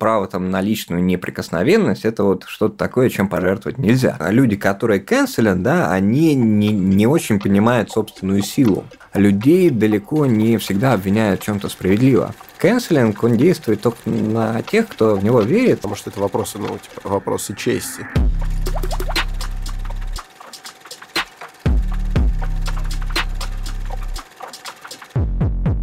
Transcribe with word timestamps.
право 0.00 0.26
там 0.26 0.50
на 0.50 0.60
личную 0.60 1.04
неприкосновенность– 1.04 2.04
это 2.04 2.24
вот 2.24 2.44
что-то 2.48 2.76
такое, 2.76 3.10
чем 3.10 3.28
пожертвовать 3.28 3.78
нельзя. 3.78 4.16
А 4.18 4.32
люди, 4.32 4.56
которые 4.56 4.98
канцелят, 4.98 5.62
да, 5.62 5.92
они 5.92 6.34
не, 6.34 6.70
не 6.70 7.06
очень 7.06 7.38
понимают 7.38 7.92
собственную 7.92 8.42
силу. 8.42 8.84
Людей 9.14 9.70
далеко 9.70 10.26
не 10.26 10.56
всегда 10.56 10.94
обвиняют 10.94 11.42
в 11.42 11.44
чем-то 11.44 11.68
справедливо. 11.68 12.34
Кэнселинг, 12.58 13.22
он 13.22 13.36
действует 13.36 13.82
только 13.82 14.08
на 14.08 14.62
тех, 14.62 14.88
кто 14.88 15.14
в 15.14 15.22
него 15.22 15.42
верит. 15.42 15.76
Потому 15.76 15.94
что 15.94 16.10
это 16.10 16.20
вопросы, 16.20 16.58
ну, 16.58 16.66
типа, 16.66 17.08
вопросы 17.08 17.54
чести. 17.54 18.06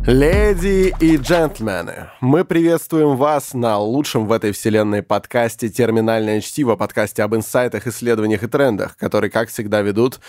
Леди 0.07 0.95
и 1.01 1.17
джентльмены, 1.17 2.11
мы 2.21 2.45
приветствуем 2.45 3.17
вас 3.17 3.53
на 3.53 3.77
лучшем 3.77 4.25
в 4.25 4.31
этой 4.31 4.53
вселенной 4.53 5.03
подкасте 5.03 5.67
«Терминальное 5.67 6.39
чтиво», 6.39 6.77
подкасте 6.77 7.23
об 7.23 7.35
инсайтах, 7.35 7.87
исследованиях 7.87 8.41
и 8.41 8.47
трендах, 8.47 8.95
который, 8.95 9.29
как 9.29 9.49
всегда, 9.49 9.81
ведут 9.81 10.21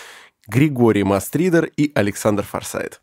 Григорий 0.49 1.05
Мастридер 1.05 1.71
и 1.77 1.93
Александр 1.95 2.43
Форсайт. 2.43 3.01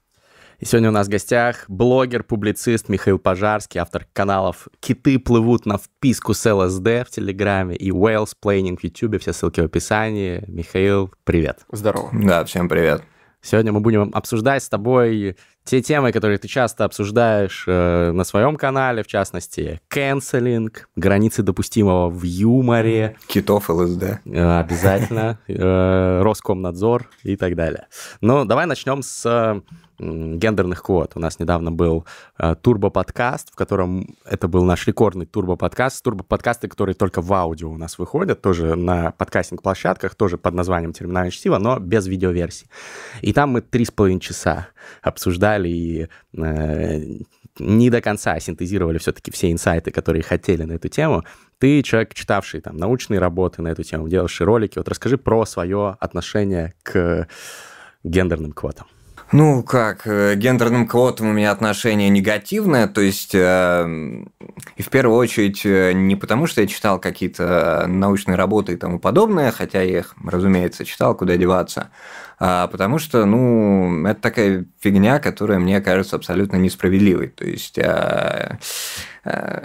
И 0.59 0.65
сегодня 0.65 0.89
у 0.89 0.91
нас 0.91 1.07
в 1.07 1.11
гостях 1.11 1.63
блогер, 1.69 2.23
публицист 2.23 2.89
Михаил 2.89 3.19
Пожарский, 3.19 3.79
автор 3.79 4.05
каналов 4.11 4.67
«Киты 4.81 5.17
плывут 5.17 5.65
на 5.65 5.77
вписку 5.77 6.33
с 6.33 6.53
ЛСД» 6.53 7.07
в 7.07 7.09
Телеграме 7.09 7.77
и 7.77 7.89
«Whales 7.91 8.33
Planning» 8.43 8.75
в 8.75 8.83
Ютубе. 8.83 9.17
Все 9.19 9.31
ссылки 9.31 9.61
в 9.61 9.65
описании. 9.65 10.43
Михаил, 10.49 11.13
привет. 11.23 11.59
Здорово. 11.71 12.09
Да, 12.11 12.43
всем 12.43 12.67
привет. 12.67 13.01
Сегодня 13.41 13.71
мы 13.71 13.79
будем 13.79 14.09
обсуждать 14.13 14.63
с 14.63 14.69
тобой 14.69 15.37
те 15.65 15.81
темы, 15.81 16.11
которые 16.11 16.37
ты 16.37 16.47
часто 16.47 16.85
обсуждаешь 16.85 17.65
э, 17.67 18.11
на 18.11 18.23
своем 18.23 18.55
канале, 18.55 19.03
в 19.03 19.07
частности, 19.07 19.81
канцелинг, 19.87 20.87
границы 20.95 21.41
допустимого 21.41 22.09
в 22.09 22.21
юморе. 22.21 23.17
Китов 23.27 23.69
ЛСД. 23.69 24.21
Э, 24.25 24.59
обязательно. 24.59 25.39
Э, 25.47 26.21
Роскомнадзор 26.21 27.09
и 27.23 27.35
так 27.35 27.55
далее. 27.55 27.87
Но 28.21 28.45
давай 28.45 28.67
начнем 28.67 29.01
с 29.01 29.63
гендерных 29.99 30.83
квот. 30.83 31.13
У 31.15 31.19
нас 31.19 31.39
недавно 31.39 31.71
был 31.71 32.05
э, 32.37 32.55
турбо-подкаст, 32.55 33.51
в 33.51 33.55
котором 33.55 34.15
это 34.25 34.47
был 34.47 34.63
наш 34.63 34.85
рекордный 34.87 35.25
турбо-подкаст. 35.25 36.03
Турбо-подкасты, 36.03 36.67
которые 36.67 36.95
только 36.95 37.21
в 37.21 37.31
аудио 37.33 37.71
у 37.71 37.77
нас 37.77 37.97
выходят, 37.97 38.41
тоже 38.41 38.75
на 38.75 39.11
подкастинг-площадках, 39.11 40.15
тоже 40.15 40.37
под 40.37 40.53
названием 40.53 40.93
«Терминальное 40.93 41.31
чтиво», 41.31 41.57
но 41.57 41.79
без 41.79 42.07
видеоверсии. 42.07 42.67
И 43.21 43.31
там 43.33 43.51
мы 43.51 43.61
три 43.61 43.85
с 43.85 43.91
половиной 43.91 44.19
часа 44.19 44.67
обсуждали 45.01 45.54
и 45.63 46.07
э, 46.37 46.99
не 47.59 47.89
до 47.89 48.01
конца 48.01 48.39
синтезировали 48.39 48.97
все-таки 48.97 49.31
все 49.31 49.51
инсайты, 49.51 49.91
которые 49.91 50.23
хотели 50.23 50.63
на 50.63 50.73
эту 50.73 50.89
тему. 50.89 51.23
Ты 51.59 51.81
человек, 51.83 52.13
читавший 52.13 52.61
там 52.61 52.77
научные 52.77 53.19
работы 53.19 53.61
на 53.61 53.69
эту 53.69 53.83
тему, 53.83 54.09
делавший 54.09 54.45
ролики. 54.45 54.77
Вот 54.77 54.89
расскажи 54.89 55.17
про 55.17 55.45
свое 55.45 55.95
отношение 55.99 56.73
к 56.83 57.27
гендерным 58.03 58.51
квотам. 58.51 58.87
Ну, 59.31 59.63
как, 59.63 60.05
э, 60.05 60.35
гендерным 60.35 60.87
квотам 60.87 61.29
у 61.29 61.33
меня 61.33 61.51
отношение 61.51 62.09
негативное, 62.09 62.87
то 62.87 63.01
есть, 63.01 63.33
э, 63.33 64.23
и 64.75 64.81
в 64.83 64.89
первую 64.89 65.17
очередь, 65.17 65.65
э, 65.65 65.93
не 65.93 66.15
потому, 66.15 66.45
что 66.45 66.61
я 66.61 66.67
читал 66.67 66.99
какие-то 66.99 67.85
научные 67.87 68.35
работы 68.35 68.73
и 68.73 68.77
тому 68.77 68.99
подобное, 68.99 69.51
хотя 69.51 69.81
я 69.81 69.99
их, 69.99 70.13
разумеется, 70.23 70.85
читал, 70.85 71.15
куда 71.15 71.37
деваться, 71.37 71.89
а 72.39 72.67
потому 72.67 72.99
что, 72.99 73.25
ну, 73.25 74.05
это 74.05 74.21
такая 74.21 74.65
фигня, 74.79 75.19
которая 75.19 75.57
мне 75.57 75.81
кажется 75.81 76.17
абсолютно 76.17 76.57
несправедливой. 76.57 77.29
То 77.29 77.45
есть 77.45 77.79
а, 77.79 78.59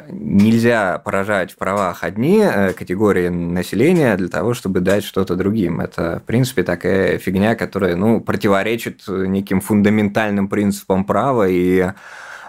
нельзя 0.08 0.98
поражать 0.98 1.52
в 1.52 1.56
правах 1.56 2.02
одни 2.02 2.40
э, 2.42 2.72
категории 2.72 3.28
населения 3.28 4.16
для 4.16 4.28
того, 4.28 4.54
чтобы 4.54 4.80
дать 4.80 5.04
что-то 5.04 5.36
другим. 5.36 5.80
Это, 5.80 6.20
в 6.20 6.22
принципе, 6.22 6.62
такая 6.62 7.18
фигня, 7.18 7.54
которая, 7.54 7.94
ну, 7.94 8.20
противоречит 8.20 9.02
неким 9.06 9.60
фундаментальным 9.60 10.48
принципам 10.48 11.04
права 11.04 11.46
и 11.48 11.92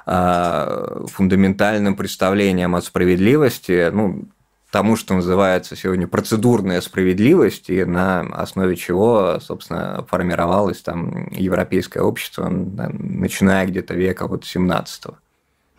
а, 0.06 1.06
фундаментальным 1.08 1.96
представлениям 1.96 2.76
о 2.76 2.82
справедливости, 2.82 3.90
ну, 3.92 4.26
тому, 4.72 4.96
что 4.96 5.14
называется 5.14 5.76
сегодня 5.76 6.08
процедурная 6.08 6.82
справедливость, 6.82 7.70
и 7.70 7.84
на 7.84 8.22
основе 8.22 8.76
чего, 8.78 9.38
собственно, 9.42 10.06
формировалось 10.10 10.82
там 10.82 11.28
европейское 11.32 12.02
общество, 12.02 12.48
начиная 12.50 13.68
где-то 13.68 13.94
века 13.94 14.28
вот 14.28 14.46
17 14.46 15.06
-го. 15.06 15.16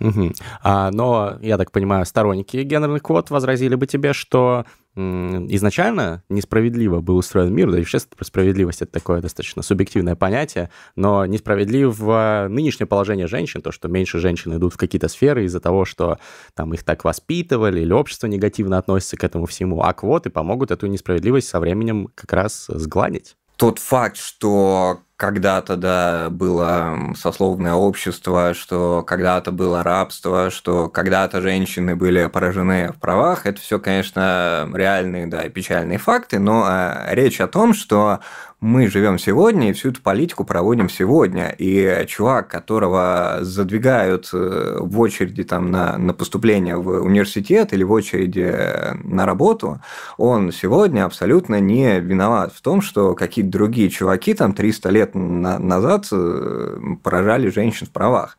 Угу. 0.02 0.32
А, 0.62 0.90
но, 0.90 1.38
я 1.40 1.56
так 1.56 1.70
понимаю, 1.70 2.04
сторонники 2.04 2.56
гендерных 2.56 3.02
квот 3.02 3.30
возразили 3.30 3.76
бы 3.76 3.86
тебе, 3.86 4.12
что 4.12 4.66
изначально 4.94 6.22
несправедливо 6.28 7.00
был 7.00 7.16
устроен 7.16 7.54
мир, 7.54 7.70
да 7.70 7.78
и 7.78 7.80
вообще 7.80 7.98
справедливость— 7.98 8.82
это 8.82 8.92
такое 8.92 9.22
достаточно 9.22 9.62
субъективное 9.62 10.16
понятие, 10.16 10.68
но 10.96 11.24
несправедливо 11.24 12.48
нынешнее 12.50 12.86
положение 12.86 13.26
женщин, 13.26 13.62
то, 13.62 13.72
что 13.72 13.88
меньше 13.88 14.18
женщин 14.18 14.54
идут 14.54 14.74
в 14.74 14.76
какие-то 14.76 15.08
сферы 15.08 15.44
из-за 15.44 15.60
того, 15.60 15.86
что 15.86 16.18
там 16.54 16.74
их 16.74 16.84
так 16.84 17.04
воспитывали, 17.04 17.80
или 17.80 17.92
общество 17.94 18.26
негативно 18.26 18.76
относится 18.76 19.16
к 19.16 19.24
этому 19.24 19.46
всему, 19.46 19.80
а 19.80 19.94
квоты 19.94 20.28
помогут 20.28 20.70
эту 20.70 20.86
несправедливость 20.88 21.48
со 21.48 21.58
временем 21.58 22.10
как 22.14 22.30
раз 22.34 22.66
сгладить. 22.68 23.36
Тот 23.62 23.78
факт, 23.78 24.16
что 24.16 25.02
когда-то, 25.14 25.76
да, 25.76 26.30
было 26.30 26.98
сословное 27.14 27.74
общество, 27.74 28.54
что 28.54 29.04
когда-то 29.06 29.52
было 29.52 29.84
рабство, 29.84 30.50
что 30.50 30.88
когда-то 30.88 31.40
женщины 31.40 31.94
были 31.94 32.26
поражены 32.26 32.90
в 32.90 32.98
правах, 32.98 33.46
это 33.46 33.60
все, 33.60 33.78
конечно, 33.78 34.68
реальные, 34.74 35.28
да, 35.28 35.48
печальные 35.48 35.98
факты, 35.98 36.40
но 36.40 36.64
а, 36.66 37.06
речь 37.12 37.40
о 37.40 37.46
том, 37.46 37.72
что 37.72 38.18
мы 38.62 38.86
живем 38.86 39.18
сегодня 39.18 39.70
и 39.70 39.72
всю 39.72 39.90
эту 39.90 40.00
политику 40.02 40.44
проводим 40.44 40.88
сегодня. 40.88 41.52
И 41.58 42.06
чувак, 42.06 42.46
которого 42.46 43.38
задвигают 43.40 44.30
э, 44.32 44.78
в 44.78 45.00
очереди 45.00 45.42
там, 45.42 45.72
на, 45.72 45.98
на 45.98 46.14
поступление 46.14 46.76
в 46.76 46.88
университет 47.02 47.72
или 47.72 47.82
в 47.82 47.90
очереди 47.90 48.54
на 49.02 49.26
работу, 49.26 49.80
он 50.16 50.52
сегодня 50.52 51.04
абсолютно 51.04 51.58
не 51.58 51.98
виноват 51.98 52.54
в 52.54 52.60
том, 52.60 52.82
что 52.82 53.16
какие-то 53.16 53.50
другие 53.50 53.90
чуваки 53.90 54.32
там 54.32 54.54
300 54.54 54.90
лет 54.90 55.14
на, 55.16 55.58
назад 55.58 56.06
э, 56.12 56.78
поражали 57.02 57.48
женщин 57.50 57.88
в 57.88 57.90
правах. 57.90 58.38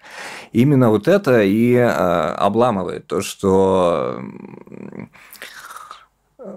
Именно 0.53 0.89
вот 0.89 1.09
это 1.09 1.43
и 1.43 1.73
э, 1.73 1.85
обламывает 1.85 3.07
то, 3.07 3.21
что 3.21 4.23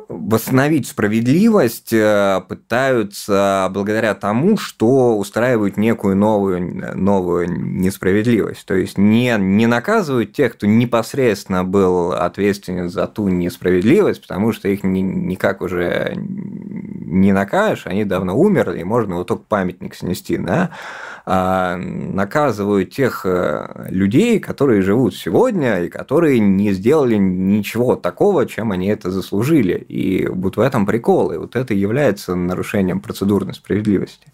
восстановить 0.09 0.89
справедливость 0.89 1.93
э, 1.93 2.41
пытаются 2.49 3.69
благодаря 3.71 4.15
тому, 4.15 4.57
что 4.57 5.17
устраивают 5.17 5.77
некую 5.77 6.17
новую, 6.17 6.97
новую 6.97 7.49
несправедливость. 7.51 8.67
То 8.67 8.75
есть 8.75 8.99
не, 8.99 9.37
не 9.39 9.67
наказывают 9.67 10.33
тех, 10.33 10.55
кто 10.55 10.67
непосредственно 10.67 11.65
был 11.65 12.13
ответственен 12.13 12.89
за 12.89 13.07
ту 13.07 13.29
несправедливость, 13.29 14.23
потому 14.23 14.53
что 14.53 14.69
их 14.69 14.83
ни, 14.83 15.01
никак 15.01 15.63
уже 15.63 16.15
не 16.17 17.33
накажешь, 17.33 17.87
они 17.87 18.05
давно 18.05 18.37
умерли, 18.37 18.81
и 18.81 18.85
можно 18.85 19.17
вот 19.17 19.29
только 19.29 19.45
памятник 19.49 19.95
снести. 19.95 20.37
Да? 20.37 20.71
А, 21.29 21.77
наказывают 21.77 22.91
тех 22.91 23.23
э, 23.25 23.89
людей, 23.89 24.39
которые 24.39 24.83
живут 24.83 25.17
сегодня 25.17 25.83
и 25.83 25.89
которые 25.89 26.39
не 26.39 26.73
сделали 26.73 27.17
ничего 27.17 27.97
такого, 27.97 28.47
чем 28.47 28.71
они 28.71 28.87
это 28.87 29.11
заслужили. 29.11 29.76
И 29.77 30.27
вот 30.27 30.57
в 30.57 30.61
этом 30.61 30.87
прикол. 30.87 31.33
И 31.33 31.37
вот 31.37 31.57
это 31.57 31.75
является 31.75 32.35
нарушением 32.35 33.01
процедурной 33.01 33.55
справедливости. 33.55 34.29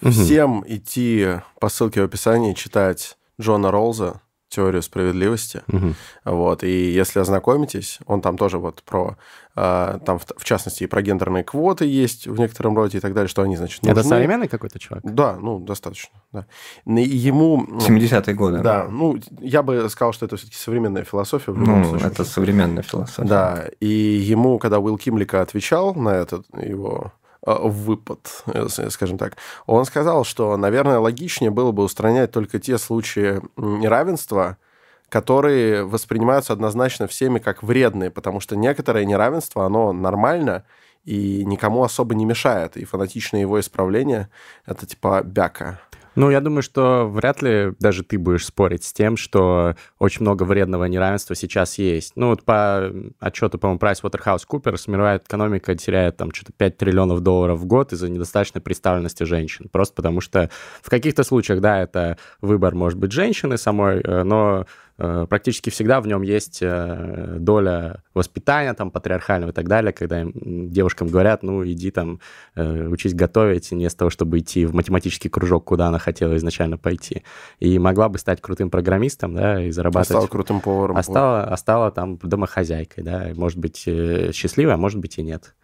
Всем 0.00 0.64
идти 0.66 1.28
по 1.60 1.68
ссылке 1.68 2.00
в 2.00 2.04
описании 2.04 2.54
читать 2.54 3.16
Джона 3.40 3.70
Ролза 3.70 4.20
теорию 4.48 4.82
справедливости. 4.82 5.62
Угу. 5.68 5.94
Вот, 6.26 6.62
и 6.62 6.90
если 6.90 7.20
ознакомитесь, 7.20 7.98
он 8.06 8.20
там 8.20 8.36
тоже 8.36 8.58
вот 8.58 8.82
про, 8.82 9.16
там 9.54 10.18
в, 10.18 10.44
частности 10.44 10.84
и 10.84 10.86
про 10.86 11.02
гендерные 11.02 11.44
квоты 11.44 11.84
есть 11.84 12.26
в 12.26 12.38
некотором 12.38 12.76
роде 12.76 12.98
и 12.98 13.00
так 13.00 13.12
далее, 13.12 13.28
что 13.28 13.42
они, 13.42 13.56
значит, 13.56 13.82
нужны. 13.82 13.92
Это 13.92 14.08
современный 14.08 14.48
какой-то 14.48 14.78
человек? 14.78 15.04
Да, 15.04 15.36
ну, 15.36 15.58
достаточно, 15.58 16.20
да. 16.32 16.46
Ему... 16.86 17.66
70-е 17.66 18.34
годы. 18.34 18.60
Да, 18.60 18.88
ну, 18.88 19.18
я 19.40 19.62
бы 19.62 19.88
сказал, 19.90 20.12
что 20.12 20.26
это 20.26 20.36
все-таки 20.36 20.56
современная 20.56 21.04
философия. 21.04 21.52
В 21.52 21.58
любом 21.58 21.82
ну, 21.82 21.88
случае. 21.90 22.08
это 22.08 22.24
современная 22.24 22.82
философия. 22.82 23.28
Да, 23.28 23.64
и 23.80 23.86
ему, 23.86 24.58
когда 24.58 24.78
Уилл 24.78 24.96
Кимлика 24.96 25.42
отвечал 25.42 25.94
на 25.94 26.10
этот 26.10 26.46
его 26.56 27.12
Э, 27.44 27.58
выпад, 27.60 28.44
э, 28.46 28.68
скажем 28.90 29.18
так. 29.18 29.36
Он 29.66 29.84
сказал, 29.84 30.24
что, 30.24 30.56
наверное, 30.56 31.00
логичнее 31.00 31.50
было 31.50 31.72
бы 31.72 31.82
устранять 31.82 32.30
только 32.30 32.60
те 32.60 32.78
случаи 32.78 33.40
неравенства, 33.56 34.58
которые 35.12 35.84
воспринимаются 35.84 36.54
однозначно 36.54 37.06
всеми 37.06 37.38
как 37.38 37.62
вредные, 37.62 38.10
потому 38.10 38.40
что 38.40 38.56
некоторое 38.56 39.04
неравенство, 39.04 39.66
оно 39.66 39.92
нормально 39.92 40.64
и 41.04 41.44
никому 41.44 41.84
особо 41.84 42.14
не 42.14 42.24
мешает. 42.24 42.78
И 42.78 42.86
фанатичное 42.86 43.42
его 43.42 43.60
исправление– 43.60 44.30
это 44.66 44.86
типа 44.86 45.22
бяка. 45.22 45.80
Ну, 46.14 46.30
я 46.30 46.40
думаю, 46.40 46.62
что 46.62 47.08
вряд 47.08 47.42
ли 47.42 47.72
даже 47.78 48.04
ты 48.04 48.18
будешь 48.18 48.46
спорить 48.46 48.84
с 48.84 48.92
тем, 48.92 49.16
что 49.16 49.76
очень 49.98 50.22
много 50.22 50.42
вредного 50.42 50.84
неравенства 50.84 51.34
сейчас 51.34 51.78
есть. 51.78 52.12
Ну, 52.16 52.28
вот 52.28 52.44
по 52.44 52.92
отчету, 53.20 53.58
по-моему, 53.58 53.80
PricewaterhouseCoopers 53.80 54.90
мировая 54.90 55.18
экономика 55.18 55.74
теряет 55.74 56.18
там 56.18 56.32
что-то 56.32 56.52
5 56.52 56.76
триллионов 56.76 57.20
долларов 57.20 57.60
в 57.60 57.64
год 57.64 57.92
из-за 57.92 58.10
недостаточной 58.10 58.60
представленности 58.60 59.24
женщин. 59.24 59.68
Просто 59.72 59.94
потому 59.94 60.20
что 60.20 60.50
в 60.82 60.90
каких-то 60.90 61.24
случаях, 61.24 61.60
да, 61.60 61.82
это 61.82 62.18
выбор 62.42 62.74
может 62.74 62.98
быть 62.98 63.12
женщины 63.12 63.56
самой, 63.56 64.00
э, 64.00 64.22
но 64.22 64.66
практически 65.28 65.70
всегда 65.70 66.00
в 66.00 66.06
нем 66.06 66.22
есть 66.22 66.58
э, 66.62 67.36
доля 67.38 68.02
воспитания 68.14 68.72
там 68.74 68.90
патриархального 68.90 69.50
и 69.50 69.54
так 69.54 69.66
далее, 69.66 69.92
когда 69.92 70.24
девушкам 70.34 71.08
говорят, 71.08 71.42
ну, 71.42 71.64
иди 71.66 71.90
там, 71.90 72.20
э, 72.54 72.86
учись 72.86 73.14
готовить, 73.14 73.70
вместо 73.70 74.00
того, 74.00 74.10
чтобы 74.10 74.38
идти 74.38 74.64
в 74.64 74.74
математический 74.74 75.28
кружок, 75.28 75.64
куда 75.64 75.88
она 75.88 75.98
хотела 75.98 76.36
изначально 76.36 76.78
пойти. 76.78 77.24
И 77.58 77.78
могла 77.78 78.08
бы 78.08 78.18
стать 78.18 78.40
крутым 78.40 78.70
программистом, 78.70 79.34
да, 79.34 79.64
и 79.64 79.70
зарабатывать... 79.70 80.10
А 80.10 80.12
стала 80.12 80.26
крутым 80.28 80.60
поваром. 80.60 80.96
А 80.96 81.02
стала, 81.02 81.44
а 81.44 81.56
стала 81.56 81.90
там 81.90 82.18
домохозяйкой, 82.18 83.02
да, 83.02 83.32
может 83.34 83.58
быть, 83.58 83.78
счастливой, 83.78 84.74
а 84.74 84.76
может 84.76 85.00
быть 85.00 85.18
и 85.18 85.22
нет. 85.22 85.54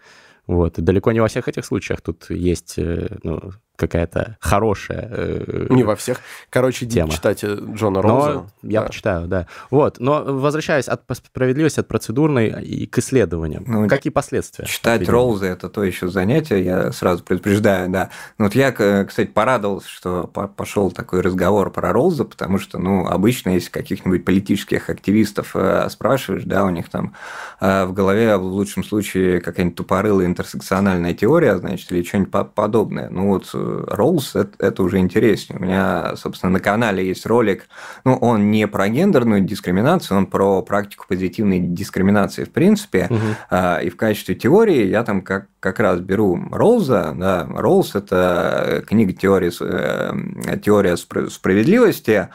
Вот. 0.46 0.78
И 0.78 0.82
далеко 0.82 1.12
не 1.12 1.20
во 1.20 1.28
всех 1.28 1.46
этих 1.46 1.64
случаях 1.64 2.00
тут 2.00 2.30
есть 2.30 2.76
ну, 2.76 3.52
какая-то 3.78 4.36
хорошая 4.40 5.08
э, 5.10 5.66
Не 5.70 5.84
во 5.84 5.94
всех. 5.94 6.18
Короче, 6.50 6.84
тема. 6.84 7.10
читайте 7.10 7.54
Джона 7.74 8.02
Роуза. 8.02 8.32
Но 8.32 8.46
я 8.62 8.80
да. 8.80 8.86
почитаю, 8.88 9.26
да. 9.28 9.46
Вот, 9.70 10.00
но 10.00 10.24
возвращаясь 10.24 10.88
от 10.88 11.02
справедливости, 11.12 11.80
от 11.80 11.88
процедурной 11.88 12.62
и 12.62 12.86
к 12.86 12.98
исследованиям. 12.98 13.64
Ну, 13.66 13.88
Какие 13.88 14.12
последствия? 14.12 14.66
Читать 14.66 15.08
Роуза– 15.08 15.46
это 15.46 15.68
то 15.68 15.84
еще 15.84 16.08
занятие, 16.08 16.64
я 16.64 16.92
сразу 16.92 17.22
предупреждаю, 17.22 17.88
да. 17.88 18.10
Ну, 18.38 18.46
вот 18.46 18.54
я, 18.54 18.72
кстати, 18.72 19.28
порадовался, 19.28 19.88
что 19.88 20.24
пошел 20.24 20.90
такой 20.90 21.20
разговор 21.20 21.70
про 21.70 21.92
Роуза, 21.92 22.24
потому 22.24 22.58
что, 22.58 22.78
ну, 22.78 23.06
обычно, 23.06 23.50
если 23.50 23.70
каких-нибудь 23.70 24.24
политических 24.24 24.90
активистов 24.90 25.54
э, 25.54 25.88
спрашиваешь, 25.88 26.42
да, 26.44 26.64
у 26.64 26.70
них 26.70 26.88
там 26.88 27.14
э, 27.60 27.84
в 27.84 27.92
голове 27.92 28.36
в 28.36 28.42
лучшем 28.42 28.82
случае 28.82 29.40
какая-нибудь 29.40 29.76
тупорылая 29.76 30.26
интерсекциональная 30.26 31.14
теория, 31.14 31.56
значит, 31.58 31.92
или 31.92 32.02
что-нибудь 32.02 32.32
подобное. 32.54 33.08
Ну, 33.10 33.28
вот 33.28 33.48
Роллс, 33.88 34.36
это, 34.36 34.52
это 34.58 34.82
уже 34.82 34.98
интереснее. 34.98 35.58
У 35.58 35.62
меня, 35.62 36.16
собственно, 36.16 36.52
на 36.52 36.60
канале 36.60 37.06
есть 37.06 37.26
ролик, 37.26 37.68
ну, 38.04 38.14
он 38.14 38.50
не 38.50 38.66
про 38.66 38.88
гендерную 38.88 39.40
дискриминацию, 39.42 40.18
он 40.18 40.26
про 40.26 40.62
практику 40.62 41.06
позитивной 41.08 41.60
дискриминации 41.60 42.44
в 42.44 42.50
принципе. 42.50 43.08
Угу. 43.10 43.56
И 43.84 43.90
в 43.90 43.96
качестве 43.96 44.34
теории 44.34 44.86
я 44.86 45.04
там 45.04 45.22
как, 45.22 45.46
как 45.60 45.80
раз 45.80 46.00
беру 46.00 46.40
Роллза. 46.50 47.14
Да, 47.16 47.46
Роллс– 47.48 47.94
это 47.94 48.84
книга 48.86 49.12
теории, 49.12 49.52
э, 49.60 50.58
теория 50.58 50.96
справедливости, 50.96 52.10
а, 52.10 52.30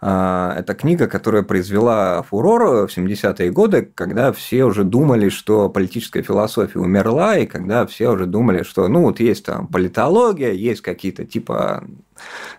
это 0.00 0.74
книга, 0.74 1.06
которая 1.06 1.42
произвела 1.42 2.22
фурор 2.22 2.86
в 2.86 2.96
70-е 2.96 3.50
годы, 3.50 3.90
когда 3.94 4.32
все 4.32 4.64
уже 4.64 4.84
думали, 4.84 5.28
что 5.28 5.68
политическая 5.68 6.22
философия 6.22 6.78
умерла, 6.78 7.36
и 7.36 7.46
когда 7.46 7.86
все 7.86 8.08
уже 8.08 8.24
думали, 8.26 8.62
что 8.62 8.88
ну 8.88 9.02
вот 9.02 9.20
есть 9.20 9.44
там 9.44 9.66
политология, 9.66 10.52
есть 10.52 10.80
какие-то 10.80 11.26
типа 11.26 11.84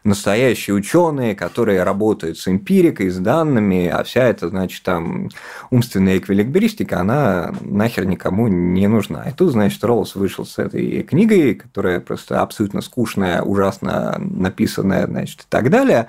настоящие 0.04 0.76
ученые, 0.76 1.36
которые 1.36 1.84
работают 1.84 2.38
с 2.38 2.48
эмпирикой, 2.48 3.10
с 3.10 3.18
данными, 3.18 3.88
а 3.88 4.04
вся 4.04 4.24
эта, 4.24 4.50
значит, 4.50 4.84
там 4.84 5.30
умственная 5.70 6.18
эквилибристика, 6.18 7.00
она 7.00 7.54
нахер 7.62 8.06
никому 8.06 8.48
не 8.48 8.88
нужна. 8.88 9.30
И 9.30 9.34
тут, 9.34 9.52
значит, 9.52 9.84
Роллс 9.84 10.16
вышел 10.16 10.46
с 10.46 10.58
этой 10.58 11.04
книгой, 11.04 11.56
которая 11.56 12.00
просто 12.00 12.42
абсолютно 12.42 12.82
скучная, 12.82 13.42
ужасно 13.42 14.18
написанная, 14.20 15.08
значит, 15.08 15.42
и 15.42 15.46
так 15.50 15.70
далее. 15.70 16.08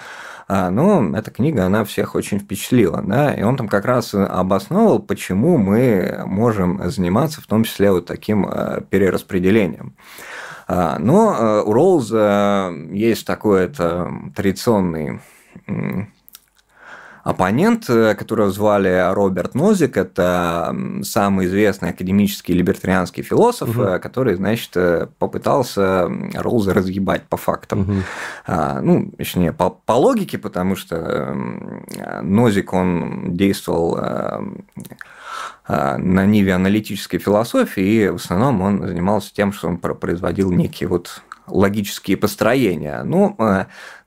А, 0.49 0.71
но 0.71 1.17
эта 1.17 1.31
книга, 1.31 1.65
она 1.65 1.85
всех 1.85 2.15
очень 2.15 2.39
впечатлила, 2.39 3.03
да, 3.03 3.33
и 3.33 3.43
он 3.43 3.57
там 3.57 3.69
как 3.69 3.85
раз 3.85 4.15
обосновывал, 4.15 4.99
почему 4.99 5.57
мы 5.57 6.23
можем 6.27 6.91
заниматься 6.91 7.41
в 7.41 7.47
том 7.47 7.65
числе 7.65 7.91
вот 7.91 8.07
таким 8.07 8.47
э, 8.47 8.83
перераспределением. 8.91 9.95
А, 10.69 10.99
но 10.99 11.35
э, 11.35 11.63
у 11.63 11.73
Роуза 11.73 12.73
есть 12.91 13.27
такой 13.27 13.65
это 13.65 14.11
традиционный 14.35 15.21
оппонент, 17.25 17.89
э, 17.89 18.15
которого 18.15 18.51
звали 18.51 19.13
Роберт 19.13 19.55
Нозик, 19.55 19.97
это 19.97 20.75
самый 21.03 21.47
известный 21.47 21.91
академический 21.91 22.55
либертарианский 22.55 23.23
философ, 23.23 23.69
угу. 23.71 24.01
который, 24.01 24.35
значит, 24.35 24.71
э, 24.75 25.07
попытался 25.19 26.11
Роуза 26.35 26.75
разъебать 26.75 27.23
по 27.29 27.37
фактам. 27.37 27.81
Угу. 27.81 27.93
Ну, 28.83 29.13
точнее, 29.17 29.53
по, 29.53 29.71
по 29.71 29.93
логике, 29.93 30.39
потому 30.39 30.75
что 30.75 31.37
Нозик, 32.23 32.73
он 32.73 33.37
действовал 33.37 33.99
на 35.69 36.27
ниве 36.27 36.55
аналитической 36.55 37.19
философии, 37.19 37.83
и 37.85 38.09
в 38.09 38.17
основном 38.17 38.61
он 38.63 38.87
занимался 38.87 39.33
тем, 39.33 39.53
что 39.53 39.69
он 39.69 39.79
производил 39.79 40.51
некие 40.51 40.89
вот 40.89 41.23
логические 41.47 42.17
построения. 42.17 43.03
Ну, 43.05 43.37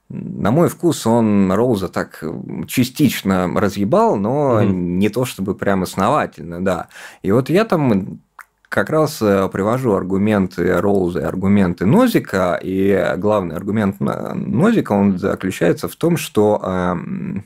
на 0.08 0.50
мой 0.50 0.68
вкус 0.68 1.06
он 1.06 1.50
Роуза 1.52 1.88
так 1.88 2.22
частично 2.68 3.48
разъебал, 3.54 4.16
но 4.16 4.62
mm-hmm. 4.62 4.72
не 4.72 5.08
то 5.08 5.24
чтобы 5.24 5.54
прям 5.54 5.82
основательно, 5.82 6.64
да. 6.64 6.88
И 7.22 7.32
вот 7.32 7.50
я 7.50 7.64
там 7.64 8.20
как 8.68 8.90
раз 8.90 9.20
э, 9.20 9.48
привожу 9.52 9.94
аргументы 9.94 10.80
Роуза 10.80 11.20
и 11.20 11.24
аргументы 11.24 11.86
Нозика, 11.86 12.58
и 12.62 13.14
главный 13.16 13.56
аргумент 13.56 13.96
Нозика, 14.00 14.92
он 14.92 15.18
заключается 15.18 15.88
в 15.88 15.96
том, 15.96 16.16
что 16.16 16.60
эм, 16.62 17.44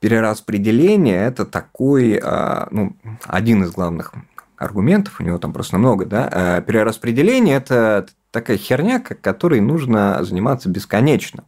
перераспределение– 0.00 1.24
это 1.26 1.44
такой, 1.44 2.20
э, 2.22 2.66
ну, 2.70 2.96
один 3.24 3.64
из 3.64 3.72
главных 3.72 4.12
аргументов, 4.56 5.20
у 5.20 5.24
него 5.24 5.38
там 5.38 5.52
просто 5.52 5.78
много, 5.78 6.04
да, 6.06 6.28
э, 6.30 6.62
перераспределение– 6.62 7.56
это 7.58 8.06
такая 8.30 8.56
херня, 8.56 9.00
которой 9.00 9.60
нужно 9.60 10.18
заниматься 10.22 10.68
бесконечно. 10.68 11.44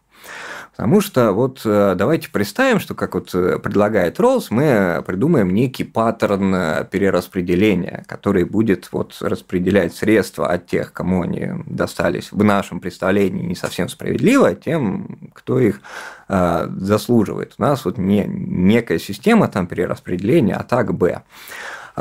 Потому 0.80 1.02
что 1.02 1.32
вот 1.32 1.60
э, 1.66 1.94
давайте 1.94 2.30
представим, 2.30 2.80
что 2.80 2.94
как 2.94 3.12
вот 3.12 3.34
э, 3.34 3.58
предлагает 3.58 4.18
Роллс, 4.18 4.50
мы 4.50 5.04
придумаем 5.06 5.52
некий 5.52 5.84
паттерн 5.84 6.54
э, 6.54 6.86
перераспределения, 6.90 8.02
который 8.08 8.44
будет 8.44 8.88
вот 8.90 9.18
распределять 9.20 9.94
средства 9.94 10.48
от 10.48 10.68
тех, 10.68 10.94
кому 10.94 11.20
они 11.20 11.50
достались 11.66 12.32
в 12.32 12.42
нашем 12.42 12.80
представлении 12.80 13.44
не 13.44 13.54
совсем 13.54 13.90
справедливо, 13.90 14.54
тем, 14.54 15.30
кто 15.34 15.60
их 15.60 15.82
заслуживает. 16.28 17.54
У 17.58 17.62
нас 17.62 17.84
вот 17.84 17.98
не 17.98 18.24
некая 18.24 19.00
система 19.00 19.48
там 19.48 19.66
перераспределения, 19.66 20.54
а 20.54 20.62
так 20.62 20.94
Б. 20.94 21.22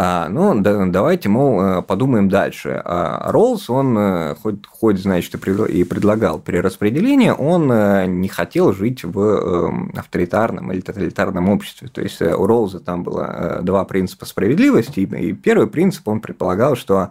А, 0.02 0.30
ну, 0.30 0.58
да, 0.62 0.86
давайте, 0.86 1.28
мол, 1.28 1.62
э, 1.62 1.82
подумаем 1.82 2.30
дальше. 2.30 2.82
А 2.86 3.30
Роллс, 3.34 3.70
он 3.70 3.98
э, 3.98 4.36
хоть, 4.42 4.66
хоть 4.66 4.98
значит, 4.98 5.36
и 5.36 5.84
предлагал 5.84 6.40
перераспределение, 6.40 7.34
он 7.34 7.70
э, 7.70 8.06
не 8.06 8.30
хотел 8.30 8.72
жить 8.72 9.04
в 9.04 9.20
эм, 9.20 9.92
авторитарном 9.98 10.72
или 10.72 10.80
тоталитарном 10.80 11.50
обществе. 11.50 11.90
То 11.90 12.00
есть 12.02 12.22
у 12.22 12.46
Роллза 12.46 12.80
там 12.80 13.04
было 13.04 13.60
два 13.62 13.84
принципа 13.84 14.26
справедливости, 14.26 15.02
и 15.02 15.34
первый 15.34 15.68
принцип, 15.68 16.08
он 16.08 16.22
предполагал, 16.22 16.78
что 16.78 17.10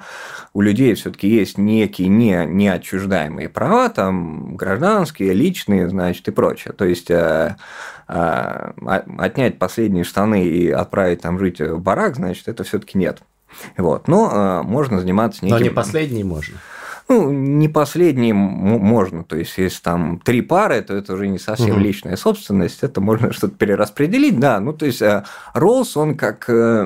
у 0.54 0.62
людей 0.62 0.94
все-таки 0.94 1.28
есть 1.28 1.58
некие 1.58 2.08
не, 2.08 2.46
неотчуждаемые 2.46 3.50
права, 3.50 3.90
там 3.90 4.56
гражданские, 4.56 5.34
личные, 5.34 5.90
значит, 5.90 6.26
и 6.28 6.30
прочее. 6.30 6.72
То 6.72 6.86
есть 6.86 7.10
а, 8.10 8.72
отнять 9.18 9.58
последние 9.58 10.02
штаны 10.02 10.42
и 10.42 10.70
отправить 10.70 11.20
там 11.20 11.38
жить 11.38 11.60
в 11.60 11.78
барак, 11.78 12.16
значит, 12.16 12.48
это 12.48 12.64
все-таки 12.78 12.98
нет. 12.98 13.22
Вот. 13.76 14.08
Но 14.08 14.28
а, 14.30 14.62
можно 14.62 15.00
заниматься 15.00 15.44
неким... 15.44 15.56
Но 15.56 15.62
не 15.62 15.70
последний 15.70 16.24
можно. 16.24 16.56
Ну, 17.08 17.30
не 17.30 17.70
последний 17.70 18.34
можно. 18.34 19.24
То 19.24 19.36
есть, 19.36 19.56
если 19.56 19.80
там 19.80 20.20
три 20.22 20.42
пары, 20.42 20.82
то 20.82 20.94
это 20.94 21.14
уже 21.14 21.26
не 21.28 21.38
совсем 21.38 21.76
угу. 21.76 21.80
личная 21.80 22.16
собственность, 22.16 22.82
это 22.82 23.00
можно 23.00 23.32
что-то 23.32 23.54
перераспределить, 23.56 24.38
да. 24.38 24.60
Ну, 24.60 24.74
то 24.74 24.84
есть, 24.84 25.00
а, 25.00 25.24
Роллс, 25.54 25.96
он, 25.96 26.16
как 26.16 26.44
э, 26.48 26.84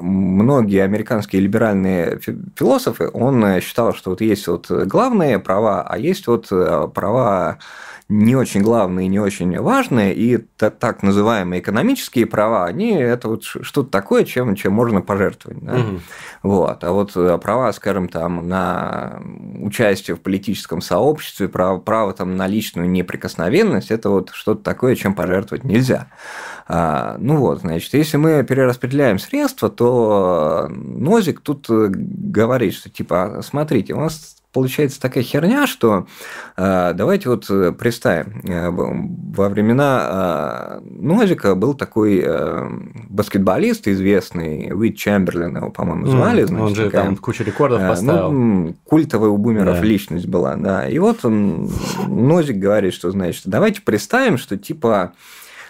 многие 0.00 0.82
американские 0.82 1.40
либеральные 1.40 2.20
философы, 2.54 3.08
он 3.12 3.42
э, 3.44 3.60
считал, 3.62 3.94
что 3.94 4.10
вот 4.10 4.20
есть 4.20 4.46
вот 4.48 4.70
главные 4.70 5.38
права, 5.38 5.82
а 5.82 5.96
есть 5.96 6.26
вот 6.26 6.48
э, 6.50 6.88
права 6.94 7.58
не 8.08 8.36
очень 8.36 8.62
главные, 8.62 9.08
не 9.08 9.18
очень 9.18 9.58
важные, 9.58 10.14
и 10.14 10.36
так 10.36 11.02
называемые 11.02 11.60
экономические 11.60 12.26
права, 12.26 12.64
они 12.64 12.92
это 12.92 13.28
вот 13.28 13.42
что-то 13.42 13.90
такое, 13.90 14.24
чем, 14.24 14.54
чем 14.54 14.74
можно 14.74 15.00
пожертвовать. 15.00 15.58
Да? 15.60 15.74
Угу. 15.74 16.00
Вот. 16.44 16.84
А 16.84 16.92
вот 16.92 17.16
э, 17.16 17.38
права, 17.38 17.72
скажем, 17.72 18.08
там, 18.08 18.48
на 18.48 19.20
участие 19.60 20.16
в 20.16 20.20
политическом 20.20 20.82
сообществе, 20.82 21.48
право, 21.48 21.78
право 21.78 22.12
там, 22.12 22.36
на 22.36 22.46
личную 22.46 22.88
неприкосновенность, 22.88 23.90
это 23.90 24.08
вот 24.10 24.30
что-то 24.32 24.62
такое, 24.62 24.94
чем 24.94 25.14
пожертвовать 25.14 25.64
нельзя. 25.64 26.06
А, 26.68 27.16
ну 27.18 27.38
вот, 27.38 27.62
значит, 27.62 27.92
если 27.94 28.18
мы 28.18 28.44
перераспределяем 28.44 29.18
средства, 29.18 29.68
то 29.68 30.68
Нозик 30.70 31.40
тут 31.40 31.66
говорит, 31.68 32.74
что 32.74 32.88
типа, 32.88 33.40
смотрите, 33.42 33.94
у 33.94 34.00
нас 34.00 34.36
получается 34.56 34.98
такая 34.98 35.22
херня, 35.22 35.66
что 35.66 36.06
э, 36.56 36.92
давайте 36.94 37.28
вот 37.28 37.44
э, 37.50 37.72
представим, 37.72 38.40
э, 38.42 38.70
во 38.70 39.50
времена 39.50 40.80
Нозика 40.82 41.54
был 41.54 41.74
такой 41.74 42.26
баскетболист 43.10 43.86
известный, 43.86 44.72
Уит 44.72 44.96
Чемберлин 44.96 45.58
его, 45.58 45.70
по-моему, 45.70 46.06
звали. 46.06 46.44
Mm, 46.44 46.46
значит, 46.46 46.64
он 46.64 46.74
же 46.74 46.84
такая, 46.86 47.04
там 47.04 47.16
кучу 47.18 47.44
рекордов 47.44 47.82
э, 47.82 47.88
поставил. 47.88 48.32
Ну, 48.32 48.74
культовая 48.84 49.28
у 49.28 49.36
бумеров 49.36 49.78
да. 49.78 49.84
личность 49.84 50.26
была, 50.26 50.56
да. 50.56 50.88
И 50.88 50.98
вот 50.98 51.22
он, 51.26 51.70
Нозик 52.06 52.56
говорит, 52.56 52.94
что, 52.94 53.10
значит, 53.10 53.42
давайте 53.44 53.82
представим, 53.82 54.38
что 54.38 54.56
типа 54.56 55.12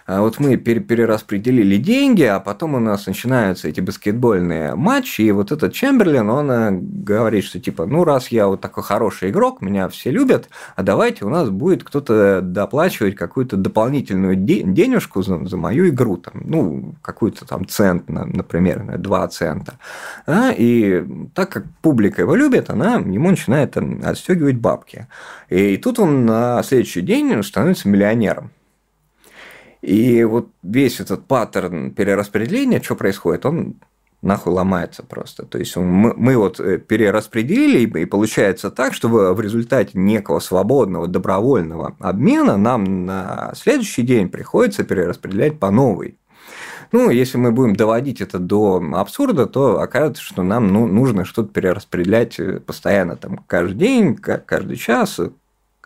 вот 0.07 0.39
мы 0.39 0.57
перераспределили 0.57 1.77
деньги, 1.79 2.23
а 2.23 2.39
потом 2.39 2.75
у 2.75 2.79
нас 2.79 3.07
начинаются 3.07 3.69
эти 3.69 3.81
баскетбольные 3.81 4.77
матчи, 4.77 5.23
и 5.23 5.33
вот 5.33 5.51
этот 5.51 5.73
Чемберлин, 5.73 6.31
он 6.31 6.51
э, 6.51 6.71
говорит, 6.71 7.45
что 7.45 7.59
типа, 7.59 7.87
ну, 7.87 8.05
раз 8.05 8.29
я 8.29 8.47
вот 8.47 8.61
такой 8.61 8.85
хороший 8.85 9.31
игрок, 9.31 9.61
меня 9.61 9.89
все 9.89 10.13
любят, 10.13 10.49
а 10.77 10.85
давайте 10.85 11.25
у 11.25 11.29
нас 11.29 11.51
будет 11.51 11.83
кто-то 11.83 12.41
доплачивать 12.41 13.17
какую-то 13.17 13.57
дополнительную 13.57 14.37
денежку 14.37 15.23
за, 15.23 15.45
за 15.45 15.57
мою 15.57 15.89
игру, 15.89 16.19
там, 16.19 16.35
ну, 16.45 16.95
какую-то 17.03 17.45
там 17.45 17.67
цент, 17.67 18.09
например, 18.09 18.99
2 18.99 19.29
цента. 19.29 19.79
А, 20.27 20.53
и 20.57 21.05
так 21.35 21.51
как 21.51 21.65
публика 21.83 22.23
его 22.23 22.37
любит, 22.37 22.71
она 22.71 22.95
ему 22.95 23.31
начинает 23.31 23.77
отстегивать 23.77 24.57
бабки. 24.57 25.09
И 25.49 25.77
тут 25.79 25.99
он 25.99 26.27
на 26.27 26.63
следующий 26.63 27.01
день 27.01 27.43
становится 27.43 27.89
миллионером. 27.89 28.51
И 29.87 30.25
вот 30.25 30.49
весь 30.65 30.99
этот 30.99 31.27
паттерн 31.27 31.93
перераспределения, 31.93 32.83
что 32.83 32.97
происходит, 32.97 33.47
он 33.47 33.77
нахуй 34.21 34.53
ломается 34.53 35.05
просто. 35.05 35.47
То 35.47 35.59
есть 35.59 35.77
мы, 35.77 36.13
мы 36.17 36.37
вот 36.37 36.59
э, 36.59 36.79
перераспределили, 36.79 38.01
и 38.01 38.05
получается 38.05 38.73
так, 38.73 38.95
что 38.95 39.09
в 39.09 39.41
результате 39.41 39.97
некого 39.97 40.41
свободного, 40.41 41.07
добровольного 41.07 41.95
обмена 42.01 42.57
нам 42.57 43.07
на 43.07 43.53
следующий 43.55 44.03
день 44.03 44.29
приходится 44.29 44.83
перераспределять 44.83 45.61
по 45.61 45.71
новой. 45.71 46.19
Ну, 46.91 47.09
если 47.11 47.39
мы 47.39 47.53
будем 47.53 47.77
доводить 47.77 48.21
это 48.21 48.41
до 48.41 48.83
абсурда, 48.95 49.47
то 49.47 49.81
окажется, 49.81 50.21
что 50.21 50.43
нам 50.43 50.67
ну, 50.73 50.89
нужно 50.89 51.25
что-то 51.25 51.53
перераспределять 51.53 52.41
э, 52.41 52.59
постоянно, 52.59 53.15
там, 53.15 53.39
каждый 53.47 53.77
день, 53.77 54.17
каждый 54.17 54.79
час, 54.79 55.21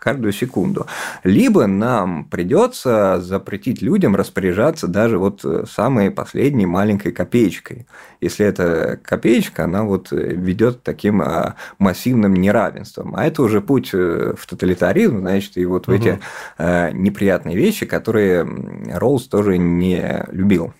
каждую 0.01 0.33
секунду. 0.33 0.87
Либо 1.23 1.67
нам 1.67 2.25
придется 2.25 3.21
запретить 3.21 3.83
людям 3.83 4.15
распоряжаться 4.15 4.87
даже 4.87 5.19
вот 5.19 5.45
э, 5.45 5.65
самой 5.71 6.09
последней 6.09 6.65
маленькой 6.65 7.11
копеечкой. 7.11 7.85
Если 8.19 8.43
эта 8.43 8.99
копеечка, 9.03 9.65
она 9.65 9.83
вот 9.83 10.11
э, 10.11 10.15
ведет 10.15 10.77
к 10.77 10.81
таким 10.81 11.21
а, 11.21 11.55
массивным 11.77 12.33
неравенством. 12.33 13.13
А 13.15 13.27
это 13.27 13.43
уже 13.43 13.61
путь 13.61 13.91
э, 13.93 14.33
в 14.35 14.47
тоталитаризм, 14.47 15.19
значит, 15.19 15.55
и 15.57 15.65
вот 15.65 15.85
в 15.85 15.91
эти 15.91 16.19
неприятные 16.57 17.55
вещи, 17.55 17.85
которые 17.85 18.47
Роуз 18.91 19.27
тоже 19.27 19.59
не 19.59 20.25
любил. 20.31 20.73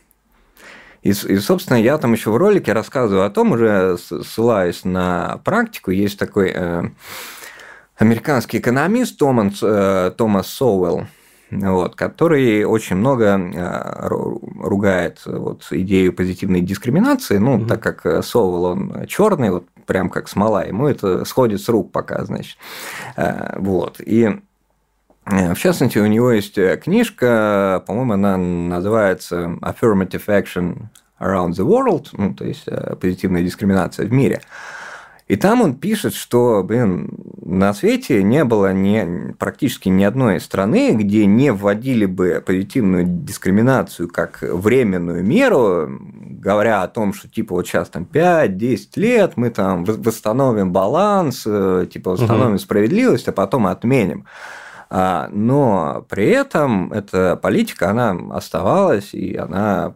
И, 1.03 1.09
и, 1.09 1.37
собственно, 1.37 1.77
я 1.77 1.97
там 1.99 2.13
еще 2.13 2.31
в 2.31 2.37
ролике 2.37 2.73
рассказываю 2.73 3.25
о 3.25 3.29
том, 3.29 3.51
уже 3.51 3.97
ссылаюсь 3.99 4.83
на 4.83 5.39
практику, 5.43 5.91
есть 5.91 6.17
такой 6.17 6.55
американский 8.01 8.57
экономист 8.57 9.17
Томас, 9.17 9.59
э, 9.61 10.11
Томас 10.17 10.47
Соуэлл, 10.47 11.05
вот, 11.51 11.95
который 11.95 12.63
очень 12.63 12.95
много 12.95 13.37
э, 13.37 14.07
ругает 14.07 15.21
вот, 15.25 15.67
идею 15.69 16.13
позитивной 16.13 16.61
дискриминации, 16.61 17.37
ну, 17.37 17.55
угу. 17.55 17.65
так 17.67 17.81
как 17.81 18.25
Соуэлл, 18.25 18.63
он 18.63 19.05
черный, 19.07 19.51
вот 19.51 19.67
прям 19.85 20.09
как 20.09 20.29
смола, 20.29 20.65
ему 20.65 20.87
это 20.87 21.25
сходит 21.25 21.61
с 21.61 21.69
рук 21.69 21.91
пока, 21.91 22.25
значит. 22.25 22.57
Э, 23.15 23.55
вот, 23.59 23.99
и 23.99 24.39
в 25.23 25.55
частности, 25.55 25.99
у 25.99 26.07
него 26.07 26.31
есть 26.31 26.57
книжка, 26.81 27.83
по-моему, 27.85 28.13
она 28.13 28.37
называется 28.37 29.55
Affirmative 29.61 30.25
Action 30.25 30.87
Around 31.19 31.51
the 31.51 31.63
World, 31.63 32.07
ну, 32.13 32.33
то 32.33 32.43
есть 32.43 32.65
позитивная 32.99 33.43
дискриминация 33.43 34.07
в 34.07 34.11
мире. 34.11 34.41
И 35.31 35.37
там 35.37 35.61
он 35.61 35.75
пишет, 35.75 36.13
что, 36.13 36.61
блин, 36.61 37.09
на 37.41 37.73
свете 37.73 38.21
не 38.21 38.43
было 38.43 38.73
ни, 38.73 39.31
практически 39.35 39.87
ни 39.87 40.03
одной 40.03 40.41
страны, 40.41 40.91
где 40.91 41.25
не 41.25 41.53
вводили 41.53 42.05
бы 42.05 42.43
позитивную 42.45 43.05
дискриминацию 43.05 44.09
как 44.09 44.39
временную 44.41 45.23
меру, 45.23 45.87
говоря 45.89 46.83
о 46.83 46.89
том, 46.89 47.13
что 47.13 47.29
типа 47.29 47.55
вот 47.55 47.65
сейчас 47.65 47.87
там 47.87 48.05
5-10 48.11 48.87
лет 48.97 49.37
мы 49.37 49.51
там 49.51 49.85
восстановим 49.85 50.73
баланс, 50.73 51.43
э, 51.45 51.87
типа 51.89 52.11
восстановим 52.11 52.55
угу. 52.55 52.59
справедливость, 52.59 53.29
а 53.29 53.31
потом 53.31 53.67
отменим. 53.67 54.25
А, 54.89 55.29
но 55.31 56.05
при 56.09 56.27
этом 56.27 56.91
эта 56.91 57.37
политика, 57.37 57.91
она 57.91 58.17
оставалась, 58.35 59.13
и 59.13 59.37
она 59.37 59.93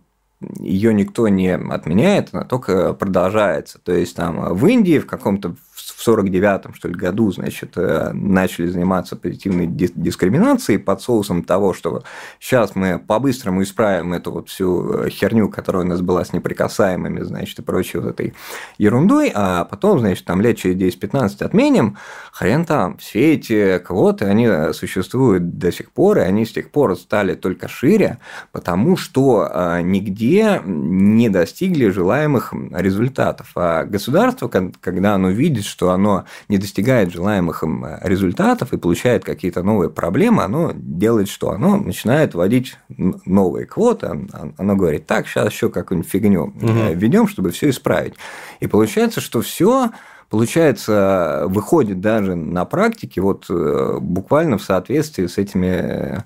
ее 0.60 0.94
никто 0.94 1.28
не 1.28 1.50
отменяет, 1.50 2.30
она 2.32 2.44
только 2.44 2.94
продолжается. 2.94 3.80
То 3.80 3.94
есть 3.94 4.16
там 4.16 4.54
в 4.54 4.66
Индии 4.68 5.00
в 5.00 5.08
каком-то 5.08 5.56
в 6.06 6.08
49-м, 6.08 6.74
что 6.74 6.88
ли, 6.88 6.94
году, 6.94 7.32
значит, 7.32 7.74
э, 7.78 8.12
начали 8.14 8.68
заниматься 8.68 9.16
позитивной 9.16 9.68
дискриминацией 9.68 10.78
под 10.78 11.02
соусом 11.02 11.44
того, 11.44 11.74
что 11.74 12.04
сейчас 12.40 12.76
мы 12.76 13.00
по-быстрому 13.00 13.64
исправим 13.64 14.14
эту 14.14 14.32
вот 14.32 14.50
всю 14.50 15.06
э, 15.06 15.10
херню, 15.10 15.50
которая 15.50 15.84
у 15.84 15.88
нас 15.88 16.02
была 16.02 16.24
с 16.24 16.34
неприкасаемыми, 16.34 17.22
значит, 17.22 17.60
и 17.60 17.62
прочей 17.62 17.98
вот 18.00 18.10
этой 18.10 18.34
ерундой, 18.78 19.32
а 19.34 19.66
потом, 19.66 20.00
значит, 20.00 20.26
там 20.26 20.42
лет 20.42 20.58
через 20.58 20.76
10-15 20.96 21.44
отменим, 21.44 21.98
хрен 22.32 22.66
там, 22.66 22.98
все 22.98 23.34
эти 23.34 23.80
квоты, 23.80 24.26
они 24.26 24.74
существуют 24.74 25.58
до 25.58 25.72
сих 25.72 25.92
пор, 25.92 26.20
и 26.20 26.22
они 26.22 26.46
с 26.46 26.52
тех 26.52 26.70
пор 26.70 26.96
стали 26.96 27.34
только 27.34 27.68
шире, 27.68 28.20
потому 28.52 28.98
что 28.98 29.50
э, 29.52 29.82
нигде 29.82 30.62
не 30.66 31.30
достигли 31.30 31.90
желаемых 31.90 32.54
результатов. 32.72 33.52
А 33.56 33.86
государство, 33.86 34.48
когда 34.48 35.16
оно 35.16 35.30
видит, 35.30 35.66
что 35.66 35.95
оно 35.96 36.26
не 36.48 36.58
достигает 36.58 37.12
желаемых 37.12 37.64
им 37.64 37.86
э, 37.86 38.00
результатов 38.04 38.74
и 38.74 38.78
получает 38.78 39.24
какие-то 39.24 39.64
новые 39.64 39.90
проблемы, 39.90 40.44
оно 40.44 40.72
делает 40.74 41.28
что? 41.28 41.52
Оно 41.52 41.78
начинает 41.78 42.34
вводить 42.34 42.78
новые 42.88 43.66
квоты, 43.66 44.28
оно 44.58 44.76
говорит, 44.76 45.08
так, 45.08 45.28
сейчас 45.28 45.52
еще 45.52 45.70
какую-нибудь 45.70 46.10
фигню 46.10 46.44
угу. 46.44 46.94
введем, 46.94 47.28
чтобы 47.28 47.52
все 47.52 47.70
исправить. 47.70 48.14
И 48.60 48.68
получается, 48.68 49.22
что 49.22 49.42
все 49.42 49.92
получается, 50.30 51.44
выходит 51.48 52.02
даже 52.02 52.36
на 52.36 52.66
практике 52.66 53.22
вот 53.22 53.46
э, 53.50 53.98
буквально 54.02 54.58
в 54.58 54.64
соответствии 54.64 55.28
с 55.28 55.38
этими 55.38 56.24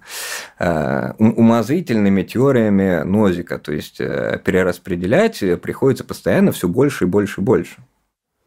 умозрительными 1.19 2.23
теориями 2.23 3.03
Нозика. 3.03 3.59
То 3.59 3.71
есть 3.71 3.97
перераспределять 3.97 5.39
приходится 5.61 6.03
постоянно 6.03 6.51
все 6.51 6.67
больше 6.67 7.03
и 7.03 7.07
больше 7.07 7.41
и 7.41 7.43
больше. 7.43 7.77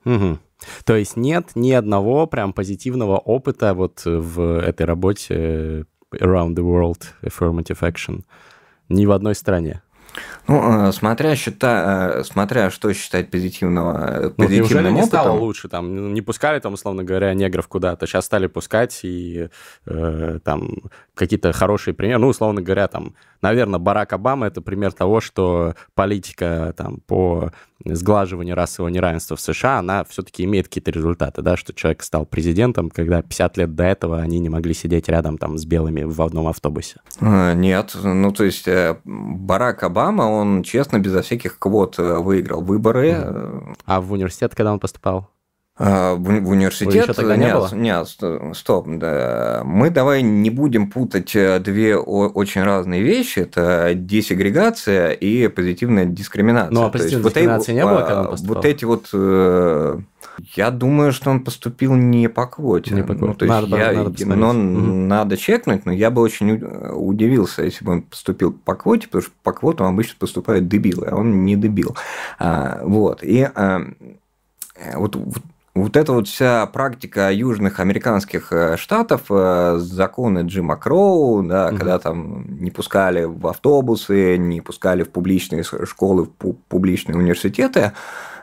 Угу. 0.05 0.39
То 0.85 0.97
есть 0.97 1.17
нет 1.17 1.51
ни 1.55 1.73
одного 1.73 2.27
прям 2.27 2.53
позитивного 2.53 3.19
опыта 3.19 3.75
вот 3.75 4.03
в 4.05 4.61
этой 4.61 4.87
работе 4.87 5.35
э, 5.35 5.85
Around 6.13 6.55
the 6.55 6.63
World 6.63 7.03
Affirmative 7.23 7.81
Action 7.81 8.25
ни 8.89 9.07
в 9.07 9.13
одной 9.13 9.35
стране. 9.35 9.83
Ну, 10.49 10.89
э, 10.89 10.93
смотря, 10.93 11.37
счита, 11.37 12.15
э, 12.17 12.25
смотря 12.25 12.71
что 12.71 12.93
считать 12.93 13.31
позитивного, 13.31 14.33
ну, 14.37 14.45
позитивным 14.47 14.95
не 14.95 15.03
опытом. 15.03 15.07
стало 15.21 15.39
лучше? 15.39 15.69
Там, 15.69 16.13
не 16.15 16.21
пускали, 16.21 16.59
там, 16.59 16.75
условно 16.75 17.05
говоря, 17.05 17.33
негров 17.35 17.69
куда-то. 17.69 18.07
Сейчас 18.07 18.25
стали 18.25 18.49
пускать, 18.49 19.01
и 19.05 19.49
э, 19.87 20.39
там 20.45 20.71
какие-то 21.15 21.53
хорошие 21.53 21.95
примеры. 21.95 22.19
Ну, 22.19 22.29
условно 22.29 22.61
говоря, 22.61 22.89
там, 22.89 23.15
наверное, 23.41 23.79
Барак 23.79 24.13
Обама– 24.13 24.47
это 24.49 24.61
пример 24.61 24.93
того, 24.93 25.21
что 25.21 25.75
политика 25.95 26.75
там, 26.77 26.99
по 27.07 27.53
сглаживанию 27.85 28.55
расового 28.55 28.91
неравенства 28.91 29.37
в 29.37 29.41
США, 29.41 29.79
она 29.79 30.05
все-таки 30.05 30.45
имеет 30.45 30.69
какие-то 30.69 30.91
результаты, 30.91 31.43
да, 31.43 31.57
что 31.57 31.73
человек 31.75 32.03
стал 32.03 32.27
президентом, 32.27 32.91
когда 32.91 33.23
50 33.23 33.57
лет 33.57 33.75
до 33.75 33.85
этого 33.85 34.21
они 34.21 34.39
не 34.39 34.49
могли 34.49 34.73
сидеть 34.73 35.09
рядом 35.09 35.37
там 35.37 35.59
с 35.59 35.65
белыми 35.65 36.05
в 36.05 36.23
одном 36.23 36.47
автобусе. 36.47 37.01
Нет, 37.21 37.97
ну, 38.01 38.33
то 38.33 38.45
есть 38.45 38.69
Барак 39.05 39.83
Обама, 39.83 40.29
он 40.33 40.63
честно, 40.63 40.99
безо 40.99 41.23
всяких 41.23 41.59
квот 41.59 41.99
э, 41.99 42.19
выиграл 42.19 42.63
выборы. 42.63 43.75
А 43.87 44.01
в 44.01 44.13
университет, 44.13 44.55
когда 44.55 44.73
он 44.73 44.81
поступал? 44.81 45.29
А, 45.79 46.15
в, 46.15 46.23
в 46.23 46.49
университет. 46.51 46.93
Вы 46.93 46.99
еще 47.01 47.13
тогда 47.15 47.37
не 47.37 47.47
нет, 47.47 47.55
было? 47.55 47.71
Нет, 47.73 48.07
стоп. 48.55 48.87
Да. 48.89 49.63
Мы 49.65 49.91
давай 49.91 50.23
не 50.23 50.51
будем 50.51 50.91
путать 50.91 51.35
э, 51.35 51.59
две 51.61 51.97
очень 51.97 52.63
разные 52.63 53.03
вещи. 53.03 53.41
Это 53.41 53.93
десегрегация 53.95 55.13
и 55.13 55.49
позитивная 55.49 56.05
дискриминация. 56.05 56.75
Ну, 56.75 56.85
а 56.85 56.91
позитивной 56.91 57.25
дискриминации 57.25 57.73
вот, 57.73 57.79
не 57.79 57.85
было, 57.85 58.01
когда 58.01 58.21
он 58.21 58.29
поступал? 58.29 58.57
Вот 58.57 58.65
эти 58.67 58.85
вот... 58.85 60.05
Э, 60.39 60.43
я 60.55 60.71
думаю, 60.71 61.13
что 61.13 61.31
он 61.31 61.45
поступил 61.45 61.95
не 61.95 62.29
по 62.29 62.47
квоте. 62.47 62.95
Не 62.95 63.03
по 63.03 63.15
квоте. 63.15 63.27
Ну, 63.27 63.35
то 63.35 63.45
есть 63.45 63.71
надо, 63.71 63.77
я, 63.77 63.93
надо 63.93 64.37
но 64.37 64.51
угу. 64.51 64.57
надо 64.59 65.37
чекнуть, 65.37 65.87
но 65.87 65.93
я 65.93 66.11
бы 66.11 66.23
очень 66.23 66.55
удивился, 66.55 67.63
если 67.63 67.85
бы 67.85 67.93
он 67.93 68.03
поступил 68.03 68.53
по 68.53 68.75
квоте, 68.75 69.07
потому 69.07 69.23
что 69.23 69.33
по 69.43 69.53
квотам 69.53 69.87
обычно 69.87 70.17
поступают 70.19 70.69
дебилы, 70.69 71.09
а 71.11 71.17
он 71.17 71.45
не 71.45 71.57
дебил. 71.57 71.97
А, 72.39 72.81
вот. 72.85 73.23
И 73.23 73.43
а, 73.43 73.83
вот, 74.95 75.17
вот 75.75 75.97
эта 75.97 76.13
вот 76.13 76.29
вся 76.29 76.67
практика 76.67 77.33
южных 77.33 77.81
американских 77.81 78.53
э, 78.53 78.77
штатов, 78.77 79.23
э, 79.31 79.79
законы 79.79 80.41
Джима 80.41 80.77
Кроу, 80.77 81.43
да, 81.43 81.69
угу. 81.69 81.77
когда 81.77 81.99
там 81.99 82.45
не 82.61 82.71
пускали 82.71 83.25
в 83.25 83.47
автобусы, 83.47 84.37
не 84.37 84.61
пускали 84.61 85.03
в 85.03 85.11
публичные 85.11 85.63
школы, 85.63 86.25
в 86.25 86.53
публичные 86.69 87.17
университеты, 87.17 87.93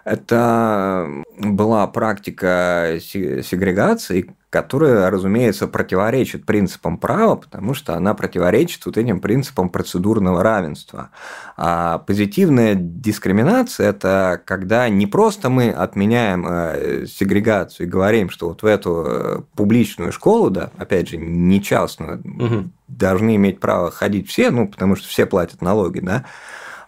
это 0.09 1.07
была 1.37 1.85
практика 1.87 2.97
сегрегации, 2.99 4.33
которая, 4.49 5.11
разумеется, 5.11 5.67
противоречит 5.67 6.45
принципам 6.45 6.97
права, 6.97 7.35
потому 7.35 7.75
что 7.75 7.93
она 7.93 8.15
противоречит 8.15 8.83
вот 8.87 8.97
этим 8.97 9.19
принципам 9.19 9.69
процедурного 9.69 10.41
равенства. 10.41 11.11
А 11.55 11.99
позитивная 11.99 12.73
дискриминация– 12.73 13.89
это 13.89 14.41
когда 14.43 14.89
не 14.89 15.05
просто 15.05 15.49
мы 15.49 15.69
отменяем 15.69 16.47
э, 16.47 17.05
сегрегацию 17.05 17.85
и 17.85 17.89
говорим, 17.89 18.31
что 18.31 18.49
вот 18.49 18.63
в 18.63 18.65
эту 18.65 19.03
э, 19.05 19.41
публичную 19.55 20.11
школу, 20.11 20.49
да, 20.49 20.71
опять 20.77 21.09
же, 21.09 21.17
не 21.17 21.61
частную, 21.61 22.19
угу. 22.19 22.71
должны 22.87 23.35
иметь 23.35 23.59
право 23.59 23.91
ходить 23.91 24.27
все, 24.27 24.49
ну, 24.49 24.67
потому 24.67 24.95
что 24.95 25.07
все 25.07 25.27
платят 25.27 25.61
налоги, 25.61 25.99
да, 25.99 26.25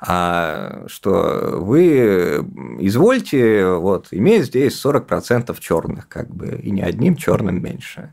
а 0.03 0.84
что 0.88 1.60
вы 1.60 2.43
извольте 2.79 3.67
вот, 3.67 4.08
иметь 4.12 4.46
здесь 4.46 4.84
40% 4.84 5.55
черных, 5.60 6.08
как 6.08 6.34
бы, 6.34 6.60
и 6.62 6.72
не 6.72 6.81
одним 6.81 7.15
черным 7.15 7.62
меньше. 7.62 8.12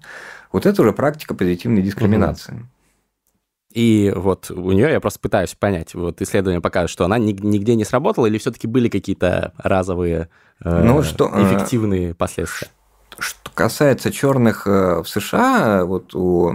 Вот 0.52 0.66
это 0.66 0.82
уже 0.82 0.92
практика 0.92 1.34
позитивной 1.34 1.80
дискриминации. 1.80 2.66
И 3.72 4.12
вот 4.14 4.50
у 4.50 4.72
нее 4.72 4.90
я 4.90 5.00
просто 5.00 5.20
пытаюсь 5.20 5.54
понять, 5.54 5.94
вот 5.94 6.20
исследования 6.20 6.60
показывают, 6.60 6.90
что 6.90 7.04
она 7.04 7.18
нигде 7.18 7.74
не 7.74 7.84
сработала, 7.84 8.26
или 8.26 8.38
все-таки 8.38 8.66
были 8.66 8.88
какие-то 8.88 9.52
разовые 9.56 10.28
э, 10.64 10.82
ну, 10.84 11.02
что, 11.02 11.30
эффективные 11.34 12.14
последствия? 12.14 12.68
Что 13.18 13.50
касается 13.52 14.10
черных 14.10 14.66
э, 14.66 15.02
в 15.02 15.08
США, 15.08 15.84
вот 15.84 16.14
у 16.14 16.54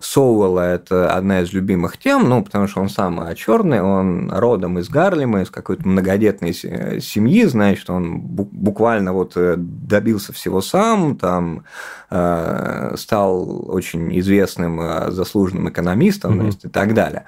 Соуэлла 0.00 0.60
это 0.60 1.14
одна 1.14 1.40
из 1.40 1.52
любимых 1.52 1.98
тем, 1.98 2.28
ну, 2.28 2.42
потому 2.42 2.66
что 2.66 2.80
он 2.80 2.88
сам 2.88 3.22
черный, 3.34 3.80
он 3.80 4.32
родом 4.32 4.78
из 4.78 4.88
Гарлема, 4.88 5.42
из 5.42 5.50
какой-то 5.50 5.86
многодетной 5.86 6.52
семьи, 6.54 7.44
значит, 7.44 7.88
он 7.90 8.20
буквально 8.20 9.12
вот 9.12 9.32
э, 9.36 9.54
добился 9.56 10.32
всего 10.32 10.60
сам, 10.60 11.16
там 11.16 11.64
э, 12.10 12.94
стал 12.96 13.70
очень 13.70 14.18
известным 14.18 14.80
э, 14.80 15.10
заслуженным 15.10 15.68
экономистом 15.68 16.32
mm-hmm. 16.32 16.42
значит, 16.42 16.64
и 16.64 16.68
так 16.68 16.94
далее. 16.94 17.24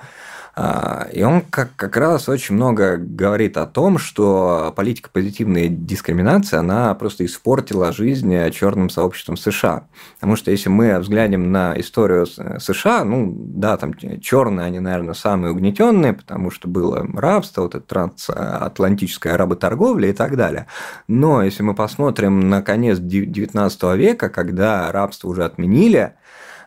А, 0.56 1.08
и 1.12 1.22
он 1.22 1.40
как, 1.40 1.74
как 1.76 1.96
раз 1.96 2.28
очень 2.28 2.54
много 2.54 2.96
говорит 2.96 3.56
о 3.56 3.66
том, 3.66 3.98
что 3.98 4.72
политика 4.76 5.10
позитивной 5.10 5.68
дискриминации, 5.68 6.56
она 6.56 6.94
просто 6.94 7.24
испортила 7.24 7.92
жизнь 7.92 8.32
черным 8.50 8.88
сообществом 8.88 9.36
США. 9.36 9.88
Потому 10.14 10.36
что 10.36 10.50
если 10.50 10.68
мы 10.68 10.98
взглянем 10.98 11.50
на 11.50 11.78
историю 11.80 12.26
США, 12.26 13.04
ну 13.04 13.34
да, 13.36 13.76
там 13.76 13.94
черные, 14.20 14.66
они, 14.66 14.78
наверное, 14.78 15.14
самые 15.14 15.52
угнетенные, 15.52 16.12
потому 16.12 16.50
что 16.50 16.68
было 16.68 17.04
рабство, 17.14 17.62
вот 17.62 17.74
это 17.74 17.84
трансатлантическая 17.86 19.36
работорговля 19.36 20.10
и 20.10 20.12
так 20.12 20.36
далее. 20.36 20.66
Но 21.08 21.42
если 21.42 21.62
мы 21.64 21.74
посмотрим 21.74 22.48
на 22.48 22.62
конец 22.62 22.98
XIX 22.98 23.96
века, 23.96 24.28
когда 24.28 24.92
рабство 24.92 25.28
уже 25.28 25.44
отменили, 25.44 26.14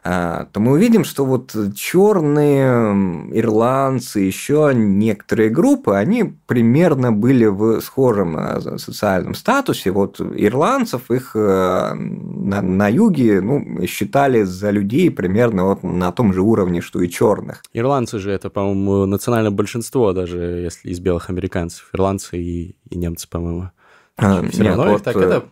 то 0.04 0.60
мы 0.60 0.74
увидим, 0.74 1.04
что 1.04 1.26
вот 1.26 1.56
черные 1.76 3.30
ирландцы, 3.34 4.20
еще 4.20 4.72
некоторые 4.74 5.50
группы, 5.50 5.96
они 5.96 6.36
примерно 6.46 7.12
были 7.12 7.46
в 7.46 7.82
схожем 7.82 8.36
а, 8.38 8.78
социальном 8.78 9.34
статусе. 9.36 9.92
Вот 9.92 10.20
ирландцев 10.22 11.12
их 11.12 11.32
э, 11.36 11.94
на, 11.94 12.62
на 12.62 12.88
юге 12.88 13.42
ну, 13.42 13.86
считали 13.86 14.44
за 14.44 14.70
людей 14.72 15.12
примерно 15.12 15.66
вот 15.66 15.84
на 15.84 16.12
том 16.12 16.34
же 16.34 16.42
уровне, 16.42 16.82
что 16.82 17.02
и 17.02 17.10
черных. 17.10 17.64
Ирландцы 17.74 18.20
же 18.20 18.32
это, 18.32 18.50
по-моему, 18.50 19.06
национальное 19.06 19.52
большинство, 19.52 20.14
даже 20.14 20.38
если 20.38 20.90
из 20.90 21.00
белых 21.00 21.30
американцев. 21.30 21.90
Ирландцы 21.94 22.38
и, 22.38 22.76
и 22.90 22.98
немцы, 22.98 23.28
по-моему. 23.30 23.72
А, 24.18 24.42
Все 24.50 24.64
нет, 24.64 24.76
равно 24.76 24.92
вот, 24.92 24.98
их 24.98 25.04
так 25.04 25.16
это 25.16 25.46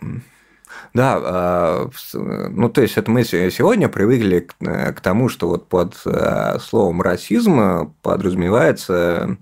да, 0.96 1.20
а, 1.22 1.90
ну 2.14 2.70
то 2.70 2.82
есть 2.82 2.98
это 2.98 3.12
мы 3.12 3.26
сегодня 3.26 3.90
привыкли 3.90 4.40
к, 4.40 4.56
э, 4.62 4.94
к 4.94 5.02
тому, 5.02 5.28
что 5.28 5.50
вот 5.50 5.68
под 5.68 5.94
э, 6.06 6.58
словом 6.62 7.02
расизм 7.02 7.94
подразумевается 8.02 9.38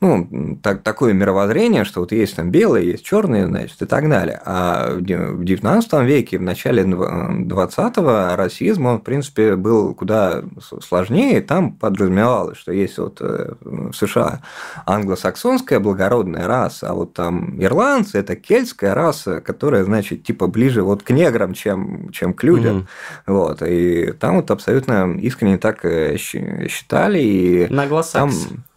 ну, 0.00 0.58
так, 0.62 0.84
такое 0.84 1.12
мировоззрение, 1.12 1.84
что 1.84 2.00
вот 2.00 2.12
есть 2.12 2.36
там 2.36 2.50
белые, 2.50 2.92
есть 2.92 3.04
черные, 3.04 3.46
значит, 3.46 3.82
и 3.82 3.86
так 3.86 4.08
далее. 4.08 4.40
А 4.44 4.92
в 4.94 5.00
XIX 5.00 6.04
веке, 6.04 6.38
в 6.38 6.42
начале 6.42 6.84
20-го 6.84 8.36
расизм, 8.36 8.86
он, 8.86 8.98
в 9.00 9.02
принципе, 9.02 9.56
был 9.56 9.94
куда 9.94 10.42
сложнее, 10.80 11.40
там 11.40 11.72
подразумевалось, 11.72 12.58
что 12.58 12.72
есть 12.72 12.96
вот 12.98 13.18
э, 13.20 13.54
в 13.60 13.92
США 13.92 14.40
англосаксонская 14.86 15.80
благородная 15.80 16.46
раса, 16.46 16.90
а 16.90 16.94
вот 16.94 17.14
там 17.14 17.60
ирландцы– 17.60 18.18
это 18.20 18.36
кельтская 18.36 18.94
раса, 18.94 19.40
которая, 19.40 19.82
значит, 19.82 20.22
типа 20.22 20.46
ближе 20.46 20.82
вот 20.82 21.02
к 21.02 21.10
неграм, 21.10 21.54
чем, 21.54 22.10
чем 22.12 22.34
к 22.34 22.44
людям. 22.44 22.78
Mm-hmm. 22.78 23.32
Вот, 23.32 23.62
и 23.62 24.12
там 24.12 24.36
вот 24.36 24.50
абсолютно 24.52 25.18
искренне 25.18 25.58
так 25.58 25.84
э, 25.84 26.16
считали. 26.18 27.18
И 27.18 27.68
там, 28.12 28.30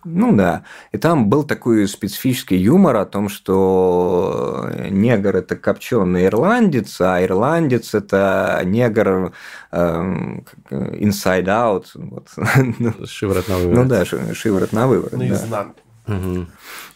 ну 0.03 0.35
да. 0.35 0.63
И 0.91 0.97
там 0.97 1.29
был 1.29 1.43
такой 1.43 1.87
специфический 1.87 2.57
юмор 2.57 2.97
о 2.97 3.05
том, 3.05 3.29
что 3.29 4.69
негр 4.89 5.37
это 5.37 5.55
копченый 5.55 6.25
ирландец, 6.25 6.99
а 7.01 7.23
ирландец 7.23 7.93
это 7.93 8.61
негр 8.63 9.33
эм, 9.71 10.45
inside 10.69 11.45
out. 11.45 11.85
Вот. 11.95 12.29
Шиворот 13.09 13.47
на 13.47 13.57
выворот. 13.57 13.77
Ну 13.77 13.85
да, 13.85 14.05
шиворот 14.05 14.73
на 14.73 14.87
выворот. 14.87 15.13
Наизнанку. 15.13 15.75
Да. 15.75 15.81
Угу. 16.07 16.45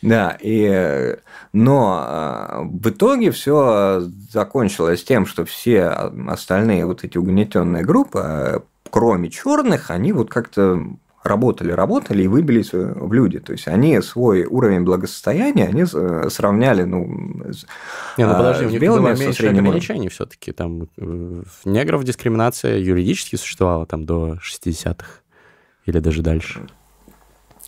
Да, 0.01 0.37
и, 0.41 1.15
но 1.53 2.05
э, 2.07 2.59
в 2.63 2.89
итоге 2.89 3.31
все 3.31 4.01
закончилось 4.31 5.03
тем, 5.03 5.25
что 5.25 5.45
все 5.45 5.87
остальные 6.27 6.85
вот 6.85 7.03
эти 7.03 7.17
угнетенные 7.17 7.83
группы, 7.83 8.21
э, 8.23 8.59
кроме 8.89 9.29
черных, 9.29 9.91
они 9.91 10.11
вот 10.11 10.29
как-то 10.29 10.83
работали, 11.25 11.71
работали 11.71 12.23
и 12.23 12.27
выбились 12.27 12.71
в 12.73 13.11
люди. 13.13 13.39
То 13.39 13.51
есть 13.51 13.67
они 13.67 14.01
свой 14.01 14.45
уровень 14.45 14.83
благосостояния 14.83 15.65
они 15.65 15.83
э, 15.91 16.29
сравняли, 16.29 16.83
ну, 16.83 17.43
с, 17.51 17.65
Не, 18.17 18.27
ну 18.27 18.33
подожди, 18.33 18.65
у 18.65 18.69
них 18.69 18.79
было 18.79 19.15
меньше 19.15 19.47
ограничений 19.47 20.09
все-таки. 20.09 20.51
Там 20.51 20.88
э, 20.97 21.43
негров 21.65 22.03
дискриминация 22.03 22.77
юридически 22.77 23.35
существовала 23.35 23.85
там 23.85 24.05
до 24.05 24.35
60-х 24.35 25.21
или 25.85 25.99
даже 25.99 26.21
дальше. 26.21 26.61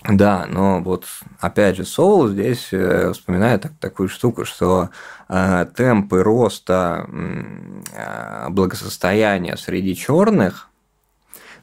Да, 0.07 0.45
но 0.47 0.79
вот 0.81 1.05
опять 1.39 1.75
же 1.75 1.83
Соул 1.83 2.27
здесь 2.27 2.69
э, 2.71 3.11
вспоминает 3.13 3.63
так, 3.63 3.73
такую 3.79 4.09
штуку, 4.09 4.45
что 4.45 4.89
э, 5.27 5.65
темпы 5.75 6.21
роста 6.21 7.09
э, 7.11 8.49
благосостояния 8.49 9.57
среди 9.57 9.95
черных 9.95 10.69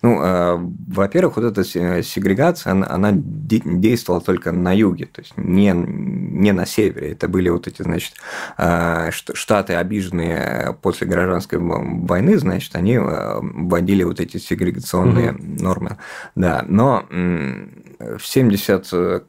ну, 0.04 0.20
э, 0.22 0.58
во-первых, 0.88 1.36
вот 1.36 1.46
эта 1.46 1.64
сегрегация, 1.64 2.72
она, 2.72 2.86
она 2.90 3.10
действовала 3.14 4.20
только 4.20 4.52
на 4.52 4.76
юге, 4.76 5.06
то 5.06 5.22
есть 5.22 5.32
не, 5.38 5.72
не 5.72 6.52
на 6.52 6.66
севере. 6.66 7.12
Это 7.12 7.26
были 7.26 7.48
вот 7.48 7.66
эти, 7.66 7.80
значит, 7.80 8.12
э, 8.58 9.10
штаты, 9.10 9.76
обиженные 9.76 10.76
после 10.82 11.06
гражданской 11.06 11.58
войны, 11.58 12.36
значит, 12.36 12.76
они 12.76 12.96
э, 12.96 13.38
вводили 13.40 14.02
вот 14.02 14.20
эти 14.20 14.36
сегрегационные 14.36 15.32
угу. 15.32 15.42
нормы. 15.62 15.96
Да, 16.34 16.66
но 16.68 17.06
в 17.08 18.20
70 18.22 19.24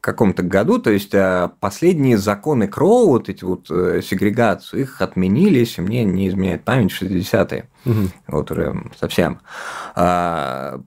каком-то 0.00 0.42
году, 0.42 0.78
то 0.78 0.90
есть 0.90 1.14
а, 1.14 1.52
последние 1.60 2.16
законы 2.16 2.68
Кроу, 2.68 3.08
вот 3.08 3.28
эти 3.28 3.44
вот 3.44 3.70
э, 3.70 4.00
сегрегацию, 4.02 4.82
их 4.82 5.00
отменили, 5.00 5.58
если 5.58 5.82
мне 5.82 6.04
не 6.04 6.28
изменяет 6.28 6.64
память, 6.64 6.92
60-е. 6.92 7.68
Угу. 7.84 8.08
Вот 8.28 8.50
уже 8.50 8.74
совсем. 8.98 9.40
А, 9.94 10.80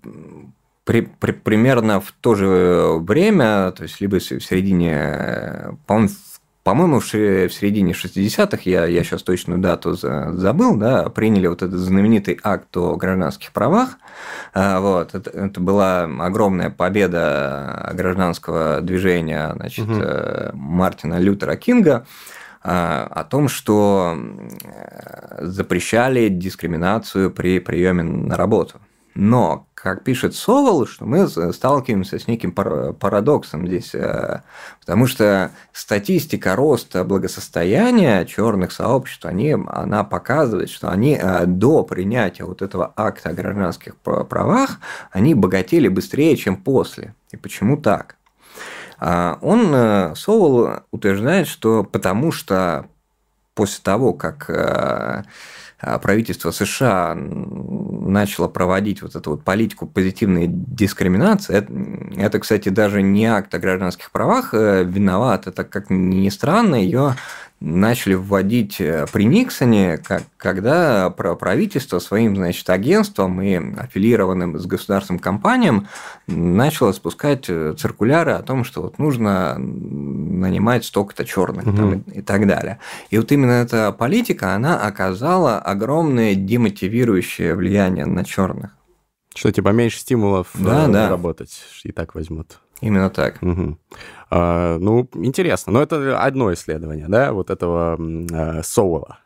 при, 0.83 1.01
при, 1.01 1.31
примерно 1.31 2.01
в 2.01 2.11
то 2.11 2.35
же 2.35 2.97
время, 2.99 3.71
то 3.71 3.83
есть 3.83 4.01
либо 4.01 4.19
в 4.19 4.23
середине, 4.23 5.77
по-моему, 5.85 6.09
в 6.09 6.32
по-моему, 6.63 7.01
в, 7.01 7.05
середине 7.05 7.91
60-х, 7.91 8.61
я, 8.63 8.85
я 8.85 9.03
сейчас 9.03 9.21
точную 9.21 9.59
дату 9.59 9.93
забыл, 9.95 10.77
да, 10.77 11.09
приняли 11.09 11.47
вот 11.47 11.61
этот 11.61 11.77
знаменитый 11.77 12.39
акт 12.41 12.75
о 12.77 12.95
гражданских 12.95 13.51
правах. 13.51 13.97
А, 14.53 14.79
вот, 14.79 15.13
это, 15.13 15.29
это 15.29 15.59
была 15.59 16.03
огромная 16.03 16.69
победа 16.69 17.91
гражданского 17.93 18.79
движения 18.79 19.51
значит, 19.55 19.89
угу. 19.89 20.57
Мартина 20.57 21.19
Лютера 21.19 21.57
Кинга 21.57 22.05
а, 22.61 23.07
о 23.11 23.25
том, 23.25 23.49
что 23.49 24.17
запрещали 25.39 26.29
дискриминацию 26.29 27.29
при 27.29 27.59
приеме 27.59 28.03
на 28.03 28.37
работу. 28.37 28.79
Но, 29.15 29.67
как 29.75 30.03
пишет 30.03 30.33
Совол, 30.33 30.87
что 30.87 31.05
мы 31.05 31.27
сталкиваемся 31.27 32.17
с 32.17 32.27
неким 32.27 32.51
парадоксом 32.51 33.67
здесь, 33.67 33.93
э, 33.93 34.41
потому 34.79 35.05
что 35.05 35.51
статистика 35.71 36.55
роста 36.55 37.03
благосостояния 37.03 38.25
черных 38.25 38.71
сообществ, 38.71 39.25
они, 39.25 39.55
она 39.67 40.03
показывает, 40.03 40.71
что 40.71 40.89
они 40.89 41.19
э, 41.21 41.45
до 41.45 41.83
принятия 41.83 42.43
вот 42.43 42.63
этого 42.63 42.91
акта 42.95 43.29
о 43.29 43.33
гражданских 43.33 43.95
правах, 43.97 44.79
они 45.11 45.35
богатели 45.35 45.87
быстрее, 45.89 46.35
чем 46.37 46.55
после. 46.55 47.13
И 47.31 47.37
почему 47.37 47.77
так? 47.77 48.15
А, 48.97 49.37
он, 49.41 49.73
э, 49.75 50.15
Совол, 50.15 50.69
утверждает, 50.89 51.47
что 51.47 51.83
потому 51.83 52.31
что 52.31 52.87
после 53.53 53.83
того, 53.83 54.13
как 54.13 55.27
правительство 56.01 56.51
США 56.51 57.15
начало 57.15 58.47
проводить 58.47 59.01
вот 59.01 59.15
эту 59.15 59.31
вот 59.31 59.43
политику 59.43 59.85
позитивной 59.87 60.47
дискриминации, 60.47 61.55
это, 61.55 61.73
это, 62.19 62.39
кстати, 62.39 62.69
даже 62.69 63.01
не 63.01 63.25
акт 63.25 63.53
о 63.53 63.59
гражданских 63.59 64.11
правах 64.11 64.53
э, 64.53 64.83
виноват, 64.83 65.47
это, 65.47 65.63
как 65.63 65.89
ни 65.89 66.29
странно, 66.29 66.75
ее 66.75 67.15
начали 67.63 68.13
вводить 68.13 68.81
э, 68.81 69.05
при 69.11 69.23
Никсоне, 69.23 69.97
как, 69.97 70.23
когда 70.35 71.09
правительство 71.09 71.99
своим 71.99 72.35
значит, 72.35 72.69
агентством 72.69 73.41
и 73.41 73.55
аффилированным 73.55 74.59
с 74.59 74.65
государственным 74.65 75.19
компаниям 75.19 75.87
начало 76.27 76.91
спускать 76.91 77.45
э, 77.47 77.73
циркуляры 77.77 78.33
о 78.33 78.41
том, 78.41 78.65
что 78.65 78.81
вот 78.81 78.99
нужно 78.99 79.57
нанимать 79.57 80.83
столько-то 80.83 81.23
черных 81.23 81.65
угу. 81.65 81.77
там, 81.77 81.93
и, 81.93 82.19
и 82.19 82.21
так 82.21 82.45
далее. 82.47 82.79
И 83.09 83.17
вот 83.17 83.31
именно 83.31 83.51
эта 83.51 83.93
политика, 83.93 84.53
она 84.55 84.77
оказала 84.85 85.57
огромное 85.57 86.35
демотивирующее 86.35 87.55
влияние 87.55 88.05
на 88.05 88.25
черных. 88.25 88.71
Что 89.33 89.51
типа 89.53 89.69
меньше 89.69 89.99
стимулов 89.99 90.49
да, 90.53 90.87
да. 90.87 91.09
работать, 91.09 91.63
и 91.83 91.93
так 91.93 92.13
возьмут. 92.13 92.59
Именно 92.81 93.09
так. 93.09 93.37
Угу. 93.41 93.77
А, 94.35 94.79
ну, 94.79 95.07
интересно. 95.13 95.73
Но 95.73 95.83
это 95.83 96.19
одно 96.19 96.51
исследование, 96.53 97.05
да, 97.07 97.33
вот 97.33 97.51
этого 97.51 97.99
а, 98.33 98.63
Соула. 98.63 99.19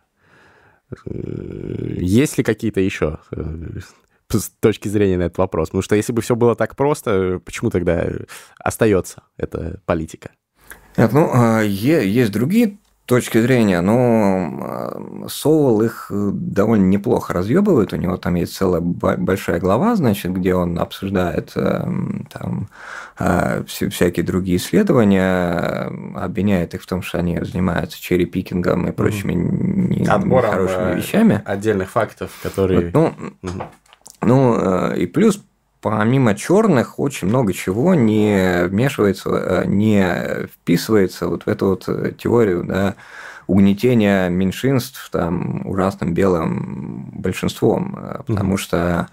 Есть 1.05 2.37
ли 2.37 2.43
какие-то 2.43 2.81
еще 2.81 3.19
э, 3.31 3.79
с 4.29 4.49
точки 4.59 4.89
зрения 4.89 5.17
на 5.17 5.23
этот 5.23 5.37
вопрос? 5.37 5.69
Потому 5.69 5.81
что 5.81 5.95
если 5.95 6.11
бы 6.11 6.21
все 6.21 6.35
было 6.35 6.55
так 6.55 6.75
просто, 6.75 7.39
почему 7.45 7.69
тогда 7.69 8.05
остается 8.57 9.23
эта 9.37 9.79
политика? 9.85 10.31
Нет, 10.97 11.13
ну, 11.13 11.29
а, 11.33 11.61
есть 11.61 12.33
другие 12.33 12.77
точки 13.07 13.39
зрения, 13.39 13.79
но 13.79 15.25
Соул 15.29 15.81
их 15.81 16.07
э, 16.11 16.29
довольно 16.33 16.83
неплохо 16.83 17.33
разъебывает. 17.33 17.93
У 17.93 17.95
него 17.95 18.17
там 18.17 18.35
есть 18.35 18.53
целая 18.53 18.81
большая 18.81 19.59
глава, 19.59 19.95
значит, 19.95 20.33
где 20.33 20.53
он 20.53 20.77
обсуждает 20.77 21.53
эм, 21.55 22.27
там, 22.29 22.67
э, 23.17 23.63
всякие 23.65 24.25
другие 24.25 24.57
исследования, 24.57 25.89
обвиняет 26.15 26.73
их 26.73 26.83
в 26.83 26.85
том, 26.85 27.01
что 27.01 27.19
они 27.19 27.39
занимаются 27.41 27.99
черри-пикингом 27.99 28.87
и 28.87 28.91
прочими 28.91 29.33
нехорошими 29.33 30.91
э, 30.91 30.97
вещами. 30.97 31.41
Отдельных 31.45 31.89
фактов, 31.89 32.31
которые. 32.43 32.91
Вот, 32.91 33.15
ну, 33.41 33.59
ну, 34.21 34.93
и 34.93 35.05
плюс 35.05 35.41
помимо 35.81 36.35
черных 36.35 36.99
очень 36.99 37.27
много 37.27 37.53
чего 37.53 37.95
не 37.95 38.65
вмешивается, 38.65 39.29
э, 39.29 39.65
не 39.65 40.47
вписывается 40.47 41.27
вот 41.27 41.43
в 41.43 41.47
эту 41.47 41.67
вот 41.67 42.17
теорию 42.17 42.63
да, 42.63 42.95
угнетения 43.47 44.29
меньшинств 44.29 45.09
там, 45.11 45.65
ужасным 45.65 46.13
белым 46.13 47.09
большинством, 47.13 47.97
э, 47.97 48.19
потому 48.27 48.55
mm-hmm. 48.55 48.57
что 48.57 49.07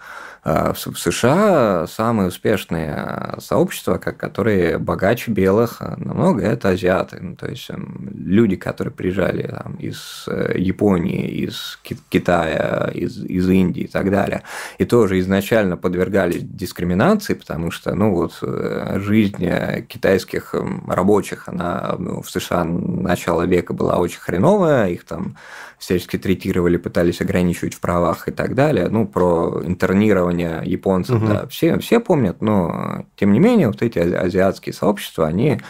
в 0.45 0.77
США 0.77 1.87
самые 1.87 2.29
успешные 2.29 3.35
сообщества, 3.39 3.97
которые 3.97 4.77
богаче 4.77 5.31
белых 5.31 5.81
намного, 5.81 6.43
это 6.43 6.71
азиаты. 6.71 7.19
Ну, 7.21 7.35
то 7.35 7.49
есть 7.49 7.71
эм, 7.71 8.11
люди, 8.15 8.57
которые 8.57 8.93
приезжали 8.93 9.47
там, 9.47 9.77
из 9.77 10.27
э, 10.29 10.57
Японии, 10.59 11.29
из 11.29 11.79
Китая, 12.11 12.91
из, 12.93 13.25
из 13.25 13.49
Индии 13.49 13.85
и 13.85 13.87
так 13.87 14.11
далее, 14.11 14.43
и 14.77 14.85
тоже 14.85 15.19
изначально 15.21 15.79
подвергались 15.79 16.43
дискриминации, 16.43 17.33
потому 17.33 17.71
что 17.71 17.95
ну, 17.95 18.15
вот, 18.15 18.39
э, 18.43 18.99
жизнь 19.01 19.49
китайских 19.89 20.55
эм, 20.55 20.85
рабочих 20.91 21.49
она 21.49 21.97
ну, 21.99 22.21
в 22.21 22.31
США 22.31 22.65
начала 22.65 23.47
века 23.47 23.73
была 23.73 23.97
очень 23.97 24.21
хреновая, 24.21 24.89
их 24.89 25.05
там 25.05 25.37
всячески 25.85 26.17
третировали, 26.17 26.77
пытались 26.79 27.21
ограничивать 27.21 27.75
в 27.75 27.81
правах 27.81 28.29
и 28.29 28.31
так 28.31 28.55
далее. 28.55 28.89
Ну, 28.89 29.07
про 29.07 29.63
интернирование 29.65 30.34
японцев, 30.41 31.17
угу. 31.17 31.27
да, 31.27 31.47
все, 31.47 31.79
все 31.79 32.01
помнят, 32.01 32.41
но 32.41 33.07
тем 33.17 33.33
не 33.33 33.41
менее 33.41 33.69
вот 33.69 33.83
эти 33.83 33.99
азиатские 33.99 34.73
сообщества, 34.73 35.27
они 35.27 35.61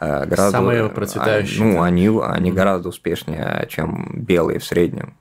э, 0.00 0.26
гораздо... 0.26 0.50
Самые 0.50 0.88
процветающие. 0.88 1.64
Ну, 1.64 1.82
они, 1.82 2.08
они 2.08 2.50
угу. 2.50 2.56
гораздо 2.56 2.88
успешнее, 2.88 3.66
чем 3.68 4.10
белые 4.14 4.58
в 4.58 4.64
среднем. 4.64 5.16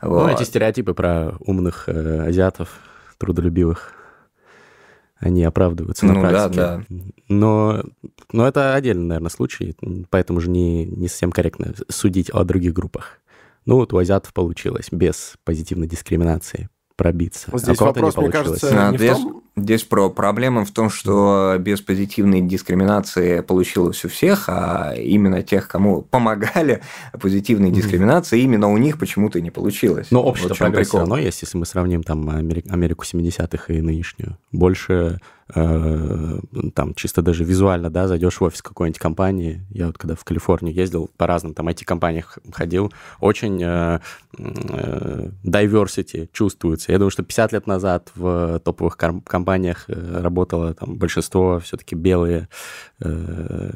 Вот. 0.00 0.26
Ну, 0.26 0.32
эти 0.32 0.42
стереотипы 0.42 0.94
про 0.94 1.34
умных 1.40 1.88
э, 1.88 2.28
азиатов, 2.28 2.80
трудолюбивых, 3.18 3.92
они 5.18 5.44
оправдываются 5.44 6.04
ну, 6.04 6.14
на 6.14 6.28
практике. 6.28 6.56
Да, 6.56 6.82
да. 6.88 7.02
Но, 7.28 7.82
но 8.32 8.46
это 8.46 8.74
отдельный, 8.74 9.06
наверное, 9.06 9.30
случай, 9.30 9.74
поэтому 10.10 10.40
же 10.40 10.50
не, 10.50 10.84
не 10.84 11.08
совсем 11.08 11.32
корректно 11.32 11.72
судить 11.88 12.30
о 12.30 12.44
других 12.44 12.74
группах. 12.74 13.20
Ну, 13.64 13.76
вот 13.76 13.94
у 13.94 13.98
азиатов 13.98 14.34
получилось 14.34 14.88
без 14.90 15.34
позитивной 15.44 15.86
дискриминации 15.86 16.68
пробиться. 16.96 17.48
Вот 17.50 17.62
здесь 17.62 17.80
а 17.80 17.84
вопрос, 17.86 18.16
мне 18.16 18.30
кажется, 18.30 18.90
не 18.92 18.98
здесь, 18.98 19.16
том... 19.16 19.42
здесь 19.56 19.82
про 19.82 20.10
проблема 20.10 20.64
в 20.64 20.70
том, 20.70 20.90
что 20.90 21.56
без 21.58 21.80
позитивной 21.80 22.40
дискриминации 22.40 23.40
получилось 23.40 24.04
у 24.04 24.08
всех, 24.08 24.44
а 24.48 24.94
именно 24.94 25.42
тех, 25.42 25.66
кому 25.68 26.02
помогали 26.02 26.82
позитивной 27.20 27.70
дискриминации, 27.70 28.40
именно 28.40 28.68
у 28.70 28.76
них 28.76 28.98
почему-то 28.98 29.40
не 29.40 29.50
получилось. 29.50 30.08
Но 30.10 30.22
общее 30.22 30.48
вот 30.48 30.58
прогресс 30.58 30.88
все 30.88 30.98
равно 30.98 31.18
есть, 31.18 31.42
если 31.42 31.58
мы 31.58 31.66
сравним 31.66 32.02
там 32.02 32.28
Америку 32.28 33.04
70-х 33.04 33.72
и 33.72 33.80
нынешнюю. 33.80 34.38
Больше 34.52 35.20
там 35.52 36.94
чисто 36.94 37.22
даже 37.22 37.44
визуально, 37.44 37.90
да, 37.90 38.08
зайдешь 38.08 38.40
в 38.40 38.44
офис 38.44 38.62
какой-нибудь 38.62 38.98
компании, 38.98 39.64
я 39.70 39.86
вот 39.86 39.98
когда 39.98 40.14
в 40.14 40.24
Калифорнию 40.24 40.74
ездил, 40.74 41.10
по 41.16 41.26
разным 41.26 41.54
там 41.54 41.68
IT-компаниях 41.68 42.38
ходил, 42.52 42.92
очень 43.20 43.62
э, 43.62 44.00
э, 44.38 45.30
diversity 45.44 46.28
чувствуется. 46.32 46.92
Я 46.92 46.98
думаю, 46.98 47.10
что 47.10 47.22
50 47.22 47.52
лет 47.52 47.66
назад 47.66 48.10
в 48.14 48.58
топовых 48.60 48.96
компаниях 48.96 49.84
э, 49.88 50.20
работало 50.20 50.74
там 50.74 50.96
большинство 50.96 51.60
все-таки 51.60 51.94
белые 51.94 52.48
э, 53.00 53.70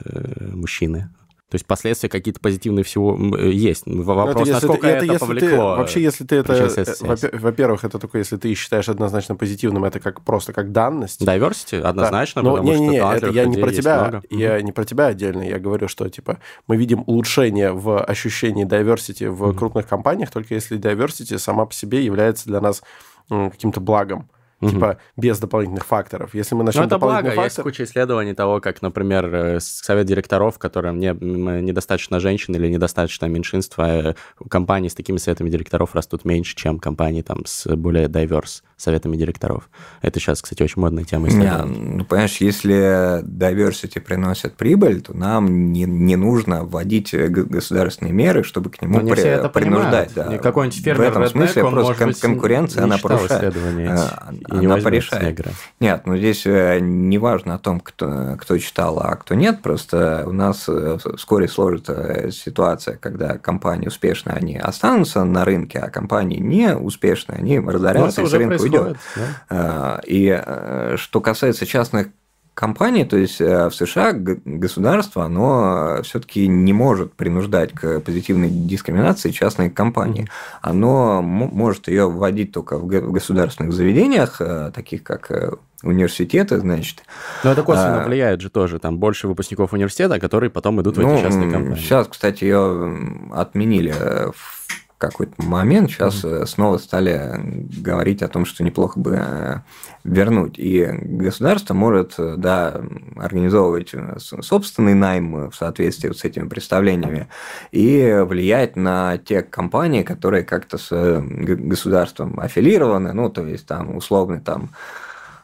мужчины, 0.55 1.11
то 1.49 1.55
есть 1.55 1.65
последствия 1.65 2.11
какие-то 2.11 2.41
позитивные 2.41 2.85
всего 2.85 3.19
э, 3.39 3.51
есть. 3.51 3.85
Вопрос, 3.87 4.43
это, 4.43 4.53
насколько 4.53 4.83
ты, 4.83 4.89
это, 4.89 5.05
это 5.07 5.19
повлекло. 5.19 5.49
Ты, 5.49 5.57
вообще, 5.57 6.03
если 6.03 6.25
ты 6.25 6.37
это... 6.37 6.53
Э, 6.53 7.39
во-первых, 7.39 7.85
это 7.85 7.99
только 7.99 8.19
если 8.19 8.37
ты 8.37 8.53
считаешь 8.55 8.91
однозначно 8.91 9.35
позитивным, 9.35 9.85
это 9.87 9.99
как 9.99 10.21
просто 10.21 10.53
как 10.53 10.73
данность. 10.73 11.23
Diversity 11.23 11.81
однозначно, 11.81 12.43
да. 12.43 12.51
Но, 12.51 12.59
не, 12.59 12.79
не, 12.79 12.89
не, 12.89 12.97
это 12.99 13.31
я 13.31 13.47
не 13.47 13.57
про 13.57 13.73
тебя, 13.73 14.21
я 14.29 14.61
не 14.61 14.73
про 14.73 14.85
тебя 14.85 15.07
отдельно, 15.07 15.43
я 15.43 15.59
говорю, 15.59 15.89
что 15.89 16.07
типа 16.11 16.39
мы 16.67 16.77
видим 16.77 17.03
улучшение 17.07 17.73
в 17.73 18.03
ощущении 18.05 18.67
diversity 18.67 19.31
в 19.31 19.43
mm-hmm. 19.43 19.57
крупных 19.57 19.87
компаниях, 19.87 20.31
только 20.31 20.55
если 20.55 20.79
diversity 20.79 21.39
сама 21.39 21.65
по 21.65 21.73
себе 21.73 22.05
является 22.05 22.47
для 22.47 22.61
нас 22.61 22.83
каким-то 23.29 23.81
благом 23.81 24.29
угу. 24.61 24.71
типа 24.71 24.99
без 25.17 25.39
дополнительных 25.39 25.85
факторов. 25.87 26.35
Если 26.35 26.55
мы 26.55 26.65
начнем 26.65 26.83
Ну, 26.83 26.87
это 26.87 26.99
благо. 26.99 27.29
Фактор... 27.29 27.45
Есть 27.45 27.63
куча 27.63 27.85
исследований 27.85 28.35
того, 28.35 28.61
как, 28.61 28.83
например, 28.83 29.35
э, 29.35 29.61
совет 29.61 30.07
директоров, 30.07 30.57
в 30.57 30.59
котором 30.59 30.99
не, 30.99 31.13
недостаточно 31.13 32.21
женщин 32.21 32.55
или 32.55 32.69
недостаточно 32.69 33.27
меньшинства, 33.27 33.89
э, 33.89 34.15
компании 34.49 34.89
с 34.89 34.95
такими 34.95 35.19
советами 35.19 35.51
директоров 35.51 35.95
растут 35.95 36.25
меньше, 36.25 36.57
чем 36.57 36.79
компании 36.79 37.23
там 37.23 37.45
с 37.47 37.67
более 37.77 38.07
diverse 38.07 38.63
советами 38.79 39.17
директоров. 39.17 39.69
Это 40.01 40.21
сейчас, 40.21 40.41
кстати, 40.41 40.63
очень 40.63 40.81
модная 40.81 41.05
тема. 41.05 41.29
Не, 41.29 41.53
ну, 41.65 42.05
понимаешь, 42.05 42.37
если 42.39 43.23
diversity 43.25 44.01
приносит 44.01 44.55
прибыль, 44.55 45.01
то 45.03 45.15
нам 45.15 45.73
не, 45.73 45.83
не 45.85 46.17
нужно 46.17 46.65
вводить 46.65 47.13
государственные 47.13 48.13
меры, 48.15 48.45
чтобы 48.45 48.71
к 48.71 48.81
нему 48.81 49.01
при, 49.01 49.17
все 49.17 49.29
это 49.29 49.49
принуждать. 49.49 50.13
Да. 50.15 50.39
Какой-нибудь 50.39 50.81
фермер 50.83 50.99
В 50.99 51.11
этом 51.11 51.23
Redneck, 51.25 51.29
смысле 51.29 51.65
он, 51.65 51.73
просто 51.73 51.95
кон- 51.95 52.07
быть, 52.09 52.21
конкуренция, 52.21 52.85
она 52.85 52.99
порушает. 52.99 53.55
не 53.57 54.67
она 54.67 54.77
порешает. 54.77 55.25
негра. 55.25 55.51
Нет, 55.81 56.03
ну 56.07 56.17
здесь 56.17 56.47
э, 56.47 56.79
не 56.81 57.19
важно 57.19 57.55
о 57.55 57.59
том, 57.59 57.81
кто, 57.81 58.37
кто 58.41 58.57
читал, 58.59 59.01
а 59.01 59.17
кто 59.17 59.35
нет. 59.35 59.61
Просто 59.63 60.25
у 60.27 60.33
нас 60.33 60.67
э, 60.69 60.99
вскоре 61.17 61.49
сложится 61.49 62.31
ситуация, 62.31 62.97
когда 62.97 63.39
компании 63.39 63.89
успешные, 63.89 64.37
они 64.37 64.57
останутся 64.57 65.25
на 65.25 65.45
рынке, 65.45 65.79
а 65.81 65.91
компании 65.91 66.39
не 66.39 66.77
успешные, 66.77 67.39
они 67.39 67.59
Ну, 67.59 67.71
разорятся, 67.71 68.25
с 68.27 68.33
рынка 68.33 68.68
уйдет. 68.69 68.97
да. 69.17 69.23
А, 69.51 70.01
И 70.07 70.29
э, 70.45 70.97
что 70.99 71.21
касается 71.21 71.67
частных 71.67 72.09
компаний, 72.55 73.05
то 73.05 73.17
есть 73.17 73.41
э, 73.41 73.69
в 73.69 73.75
США 73.75 74.13
государство, 74.13 75.25
оно 75.25 76.01
все-таки 76.03 76.49
не 76.49 76.73
может 76.73 77.13
принуждать 77.15 77.73
к 77.73 78.01
позитивной 78.01 78.51
дискриминации 78.51 79.31
частные 79.31 79.71
компании. 79.71 80.29
Оно 80.61 81.23
может 81.23 81.87
ее 81.87 82.11
вводить 82.11 82.51
только 82.51 82.77
в 82.77 82.87
государственных 82.87 83.73
заведениях, 83.73 84.41
э, 84.41 84.73
таких 84.75 85.05
как 85.05 85.31
э, 85.31 85.53
университеты, 85.85 86.59
значит. 86.59 87.05
Но 87.45 87.53
это 87.53 87.63
косвенно 87.63 88.03
А, 88.03 88.07
влияет 88.09 88.41
же 88.41 88.51
тоже. 88.51 88.81
Там 88.81 88.99
больше 88.99 89.29
выпускников 89.29 89.73
университета, 89.73 90.19
которые 90.19 90.51
потом 90.51 90.81
идут 90.83 90.97
в 90.97 91.01
эти 91.01 91.23
частные 91.23 91.47
м, 91.47 91.53
компании. 91.53 91.79
Сейчас, 91.81 92.09
кстати, 92.09 92.43
ее 92.43 92.99
отменили 93.33 93.95
э, 93.97 94.33
в 94.35 94.58
какой-то 94.99 95.43
момент. 95.43 95.91
Сейчас 95.91 96.25
э, 96.25 96.45
снова 96.47 96.79
стали 96.79 97.41
говорить 97.81 98.23
о 98.23 98.29
том, 98.29 98.45
что 98.45 98.65
неплохо 98.65 98.99
бы 98.99 99.17
э, 99.19 99.61
вернуть. 100.05 100.59
И 100.59 100.85
государство 100.85 101.73
может, 101.75 102.15
э, 102.19 102.35
да, 102.37 102.81
организовывать 103.17 103.91
э, 103.95 104.17
собственный 104.19 104.95
найм 104.95 105.51
в 105.51 105.55
соответствии 105.55 106.09
вот 106.09 106.19
с 106.19 106.25
этими 106.25 106.49
представлениями 106.49 107.29
и 107.71 108.25
влиять 108.27 108.77
на 108.77 109.19
те 109.19 109.43
компании, 109.43 110.03
которые 110.03 110.43
как-то 110.43 110.79
с 110.79 110.89
э, 110.91 111.21
государством 111.21 112.41
аффилированы, 112.41 113.13
ну, 113.13 113.31
то 113.31 113.47
есть 113.47 113.67
там 113.67 113.97
условный 113.97 114.41
там 114.41 114.71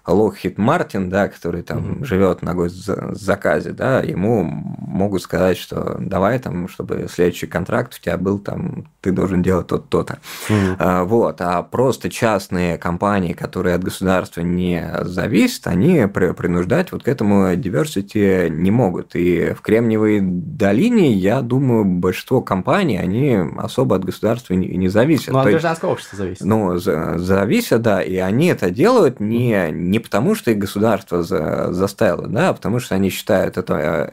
Локхит 0.06 0.58
Мартин, 0.58 1.08
да, 1.08 1.28
который 1.28 1.62
там 1.62 2.04
живет 2.04 2.42
на 2.42 2.54
госзаказе, 2.54 3.72
да, 3.72 4.00
ему 4.00 4.42
могут 4.44 5.22
сказать, 5.22 5.56
что 5.56 5.96
давай 5.98 6.38
там, 6.38 6.68
чтобы 6.68 7.06
следующий 7.10 7.46
контракт 7.46 7.94
у 7.98 8.02
тебя 8.02 8.18
был 8.18 8.38
там, 8.38 8.86
ты 9.00 9.12
должен 9.12 9.42
делать 9.42 9.66
то-то, 9.66 9.84
то-то. 9.88 10.18
Мгм. 10.48 10.76
А, 10.78 11.04
Вот, 11.04 11.40
а 11.40 11.62
просто 11.62 12.10
частные 12.10 12.76
компании, 12.78 13.32
которые 13.32 13.74
от 13.76 13.84
государства 13.84 14.40
не 14.42 14.90
зависят, 15.02 15.66
они 15.66 16.06
при- 16.12 16.32
принуждать 16.32 16.92
вот 16.92 17.02
к 17.02 17.08
этому 17.08 17.52
diversity 17.54 18.48
не 18.48 18.70
могут. 18.70 19.14
И 19.16 19.52
в 19.54 19.60
Кремниевой 19.62 20.20
долине, 20.22 21.12
я 21.12 21.40
думаю, 21.40 21.84
большинство 21.84 22.40
компаний, 22.42 22.98
они 22.98 23.38
особо 23.58 23.96
от 23.96 24.04
государства 24.04 24.54
не, 24.54 24.68
не 24.76 24.88
зависят. 24.88 25.32
Ну, 25.32 25.38
от 25.38 25.48
гражданского 25.48 25.92
общества 25.92 26.18
зависит. 26.18 26.44
ну, 26.44 26.76
за- 26.78 27.18
зависят, 27.18 27.82
да, 27.82 28.02
и 28.02 28.16
они 28.16 28.48
это 28.48 28.70
делают 28.70 29.20
не, 29.20 29.70
не 29.94 30.00
потому, 30.00 30.34
что 30.34 30.50
их 30.50 30.58
государство 30.58 31.22
за- 31.22 31.72
заставило, 31.72 32.26
да, 32.26 32.48
а 32.48 32.52
потому 32.52 32.80
что 32.80 32.96
они 32.96 33.10
считают 33.10 33.56
это, 33.56 33.74
э, 33.74 34.10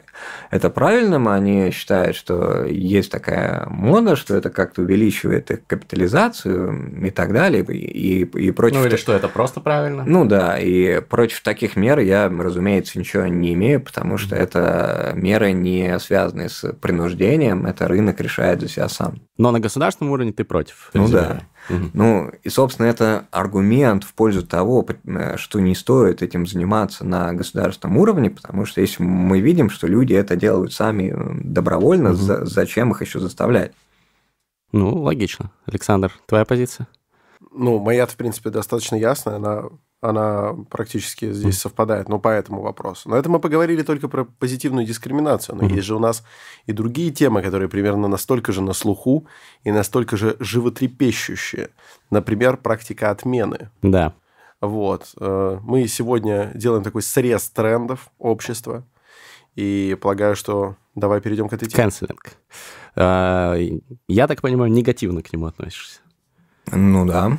это 0.52 0.70
правильным, 0.70 1.26
они 1.26 1.72
считают, 1.72 2.16
что 2.16 2.64
есть 2.64 3.10
такая 3.10 3.66
мода, 3.66 4.14
что 4.14 4.36
это 4.36 4.50
как-то 4.50 4.82
увеличивает 4.82 5.50
их 5.50 5.66
капитализацию 5.66 7.04
и 7.04 7.10
так 7.10 7.32
далее, 7.32 7.64
и, 7.64 8.20
и, 8.20 8.50
против... 8.52 8.78
Ну, 8.78 8.86
или 8.86 8.94
что, 8.94 9.12
это 9.12 9.26
просто 9.26 9.58
правильно? 9.58 10.04
Ну 10.06 10.24
да, 10.24 10.56
и 10.56 11.00
против 11.00 11.40
таких 11.42 11.74
мер 11.74 11.98
я, 11.98 12.28
разумеется, 12.28 12.96
ничего 12.96 13.26
не 13.26 13.52
имею, 13.54 13.80
потому 13.80 14.18
что 14.18 14.36
это 14.36 15.12
меры 15.16 15.50
не 15.50 15.98
связанные 15.98 16.48
с 16.48 16.72
принуждением, 16.74 17.66
это 17.66 17.88
рынок 17.88 18.20
решает 18.20 18.60
за 18.60 18.68
себя 18.68 18.88
сам. 18.88 19.20
Но 19.36 19.50
на 19.50 19.58
государственном 19.58 20.12
уровне 20.12 20.32
ты 20.32 20.44
против. 20.44 20.90
Ну 20.94 21.08
да. 21.08 21.40
Ну, 21.68 22.30
и, 22.42 22.48
собственно, 22.48 22.86
это 22.86 23.26
аргумент 23.30 24.04
в 24.04 24.14
пользу 24.14 24.46
того, 24.46 24.84
э, 25.04 25.36
что 25.36 25.60
не 25.60 25.74
стоит 25.74 26.22
этим 26.22 26.46
заниматься 26.46 27.04
на 27.04 27.32
государственном 27.32 27.96
уровне, 27.98 28.30
потому 28.30 28.66
что 28.66 28.80
если 28.80 29.02
мы 29.02 29.40
видим, 29.40 29.70
что 29.70 29.86
люди 29.86 30.12
это 30.14 30.36
делают 30.36 30.72
сами 30.72 31.12
э, 31.14 31.40
добровольно, 31.44 32.10
Мгм. 32.10 32.16
за- 32.18 32.44
зачем 32.46 32.90
их 32.92 33.00
еще 33.02 33.20
заставлять? 33.20 33.72
Ну, 34.72 35.02
логично. 35.02 35.50
Александр, 35.66 36.12
твоя 36.26 36.44
позиция? 36.44 36.88
Ну, 37.54 37.78
моя 37.78 38.06
в 38.06 38.16
принципе, 38.16 38.50
достаточно 38.50 38.96
ясная. 38.96 39.36
Она, 39.36 39.64
она 40.00 40.54
практически 40.70 41.32
здесь 41.32 41.58
совпадает, 41.58 42.08
но 42.08 42.18
по 42.18 42.28
этому 42.28 42.62
вопросу. 42.62 43.08
Но 43.08 43.16
это 43.16 43.28
мы 43.28 43.38
поговорили 43.40 43.82
только 43.82 44.08
про 44.08 44.24
позитивную 44.24 44.86
дискриминацию. 44.86 45.56
Но 45.56 45.64
Мгм. 45.64 45.74
есть 45.74 45.86
же 45.86 45.94
у 45.96 45.98
нас 45.98 46.24
и 46.66 46.72
другие 46.72 47.10
темы, 47.10 47.42
которые 47.42 47.68
примерно 47.68 48.08
настолько 48.08 48.52
же 48.52 48.62
на 48.62 48.72
слуху 48.72 49.26
и 49.64 49.70
настолько 49.70 50.16
же 50.16 50.36
животрепещущие. 50.40 51.68
Например, 52.10 52.56
практика 52.56 53.10
отмены. 53.10 53.70
Да. 53.82 54.14
Вот. 54.60 55.12
э, 55.20 55.58
Мы 55.62 55.88
сегодня 55.88 56.52
делаем 56.54 56.82
такой 56.84 57.02
срез 57.02 57.50
трендов 57.50 58.08
общества. 58.18 58.84
И 59.56 59.98
полагаю, 60.00 60.34
что 60.36 60.76
давай 60.94 61.20
перейдем 61.20 61.48
к 61.48 61.52
этой 61.52 61.68
теме. 61.68 61.82
Канцелинг. 61.82 62.36
Я 62.96 64.26
так 64.26 64.40
понимаю, 64.40 64.70
негативно 64.70 65.22
к 65.22 65.32
нему 65.32 65.46
относишься. 65.46 66.00
Ну 66.72 67.06
да. 67.06 67.38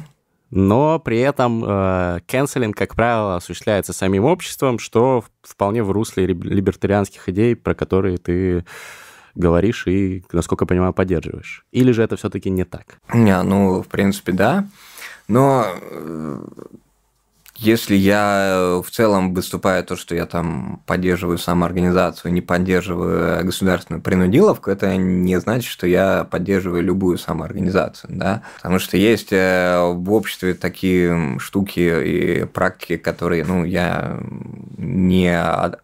Но 0.56 1.00
при 1.00 1.20
этом 1.20 1.64
э, 1.66 2.20
канцелинг, 2.28 2.78
как 2.78 2.96
правило, 2.96 3.38
осуществляется 3.38 3.92
самим 3.92 4.26
обществом, 4.26 4.78
что 4.78 5.24
вполне 5.42 5.82
в 5.82 5.92
русле 5.92 6.28
либ- 6.28 6.44
либертарианских 6.44 7.28
идей, 7.30 7.56
про 7.56 7.74
которые 7.74 8.18
ты 8.18 8.64
говоришь 9.34 9.88
и, 9.88 10.24
насколько 10.32 10.64
я 10.64 10.68
понимаю, 10.68 10.94
поддерживаешь. 10.94 11.66
Или 11.72 11.92
же 11.92 12.04
это 12.04 12.18
все-таки 12.18 12.52
не 12.52 12.66
так? 12.66 13.00
Не, 13.12 13.42
ну, 13.42 13.82
в 13.82 13.88
принципе, 13.88 14.32
да. 14.32 14.68
Но 15.28 15.66
э, 15.66 16.46
если 17.64 17.96
я 17.96 18.82
в 18.86 18.90
целом 18.92 19.34
выступаю 19.34 19.84
то, 19.84 19.96
что 19.96 20.16
я 20.16 20.26
там 20.26 20.82
поддерживаю 20.86 21.38
самоорганизацию, 21.38 22.34
не 22.34 22.42
поддерживаю 22.42 23.46
государственную 23.46 24.02
принудиловку, 24.02 24.70
это 24.70 24.96
не 24.96 25.40
значит, 25.40 25.70
что 25.70 25.88
я 25.88 26.26
поддерживаю 26.30 26.84
любую 26.84 27.18
самоорганизацию, 27.18 28.12
да, 28.16 28.44
потому 28.58 28.80
что 28.80 28.98
есть 28.98 29.32
э, 29.32 29.94
в 29.94 30.14
обществе 30.14 30.54
такие 30.54 31.40
штуки 31.40 31.80
и 31.80 32.46
практики, 32.46 32.98
которые, 32.98 33.46
ну, 33.46 33.64
я 33.64 34.20
не, 34.78 35.38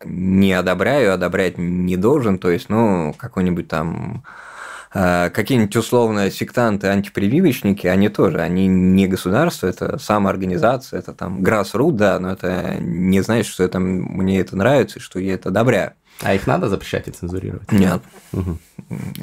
не 0.06 0.54
одобряю, 0.54 1.14
одобрять 1.14 1.58
не 1.58 1.98
должен, 1.98 2.40
то 2.40 2.50
есть, 2.50 2.70
ну, 2.70 3.14
какой-нибудь 3.18 3.68
там 3.68 4.24
э, 4.26 4.49
какие-нибудь 4.92 5.76
условно 5.76 6.32
сектанты, 6.32 6.88
антипрививочники, 6.88 7.86
они 7.88 8.10
тоже, 8.10 8.40
они 8.42 8.68
не 8.68 9.08
государство, 9.08 9.68
это 9.68 10.00
самоорганизация, 10.00 11.00
это 11.00 11.14
там 11.14 11.42
grassroot, 11.44 11.92
да, 11.92 12.20
но 12.20 12.32
это 12.32 12.76
не 12.80 13.22
значит, 13.22 13.52
что 13.52 13.64
это, 13.64 13.80
мне 13.80 14.40
это 14.40 14.56
нравится 14.56 15.00
что 15.00 15.20
я 15.20 15.36
это 15.36 15.50
одобряю. 15.50 15.94
А 16.22 16.34
их 16.34 16.48
надо 16.48 16.68
запрещать 16.68 17.08
и 17.08 17.12
цензурировать? 17.12 17.72
Нет. 17.72 18.02
Мгм. 18.34 18.60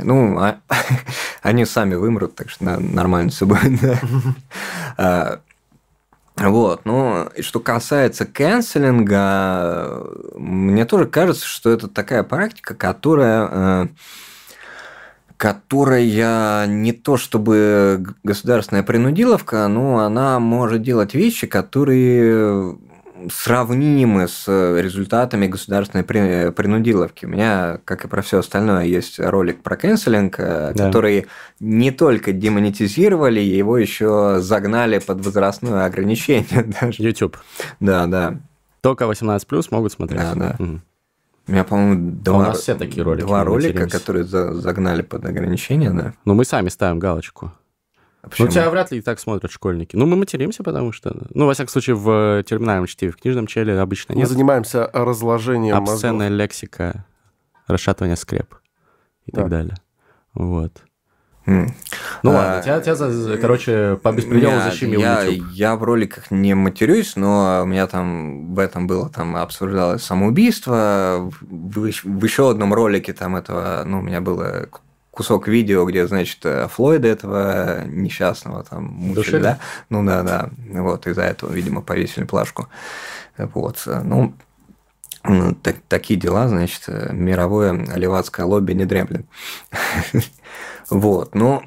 Ну, 0.02 0.38
а- 0.38 0.60
они 1.42 1.64
сами 1.66 1.94
вымрут, 1.94 2.34
так 2.36 2.48
что 2.48 2.64
нормально 2.64 3.30
все 3.30 3.46
будет. 3.46 3.80
да. 3.80 4.00
А, 6.38 6.48
Вот, 6.50 6.84
ну, 6.84 7.28
и 7.34 7.40
что 7.42 7.60
касается 7.60 8.26
канцелинга, 8.26 10.06
мне 10.36 10.84
тоже 10.84 11.06
кажется, 11.06 11.46
что 11.46 11.70
это 11.70 11.88
такая 11.88 12.22
практика, 12.22 12.74
которая, 12.74 13.48
э, 13.50 13.86
которая 15.36 16.66
не 16.66 16.92
то 16.92 17.16
чтобы 17.16 18.04
государственная 18.24 18.82
принудиловка, 18.82 19.66
но 19.68 19.98
она 19.98 20.38
может 20.40 20.82
делать 20.82 21.14
вещи, 21.14 21.46
которые 21.46 22.76
сравнимы 23.30 24.28
с 24.28 24.46
результатами 24.46 25.46
государственной 25.46 26.04
при- 26.04 26.50
принудиловки. 26.50 27.24
У 27.24 27.28
меня, 27.28 27.78
как 27.84 28.04
и 28.04 28.08
про 28.08 28.22
все 28.22 28.38
остальное, 28.40 28.84
есть 28.84 29.18
ролик 29.18 29.62
про 29.62 29.76
канцелинг, 29.76 30.36
э, 30.38 30.72
Да. 30.74 30.86
который 30.86 31.26
не 31.58 31.90
только 31.90 32.32
демонетизировали, 32.32 33.40
его 33.40 33.78
еще 33.78 34.36
загнали 34.40 34.98
под 34.98 35.24
возрастное 35.24 35.86
ограничение 35.86 36.62
даже. 36.80 37.02
YouTube. 37.02 37.38
Да, 37.80 38.06
да. 38.06 38.36
Только 38.82 39.06
18 39.06 39.48
могут 39.72 39.92
смотреть. 39.92 40.20
Да, 40.20 40.34
да. 40.34 40.56
Мгм. 40.58 40.82
У 41.48 41.52
меня, 41.52 41.64
по-моему, 41.64 42.10
два, 42.10 42.46
нас 42.48 42.60
все 42.60 42.74
такие 42.74 43.02
ролики, 43.04 43.24
два 43.26 43.38
мы 43.40 43.44
ролика, 43.44 43.88
которые 43.88 44.24
за- 44.24 44.54
загнали 44.54 45.02
под 45.02 45.24
ограничение, 45.24 45.90
да. 45.90 46.12
Но 46.24 46.34
мы 46.34 46.44
сами 46.44 46.68
ставим 46.68 46.98
галочку. 46.98 47.52
А 48.22 48.28
Ну, 48.40 48.48
тебя 48.48 48.68
вряд 48.70 48.90
ли 48.90 48.98
и 48.98 49.00
так 49.00 49.20
смотрят 49.20 49.52
школьники. 49.52 49.94
Ну, 49.94 50.04
мы 50.06 50.16
материмся, 50.16 50.64
потому 50.64 50.90
что... 50.90 51.16
Ну, 51.32 51.46
во 51.46 51.54
всяком 51.54 51.70
случае, 51.70 51.94
в 51.94 52.42
терминальном 52.42 52.86
чтиве, 52.86 53.12
в 53.12 53.16
книжном 53.16 53.46
челе 53.46 53.78
обычно 53.78 54.14
Мы 54.14 54.22
нет. 54.22 54.28
занимаемся 54.28 54.90
разложением 54.92 55.76
Обсценная 55.76 56.28
лексика, 56.28 57.04
расшатывание 57.68 58.16
скреп 58.16 58.56
и 59.26 59.30
Да. 59.30 59.42
так 59.42 59.50
далее. 59.50 59.76
Вот. 60.34 60.82
Ну 61.46 61.66
а, 62.24 62.34
ладно, 62.34 62.62
тебя, 62.62 62.80
тебя, 62.80 63.36
короче, 63.38 63.98
по 64.02 64.10
беспределу 64.10 64.60
защемил 64.60 65.00
я, 65.00 65.22
YouTube. 65.22 65.48
Я 65.52 65.76
в 65.76 65.84
роликах 65.84 66.30
не 66.30 66.54
матерюсь, 66.54 67.14
но 67.14 67.60
у 67.62 67.66
меня 67.66 67.86
там 67.86 68.52
в 68.54 68.58
этом 68.58 68.88
было, 68.88 69.08
там 69.08 69.36
обсуждалось 69.36 70.02
самоубийство. 70.02 71.30
В, 71.40 71.78
в 71.78 72.24
еще 72.24 72.50
одном 72.50 72.74
ролике 72.74 73.12
там 73.12 73.36
этого, 73.36 73.84
ну, 73.86 74.00
у 74.00 74.02
меня 74.02 74.20
было 74.20 74.68
кусок 75.12 75.46
видео, 75.46 75.84
где, 75.84 76.06
значит, 76.08 76.44
Флойда 76.72 77.08
этого 77.08 77.84
несчастного 77.86 78.64
там 78.64 78.84
мучили, 78.84 79.14
Душили? 79.14 79.42
да? 79.42 79.58
Ну 79.88 80.04
да, 80.04 80.22
да. 80.22 80.50
Вот, 80.72 81.06
из-за 81.06 81.22
этого, 81.22 81.52
видимо, 81.52 81.80
повесили 81.80 82.24
плашку. 82.24 82.68
Вот. 83.38 83.86
Ну, 83.86 84.34
так, 85.62 85.76
такие 85.88 86.18
дела, 86.18 86.48
значит, 86.48 86.82
мировое 86.88 87.72
левацкое 87.96 88.46
лобби 88.46 88.72
не 88.72 88.84
дремлет. 88.84 89.26
Вот, 90.90 91.34
ну, 91.34 91.62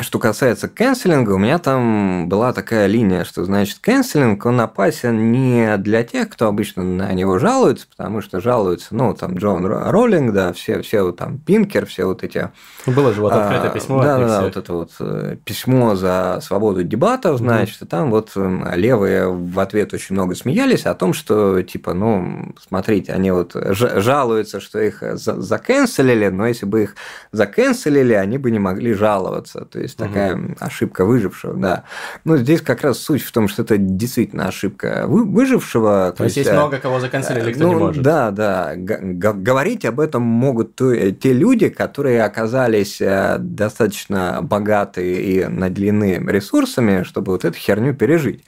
что 0.00 0.18
касается 0.18 0.68
канцелинга, 0.68 1.32
у 1.32 1.38
меня 1.38 1.58
там 1.58 2.28
была 2.28 2.52
такая 2.52 2.86
линия, 2.86 3.24
что, 3.24 3.44
значит, 3.44 3.78
канцелинг, 3.80 4.44
он 4.44 4.60
опасен 4.60 5.32
не 5.32 5.76
для 5.78 6.04
тех, 6.04 6.28
кто 6.28 6.48
обычно 6.48 6.82
на 6.82 7.12
него 7.12 7.38
жалуется, 7.38 7.86
потому 7.88 8.20
что 8.20 8.40
жалуются, 8.40 8.94
ну, 8.94 9.14
там, 9.14 9.36
Джон 9.36 9.64
Роллинг, 9.66 10.32
да, 10.32 10.52
все, 10.52 10.82
все 10.82 11.02
вот 11.02 11.16
там, 11.16 11.38
Пинкер, 11.38 11.86
все 11.86 12.04
вот 12.04 12.24
эти... 12.24 12.50
Было 12.84 13.12
же 13.12 13.22
вот 13.22 13.32
открытое 13.32 13.70
а, 13.70 13.74
письмо. 13.74 14.02
Да, 14.02 14.18
да, 14.18 14.42
вот 14.42 14.56
это 14.56 14.72
вот 14.72 14.90
э, 15.00 15.36
письмо 15.44 15.94
за 15.94 16.40
свободу 16.42 16.82
дебатов, 16.82 17.38
значит, 17.38 17.80
mm 17.80 17.86
и 17.86 17.88
там 17.88 18.10
вот 18.10 18.32
эм, 18.36 18.66
левые 18.74 19.30
в 19.30 19.58
ответ 19.60 19.92
очень 19.92 20.14
много 20.14 20.34
смеялись 20.34 20.86
о 20.86 20.94
том, 20.94 21.12
что, 21.12 21.62
типа, 21.62 21.94
ну, 21.94 22.54
смотрите, 22.60 23.12
они 23.12 23.30
вот 23.30 23.54
жалуются, 23.54 24.60
что 24.60 24.80
их 24.80 25.02
заканцелили, 25.16 26.28
но 26.28 26.46
если 26.46 26.66
бы 26.66 26.84
их 26.84 26.96
заканцелили, 27.32 28.14
они 28.14 28.38
бы 28.38 28.50
не 28.50 28.58
могли 28.58 28.92
жаловаться. 28.94 29.64
То 29.64 29.78
есть 29.86 29.96
такая 29.96 30.36
угу. 30.36 30.54
ошибка 30.60 31.04
выжившего, 31.04 31.54
да. 31.54 31.84
Но 32.24 32.36
здесь 32.36 32.60
как 32.60 32.82
раз 32.82 32.98
суть 32.98 33.22
в 33.22 33.32
том, 33.32 33.48
что 33.48 33.62
это 33.62 33.78
действительно 33.78 34.48
ошибка 34.48 35.04
выжившего. 35.06 36.10
То, 36.10 36.18
то 36.18 36.24
есть 36.24 36.36
есть 36.36 36.52
много 36.52 36.78
кого 36.78 37.00
заканцелили, 37.00 37.52
кто 37.52 37.64
ну, 37.64 37.68
не 37.68 37.74
может. 37.76 38.02
Да, 38.02 38.30
да. 38.30 38.72
Говорить 38.76 39.84
об 39.84 40.00
этом 40.00 40.22
могут 40.22 40.80
э, 40.80 41.12
те 41.12 41.32
люди, 41.32 41.68
которые 41.68 42.22
оказались 42.24 43.00
э, 43.00 43.36
достаточно 43.38 44.40
богаты 44.42 45.22
и 45.22 45.44
наделены 45.44 46.22
ресурсами, 46.26 47.02
чтобы 47.02 47.32
вот 47.32 47.44
эту 47.44 47.56
херню 47.56 47.94
пережить. 47.94 48.44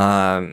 А, 0.00 0.44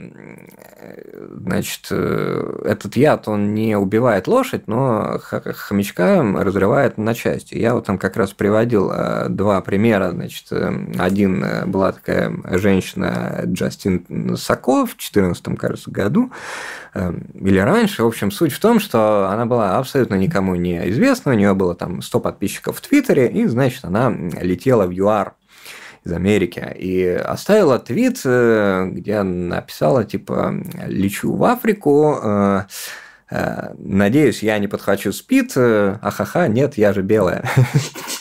значит, 1.46 1.86
э, 1.92 2.62
этот 2.66 2.96
яд, 2.96 3.28
он 3.28 3.54
не 3.54 3.78
убивает 3.78 4.28
лошадь, 4.28 4.68
но 4.68 5.20
хомячка 5.20 6.24
разрывает 6.24 6.98
на 6.98 7.14
части. 7.14 7.54
Я 7.54 7.76
вот 7.76 7.86
там 7.86 8.00
как 8.00 8.18
раз 8.18 8.34
приводил 8.34 8.92
э, 8.92 9.28
два 9.30 9.62
примера. 9.62 10.10
Значит, 10.10 10.48
э, 10.50 10.74
один 10.98 11.46
была 11.68 11.92
такая 11.92 12.34
женщина 12.58 13.44
Джастин 13.46 14.36
Сако 14.36 14.88
в 14.88 14.98
2014, 14.98 15.60
кажется, 15.60 15.92
году, 15.92 16.32
или 16.96 17.60
раньше. 17.60 18.04
В 18.04 18.08
общем, 18.08 18.32
суть 18.32 18.52
в 18.52 18.60
том, 18.60 18.80
что 18.80 19.30
она 19.30 19.46
была 19.46 19.78
абсолютно 19.78 20.16
никому 20.16 20.56
не 20.56 20.90
известна, 20.90 21.34
у 21.34 21.36
нее 21.36 21.54
было 21.54 21.76
там 21.76 22.02
100 22.02 22.20
подписчиков 22.20 22.78
в 22.78 22.82
Твиттере, 22.82 23.28
и, 23.28 23.46
значит, 23.46 23.86
она 23.86 24.10
летела 24.10 24.88
в 24.88 24.92
ЮАР 24.92 25.36
из 26.06 26.12
Америки, 26.12 26.76
и 26.78 27.04
оставила 27.04 27.80
твит, 27.80 28.22
э, 28.24 28.88
где 28.92 29.24
написала, 29.24 30.04
типа, 30.04 30.54
лечу 30.86 31.36
в 31.36 31.44
Африку, 31.44 32.20
э, 32.22 32.62
э, 33.32 33.74
надеюсь, 33.78 34.44
я 34.44 34.60
не 34.60 34.68
подхвачу 34.68 35.12
спид, 35.12 35.58
ахаха, 35.58 36.48
нет, 36.48 36.78
я 36.78 36.94
же 36.94 37.02
белая. 37.02 37.44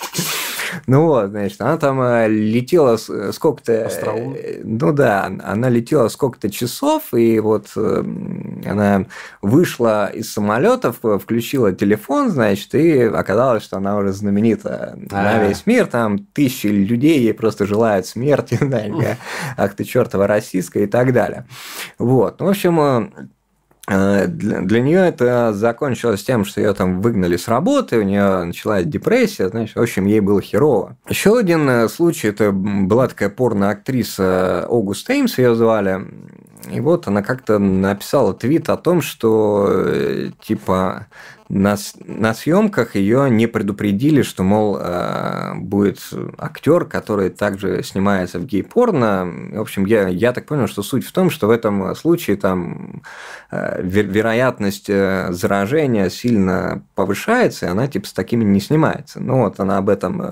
Ну 0.87 1.07
вот, 1.07 1.31
значит, 1.31 1.61
она 1.61 1.79
там 1.79 2.01
э, 2.01 2.29
летела 2.29 2.97
э, 2.97 3.33
сколько-то... 3.33 3.73
Э, 3.73 4.61
ну 4.63 4.93
да, 4.93 5.31
она 5.43 5.69
летела 5.69 6.09
сколько-то 6.09 6.51
часов, 6.51 7.15
и 7.15 7.41
вот 7.41 7.71
она 7.77 9.07
вышла 9.41 10.07
из 10.09 10.33
самолетов, 10.33 10.97
включила 11.03 11.73
телефон, 11.73 12.31
значит, 12.31 12.75
и 12.75 13.03
оказалось, 13.03 13.63
что 13.63 13.79
она 13.79 13.97
уже 13.97 14.13
знаменита 14.13 14.97
А-а-а. 15.11 15.23
на 15.23 15.41
а. 15.41 15.49
весь 15.49 15.67
мир, 15.67 15.87
там 15.87 16.19
тысячи 16.19 16.67
людей 16.67 17.21
ей 17.21 17.35
просто 17.35 17.67
желают 17.67 18.07
смерти, 18.07 18.59
ах 19.57 19.75
ты 19.75 19.85
чертова 19.85 20.27
российская 20.27 20.85
и 20.85 20.87
так 20.87 21.13
далее. 21.13 21.47
Вот, 21.99 22.41
в 22.41 22.47
общем, 22.47 23.31
для, 23.87 24.61
для 24.61 24.81
нее 24.81 25.01
это 25.01 25.53
закончилось 25.53 26.25
тем, 26.25 26.45
что 26.45 26.61
ее 26.61 26.73
там 26.73 27.03
выгнали 27.03 27.37
с 27.37 27.49
работы, 27.49 27.99
у 27.99 28.03
нее 28.03 28.45
началась 28.45 28.85
депрессия, 28.87 29.49
значит, 29.49 29.77
в 29.77 29.83
общем, 29.83 30.07
ей 30.07 30.21
было 30.21 30.41
херово. 30.41 30.97
Еще 31.09 31.39
один 31.39 31.69
э, 31.69 31.89
случай, 31.89 32.29
это 32.29 32.51
была 32.53 33.09
такая 33.09 33.29
порно-актриса 33.29 34.67
Огуст 34.69 35.09
Эймс, 35.11 35.37
ее 35.37 35.55
звали, 35.55 36.01
и 36.71 36.81
вот 36.81 37.07
она 37.07 37.23
как-то 37.23 37.59
написала 37.59 38.33
твит 38.33 38.69
о 38.71 38.77
том, 38.77 39.03
что 39.03 39.67
э, 39.69 40.31
типа 40.41 41.07
на, 41.49 41.77
на 42.07 42.35
съемках 42.35 42.97
ее 42.97 43.29
не 43.29 43.47
предупредили, 43.47 44.23
что, 44.23 44.43
мол, 44.43 44.79
э, 44.81 45.55
будет 45.57 46.01
актер, 46.39 46.87
который 46.87 47.29
также 47.29 47.83
снимается 47.83 48.39
в 48.39 48.47
гей-порно. 48.47 49.31
В 49.53 49.61
общем, 49.61 49.85
я, 49.85 50.09
я 50.09 50.33
так 50.33 50.47
понял, 50.47 50.67
что 50.67 50.83
суть 50.83 51.07
в 51.07 51.13
том, 51.13 51.29
что 51.29 51.49
в 51.49 51.51
этом 51.51 51.95
случае 51.97 52.37
там 52.37 53.03
э, 53.51 53.83
вероятность 53.83 54.89
э, 54.89 55.29
заражения 55.33 56.09
сильно 56.09 56.83
повышается, 56.95 57.67
и 57.67 57.69
она 57.69 57.89
типа 57.89 58.07
с 58.07 58.13
такими 58.15 58.43
не 58.45 58.61
снимается. 58.61 59.21
Ну 59.21 59.41
вот 59.43 59.61
она 59.61 59.79
об 59.79 59.91
этом 59.91 60.23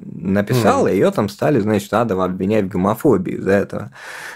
написала, 0.00 0.88
mm. 0.88 0.92
ее 0.92 1.10
там 1.10 1.28
стали, 1.28 1.60
значит, 1.60 1.92
адово 1.92 2.24
обвинять 2.24 2.64
в 2.64 2.68
гомофобии 2.68 3.34
из-за 3.34 3.52
этого. 3.52 3.90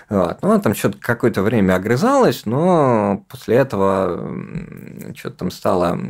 Вот. 0.09 0.39
Ну, 0.43 0.51
она 0.51 0.61
там 0.61 0.75
что-то 0.75 0.99
какое-то 0.99 1.43
время 1.43 1.77
огрызалась, 1.77 2.45
но 2.45 3.25
после 3.29 3.57
этого 3.57 4.37
что-то 5.15 5.37
там 5.37 5.51
стало 5.51 6.10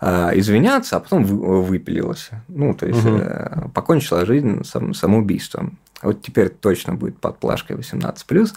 извиняться, 0.00 0.96
а 0.96 1.00
потом 1.00 1.24
выпилилась. 1.24 2.30
Ну, 2.48 2.74
то 2.74 2.86
есть, 2.86 3.04
угу. 3.04 3.70
покончила 3.72 4.26
жизнь 4.26 4.62
сам, 4.64 4.92
самоубийством. 4.94 5.78
Вот 6.02 6.20
теперь 6.20 6.50
точно 6.50 6.94
будет 6.94 7.16
под 7.16 7.38
плашкой 7.38 7.76
18+. 7.76 8.48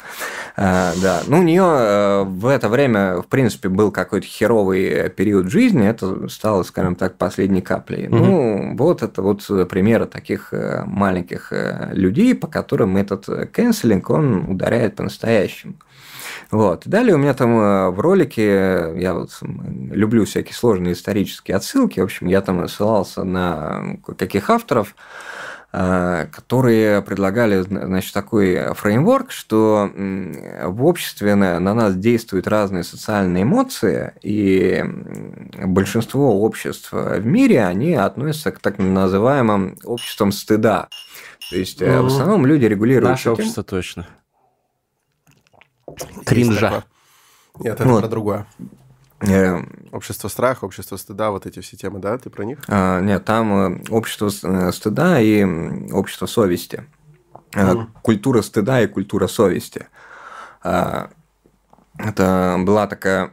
А, 0.57 0.93
да. 1.01 1.21
Ну, 1.27 1.39
у 1.39 1.43
нее 1.43 2.25
в 2.25 2.47
это 2.47 2.67
время, 2.67 3.21
в 3.21 3.27
принципе, 3.27 3.69
был 3.69 3.91
какой-то 3.91 4.27
херовый 4.27 5.09
период 5.11 5.49
жизни. 5.49 5.87
Это 5.87 6.27
стало, 6.27 6.63
скажем 6.63 6.95
так, 6.95 7.15
последней 7.15 7.61
каплей. 7.61 8.07
Угу. 8.07 8.17
Ну, 8.17 8.75
вот 8.75 9.01
это 9.01 9.21
вот 9.21 9.47
примеры 9.69 10.07
таких 10.07 10.53
маленьких 10.85 11.53
людей, 11.91 12.35
по 12.35 12.47
которым 12.47 12.97
этот 12.97 13.25
канцелинг, 13.53 14.09
он 14.09 14.49
ударяет 14.49 14.97
по-настоящему. 14.97 15.75
Вот. 16.51 16.83
Далее 16.88 17.15
у 17.15 17.17
меня 17.17 17.33
там 17.33 17.57
э, 17.57 17.89
в 17.89 17.99
ролике, 17.99 18.93
я 18.95 19.13
вот 19.13 19.38
люблю 19.41 20.25
всякие 20.25 20.53
сложные 20.53 20.93
исторические 20.93 21.57
отсылки, 21.57 21.99
в 21.99 22.03
общем, 22.03 22.27
я 22.27 22.41
там 22.41 22.67
ссылался 22.67 23.23
на 23.23 23.97
каких 24.17 24.49
авторов, 24.49 24.95
э, 25.73 26.27
которые 26.31 27.01
предлагали 27.01 27.60
значит, 27.62 28.13
такой 28.13 28.73
фреймворк, 28.75 29.31
что 29.31 29.91
в 29.93 30.86
обществе 30.86 31.36
на 31.36 31.60
нас 31.60 31.95
действуют 31.95 32.47
разные 32.47 32.83
социальные 32.83 33.43
эмоции, 33.43 34.13
и 34.21 34.86
большинство 35.65 36.41
обществ 36.41 36.93
в 36.93 37.25
мире, 37.25 37.65
они 37.65 37.93
относятся 37.93 38.51
к 38.51 38.60
так 38.60 38.77
называемым 38.77 39.77
обществам 39.83 40.31
стыда. 40.31 40.88
То 41.49 41.57
есть, 41.57 41.81
ну, 41.81 42.03
в 42.03 42.07
основном 42.07 42.45
люди 42.45 42.65
регулируют... 42.65 43.12
Наше 43.12 43.31
общество 43.31 43.63
точно. 43.63 44.07
Кринжа. 46.26 46.84
Нет, 47.60 47.80
это 47.80 47.89
вот. 47.89 48.02
про 48.02 48.08
другое. 48.08 48.47
Э, 49.19 49.63
общество 49.91 50.28
страха, 50.28 50.65
общество 50.65 50.95
стыда, 50.95 51.32
вот 51.32 51.45
эти 51.45 51.60
все 51.60 51.76
темы, 51.76 52.00
да, 52.00 52.17
ты 52.17 52.30
про 52.30 52.43
них? 52.43 52.60
А, 52.67 53.02
нет, 53.02 53.26
там 53.26 53.54
э, 53.54 53.82
общество 53.89 54.30
э, 54.43 54.71
стыда 54.71 55.19
и 55.19 55.43
общество 55.91 56.28
совести. 56.28 56.86
Mm. 57.54 57.88
Культура 58.04 58.41
стыда 58.41 58.82
и 58.82 58.88
культура 58.88 59.28
совести. 59.28 59.88
А, 60.62 61.10
это 61.97 62.58
была 62.60 62.86
такая 62.86 63.32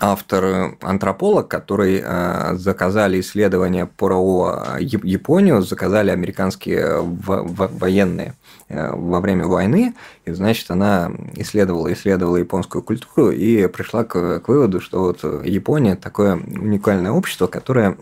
автор-антрополог, 0.00 1.48
который 1.48 2.00
э, 2.02 2.54
заказали 2.54 3.20
исследования 3.20 3.86
про 3.86 4.76
Японию, 4.78 5.62
заказали 5.62 6.10
американские 6.10 7.00
военные 7.02 8.34
э, 8.68 8.90
во 8.92 9.20
время 9.20 9.46
войны, 9.46 9.94
и, 10.24 10.32
значит, 10.32 10.70
она 10.70 11.12
исследовала, 11.34 11.92
исследовала 11.92 12.36
японскую 12.36 12.82
культуру 12.82 13.30
и 13.30 13.66
пришла 13.66 14.04
к, 14.04 14.40
к 14.40 14.48
выводу, 14.48 14.80
что 14.80 15.00
вот 15.00 15.44
Япония 15.44 15.96
такое 15.96 16.36
уникальное 16.36 17.12
общество, 17.12 17.46
которое 17.46 17.96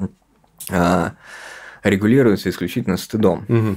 э, 0.70 1.10
регулируется 1.82 2.50
исключительно 2.50 2.96
стыдом. 2.96 3.44
Угу. 3.48 3.76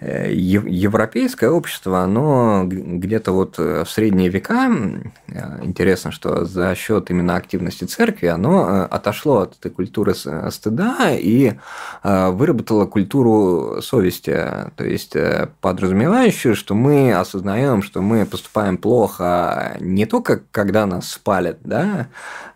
Э, 0.00 0.32
европейское 0.32 1.50
общество, 1.50 2.00
оно 2.00 2.64
где-то 2.66 3.32
вот 3.32 3.58
в 3.58 3.86
средние 3.86 4.30
века, 4.30 4.70
интересно, 5.62 6.10
что 6.10 6.44
за 6.44 6.74
счет 6.74 7.10
именно 7.10 7.36
активности 7.36 7.84
церкви, 7.84 8.26
оно 8.26 8.86
отошло 8.90 9.40
от 9.40 9.58
этой 9.58 9.70
культуры 9.70 10.14
стыда 10.14 11.10
и 11.12 11.54
выработало 12.02 12.86
культуру 12.86 13.82
совести, 13.82 14.32
то 14.76 14.84
есть 14.84 15.14
подразумевающую, 15.60 16.54
что 16.54 16.74
мы 16.74 17.12
осознаем, 17.12 17.82
что 17.82 18.00
мы 18.00 18.24
поступаем 18.24 18.78
плохо 18.78 19.76
не 19.80 20.06
только 20.06 20.42
когда 20.50 20.86
нас 20.86 21.10
спалят, 21.10 21.58
да, 21.62 22.08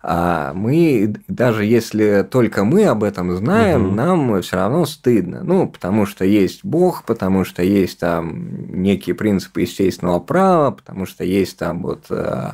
а 0.07 0.53
мы 0.53 1.15
даже 1.27 1.65
если 1.65 2.21
только 2.29 2.63
мы 2.63 2.85
об 2.85 3.03
этом 3.03 3.35
знаем, 3.35 3.87
угу. 3.87 3.95
нам 3.95 4.41
все 4.43 4.57
равно 4.57 4.85
стыдно. 4.85 5.41
Ну, 5.43 5.67
потому 5.67 6.05
что 6.05 6.23
есть 6.23 6.63
Бог, 6.63 7.03
потому 7.05 7.34
что 7.43 7.63
есть 7.63 7.99
там 7.99 8.81
некие 8.81 9.15
принципы 9.15 9.61
естественного 9.61 10.19
права, 10.19 10.71
потому 10.71 11.05
что 11.05 11.23
есть 11.23 11.57
там 11.57 11.81
вот 11.81 12.05
э, 12.09 12.51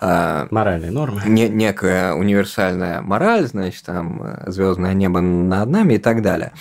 а, 0.00 0.46
Моральные 0.50 0.92
нормы. 0.92 1.22
Не, 1.26 1.48
некая 1.48 2.14
универсальная 2.14 3.00
мораль, 3.00 3.46
значит, 3.48 3.84
там 3.84 4.22
э, 4.22 4.50
звездное 4.50 4.94
небо 4.94 5.20
над 5.20 5.68
нами 5.68 5.94
и 5.94 5.98
так 5.98 6.22
далее. 6.22 6.52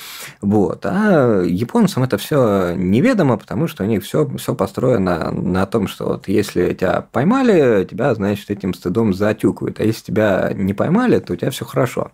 Вот. 0.42 0.86
А 0.86 1.44
японцам 1.44 2.04
это 2.04 2.18
все 2.18 2.74
неведомо, 2.76 3.38
потому 3.38 3.68
что 3.68 3.84
у 3.84 3.88
них 3.88 4.04
все, 4.04 4.28
все 4.38 4.56
построено 4.56 5.32
на 5.32 5.68
том, 5.68 5.88
что 5.88 6.06
вот 6.06 6.28
если 6.28 6.74
тебя 6.74 7.06
поймали, 7.12 7.86
тебя, 7.86 8.16
значит, 8.16 8.50
этим 8.50 8.74
стыдом 8.74 9.14
затюкают. 9.14 9.80
А 9.80 9.84
если 9.84 10.06
тебя 10.06 10.52
не 10.56 10.74
поймали, 10.74 11.20
то 11.20 11.34
у 11.34 11.36
тебя 11.36 11.52
все 11.52 11.66
хорошо. 11.66 12.12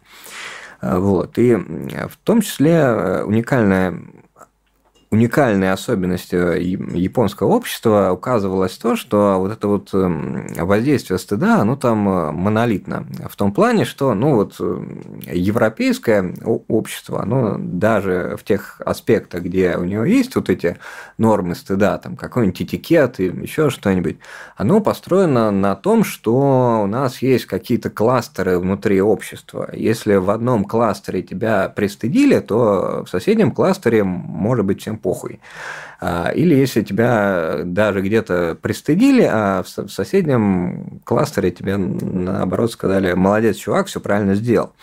Вот. 0.82 1.38
И 1.38 1.56
в 1.56 2.18
том 2.26 2.41
числе 2.41 2.74
э, 2.74 3.24
уникальная 3.24 3.98
уникальной 5.14 5.72
особенностью 5.72 6.59
японского 6.59 7.49
общества 7.49 8.09
указывалось 8.11 8.76
то, 8.80 8.95
что 8.95 9.36
вот 9.38 9.51
это 9.51 9.68
вот 9.68 9.93
эм, 9.93 10.47
воздействие 10.57 11.20
стыда, 11.20 11.61
оно 11.61 11.76
там 11.76 12.09
э, 12.09 12.32
монолитно. 12.32 13.05
В 13.30 13.36
том 13.36 13.53
плане, 13.53 13.86
что 13.86 14.16
ну 14.16 14.34
вот 14.34 14.55
э, 14.59 14.84
европейское 15.32 16.34
общество, 16.68 17.22
оно 17.22 17.57
даже 17.59 18.38
в 18.39 18.43
тех 18.43 18.82
аспектах, 18.84 19.43
где 19.43 19.78
у 19.78 19.84
него 19.84 20.03
есть 20.03 20.36
вот 20.36 20.49
эти 20.49 20.78
нормы 21.20 21.53
стыда, 21.53 21.99
там 21.99 22.16
какой-нибудь 22.16 22.64
этикет 22.64 23.20
и 23.20 23.26
еще 23.26 23.70
что-нибудь, 23.70 24.18
оно 24.57 24.82
построено 24.82 25.51
на 25.51 25.76
том, 25.76 26.03
что 26.03 26.82
у 26.84 26.88
нас 26.88 27.22
есть 27.22 27.45
какие-то 27.45 27.91
кластеры 27.91 28.57
внутри 28.57 28.99
общества. 28.99 29.70
Если 29.74 30.16
в 30.16 30.32
одном 30.32 30.66
кластере 30.66 31.22
тебя 31.22 31.70
пристыдили, 31.70 32.39
то 32.39 33.03
в 33.05 33.09
соседнем 33.11 33.51
кластере 33.51 34.03
может 34.03 34.66
быть 34.66 34.82
всем 34.82 35.03
похуй. 35.04 35.39
А, 35.99 36.32
или 36.32 36.56
если 36.56 36.82
тебя 36.82 37.60
даже 37.64 38.01
где-то 38.01 38.58
пристыдили, 38.60 39.30
а 39.30 39.64
в 39.64 39.89
соседнем 39.89 41.01
кластере 41.04 41.51
тебе 41.51 41.78
наоборот 41.78 42.72
сказали, 42.72 43.14
молодец, 43.14 43.58
чувак, 43.58 43.88
все 43.88 43.99
правильно 43.99 44.36
сделал. 44.36 44.74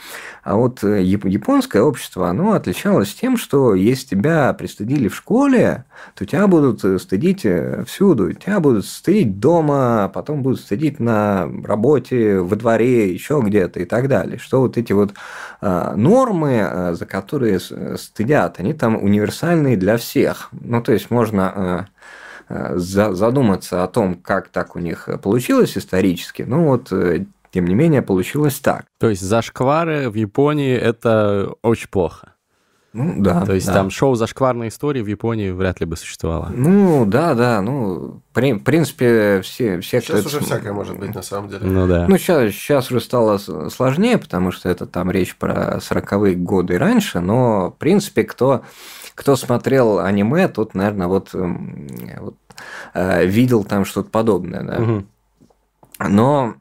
А 0.42 0.56
вот 0.56 0.82
э, 0.82 1.02
японское 1.02 1.82
общество, 1.82 2.28
оно 2.28 2.52
отличалось 2.52 3.14
тем, 3.14 3.36
что 3.36 3.74
если 3.74 4.08
тебя 4.08 4.52
пристыдили 4.54 5.08
в 5.08 5.14
школе, 5.14 5.84
то 6.14 6.24
тебя 6.24 6.46
будут 6.46 6.82
э, 6.84 6.98
стыдить 6.98 7.44
э, 7.44 7.84
всюду. 7.86 8.32
Тебя 8.32 8.60
будут 8.60 8.86
стыдить 8.86 9.38
дома, 9.38 10.10
потом 10.14 10.42
будут 10.42 10.60
стыдить 10.60 10.98
на 10.98 11.50
работе, 11.62 12.38
во 12.38 12.56
дворе, 12.56 13.12
еще 13.12 13.42
где-то 13.44 13.80
и 13.80 13.84
так 13.84 14.08
далее. 14.08 14.38
Что 14.38 14.60
вот 14.60 14.78
эти 14.78 14.92
вот 14.92 15.12
нормы, 15.60 16.94
за 16.94 17.04
которые 17.04 17.60
стыдят, 17.60 18.58
они 18.60 18.72
там 18.72 18.96
универсальные 18.96 19.76
для 19.76 19.98
всех. 20.10 20.48
Ну, 20.52 20.82
то 20.82 20.92
есть 20.92 21.10
можно 21.10 21.88
задуматься 22.48 23.84
о 23.84 23.86
том, 23.86 24.16
как 24.16 24.48
так 24.48 24.74
у 24.74 24.80
них 24.80 25.08
получилось 25.22 25.78
исторически. 25.78 26.42
Ну 26.42 26.64
вот 26.64 26.92
тем 27.52 27.64
не 27.64 27.74
менее, 27.74 28.02
получилось 28.02 28.58
так. 28.58 28.86
То 28.98 29.08
есть 29.08 29.22
зашквары 29.22 30.10
в 30.10 30.14
Японии 30.14 30.76
это 30.76 31.52
очень 31.62 31.88
плохо. 31.88 32.34
Ну 32.92 33.22
да. 33.22 33.44
То 33.46 33.54
есть 33.54 33.68
да. 33.68 33.74
там 33.74 33.90
шоу 33.90 34.16
«Зашкварные 34.16 34.68
истории» 34.68 35.00
в 35.00 35.06
Японии 35.06 35.50
вряд 35.50 35.78
ли 35.78 35.86
бы 35.86 35.96
существовало. 35.96 36.50
Ну 36.52 37.06
да, 37.06 37.34
да. 37.34 37.60
Ну, 37.60 38.20
при, 38.32 38.54
в 38.54 38.64
принципе, 38.64 39.42
все, 39.42 39.78
все 39.80 40.00
Сейчас 40.00 40.26
уже 40.26 40.38
это... 40.38 40.46
всякое 40.46 40.72
может 40.72 40.98
быть 40.98 41.14
на 41.14 41.22
самом 41.22 41.50
деле. 41.50 41.66
Ну 41.66 41.86
да. 41.86 42.06
Ну 42.08 42.18
сейчас, 42.18 42.50
сейчас 42.50 42.90
уже 42.90 43.00
стало 43.00 43.38
сложнее, 43.38 44.18
потому 44.18 44.50
что 44.50 44.68
это 44.68 44.86
там 44.86 45.08
речь 45.08 45.36
про 45.36 45.76
40-е 45.78 46.34
годы 46.34 46.74
и 46.74 46.78
раньше, 46.78 47.20
но 47.20 47.70
в 47.70 47.78
принципе, 47.78 48.24
кто, 48.24 48.64
кто 49.20 49.36
смотрел 49.36 49.98
аниме, 49.98 50.48
тот, 50.48 50.74
наверное, 50.74 51.06
вот, 51.06 51.34
вот 51.34 52.36
э, 52.94 53.26
видел 53.26 53.64
там 53.64 53.84
что-то 53.84 54.08
подобное. 54.08 54.62
Да? 54.62 54.78
Угу. 54.78 55.04
Но 56.08 56.54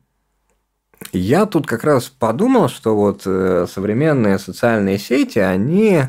я 1.13 1.45
тут 1.45 1.65
как 1.65 1.85
раз 1.85 2.09
подумал, 2.09 2.67
что 2.67 2.97
вот 2.97 3.21
э, 3.25 3.65
современные 3.71 4.37
социальные 4.39 4.97
сети, 4.97 5.39
они 5.39 6.01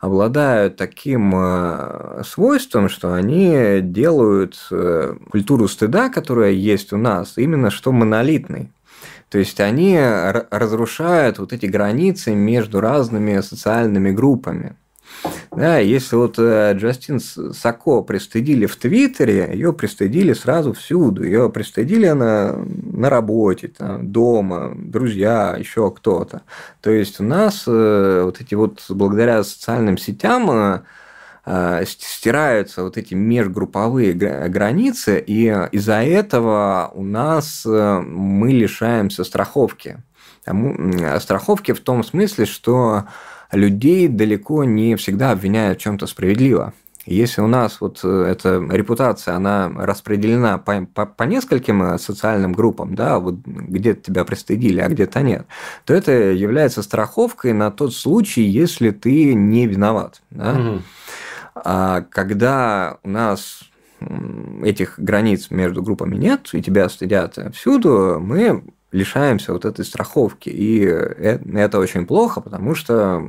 обладают 0.00 0.76
таким 0.76 1.34
э, 1.36 2.22
свойством, 2.26 2.88
что 2.88 3.14
они 3.14 3.78
делают 3.80 4.58
культуру 5.30 5.68
стыда, 5.68 6.08
которая 6.08 6.50
есть 6.50 6.92
у 6.92 6.96
нас, 6.96 7.34
именно 7.38 7.70
что 7.70 7.92
монолитной. 7.92 8.72
То 9.28 9.38
есть 9.38 9.60
они 9.60 9.96
разрушают 10.50 11.38
вот 11.38 11.52
эти 11.52 11.66
границы 11.66 12.34
между 12.34 12.80
разными 12.80 13.40
социальными 13.40 14.10
группами. 14.10 14.74
Да, 15.50 15.78
если 15.78 16.16
вот 16.16 16.38
э, 16.38 16.72
Джастин 16.74 17.20
Сако 17.20 18.02
пристыдили 18.02 18.66
в 18.66 18.76
Твиттере, 18.76 19.50
ее 19.52 19.72
пристыдили 19.72 20.32
сразу 20.32 20.72
всюду. 20.72 21.24
Ее 21.24 21.50
пристыдили 21.50 22.08
на, 22.08 22.56
на 22.56 23.10
работе, 23.10 23.68
там, 23.68 24.10
дома, 24.10 24.72
друзья, 24.74 25.54
еще 25.58 25.90
кто-то. 25.90 26.42
То 26.80 26.90
есть 26.90 27.20
у 27.20 27.24
нас 27.24 27.64
э, 27.66 28.22
вот 28.24 28.40
эти 28.40 28.54
вот 28.54 28.84
благодаря 28.88 29.44
социальным 29.44 29.98
сетям 29.98 30.50
э, 31.44 31.84
стираются 31.86 32.82
вот 32.82 32.96
эти 32.96 33.14
межгрупповые 33.14 34.14
границы, 34.14 35.22
и 35.24 35.46
из-за 35.72 36.02
этого 36.02 36.90
у 36.94 37.02
нас 37.02 37.64
мы 37.64 38.52
лишаемся 38.52 39.24
страховки. 39.24 39.98
Страховки 41.20 41.72
в 41.72 41.80
том 41.80 42.02
смысле, 42.04 42.46
что 42.46 43.04
людей 43.52 44.08
далеко 44.08 44.64
не 44.64 44.96
всегда 44.96 45.32
обвиняют 45.32 45.78
в 45.78 45.82
чем-то 45.82 46.06
справедливо. 46.06 46.72
Если 47.04 47.40
у 47.40 47.48
нас 47.48 47.80
вот 47.80 48.00
э, 48.04 48.26
эта 48.30 48.64
репутация, 48.70 49.34
она 49.34 49.68
распределена 49.74 50.58
по, 50.58 50.86
по, 50.86 51.04
по 51.04 51.24
нескольким 51.24 51.82
э, 51.82 51.98
социальным 51.98 52.52
группам, 52.52 52.94
да, 52.94 53.18
вот 53.18 53.34
где-то 53.44 54.02
тебя 54.02 54.24
пристыдили, 54.24 54.80
а 54.80 54.88
где-то 54.88 55.20
нет, 55.22 55.46
то 55.84 55.94
это 55.94 56.12
является 56.12 56.80
страховкой 56.82 57.54
на 57.54 57.72
тот 57.72 57.92
случай, 57.92 58.42
если 58.42 58.90
ты 58.90 59.34
не 59.34 59.66
виноват. 59.66 60.22
Да? 60.30 60.52
Угу. 60.52 60.82
А 61.56 62.00
когда 62.02 62.98
у 63.02 63.08
нас 63.08 63.64
этих 64.62 64.94
границ 64.98 65.50
между 65.50 65.82
группами 65.82 66.16
нет, 66.16 66.50
и 66.52 66.62
тебя 66.62 66.88
стыдят 66.88 67.36
всюду, 67.52 68.18
мы 68.20 68.62
лишаемся 68.92 69.52
вот 69.52 69.64
этой 69.64 69.84
страховки. 69.84 70.50
И 70.50 70.84
э, 70.84 71.38
это 71.54 71.78
очень 71.78 72.06
плохо, 72.06 72.40
потому 72.40 72.74
что 72.74 73.26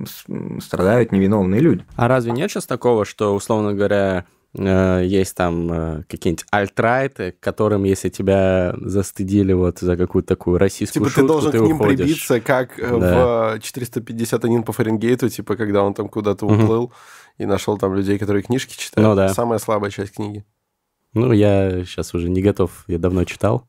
страдают 0.61 1.11
невиновные 1.11 1.61
люди. 1.61 1.86
А 1.95 2.07
разве 2.07 2.32
нет 2.34 2.51
сейчас 2.51 2.66
такого, 2.66 3.05
что, 3.05 3.34
условно 3.34 3.74
говоря, 3.74 4.26
э, 4.55 5.01
есть 5.05 5.36
там 5.36 5.72
э, 5.72 6.03
какие-нибудь 6.09 6.45
альтрайты, 6.51 7.34
которым, 7.39 7.86
если 7.86 8.09
тебя 8.09 8.76
застыдили 8.82 9.53
вот 9.53 9.80
за 9.80 9.95
какую-то 9.95 10.28
такую 10.28 10.57
российскую 10.57 11.05
типа 11.05 11.09
шутку, 11.09 11.22
ты 11.22 11.28
должен 11.28 11.51
ты 11.51 11.59
к 11.59 11.61
ним 11.61 11.76
уходишь. 11.78 12.05
прибиться, 12.05 12.39
как 12.41 12.76
да. 12.78 13.55
в 13.55 13.59
451 13.61 14.64
по 14.64 14.74
Фаренгейту, 14.74 15.30
типа 15.30 15.55
когда 15.55 15.84
он 15.84 15.93
там 15.93 16.09
куда-то 16.09 16.45
уплыл 16.45 16.84
угу. 16.84 16.93
и 17.38 17.45
нашел 17.45 17.78
там 17.78 17.95
людей, 17.95 18.20
которые 18.20 18.43
книжки 18.43 18.78
читают. 18.78 19.09
Ну, 19.09 19.16
да. 19.16 19.30
Самая 19.30 19.59
слабая 19.59 19.91
часть 19.91 20.16
книги. 20.16 20.43
Ну, 21.14 21.32
я 21.32 21.86
сейчас 21.86 22.14
уже 22.14 22.28
не 22.28 22.41
готов, 22.41 22.84
я 22.88 22.97
давно 22.97 23.24
читал. 23.24 23.68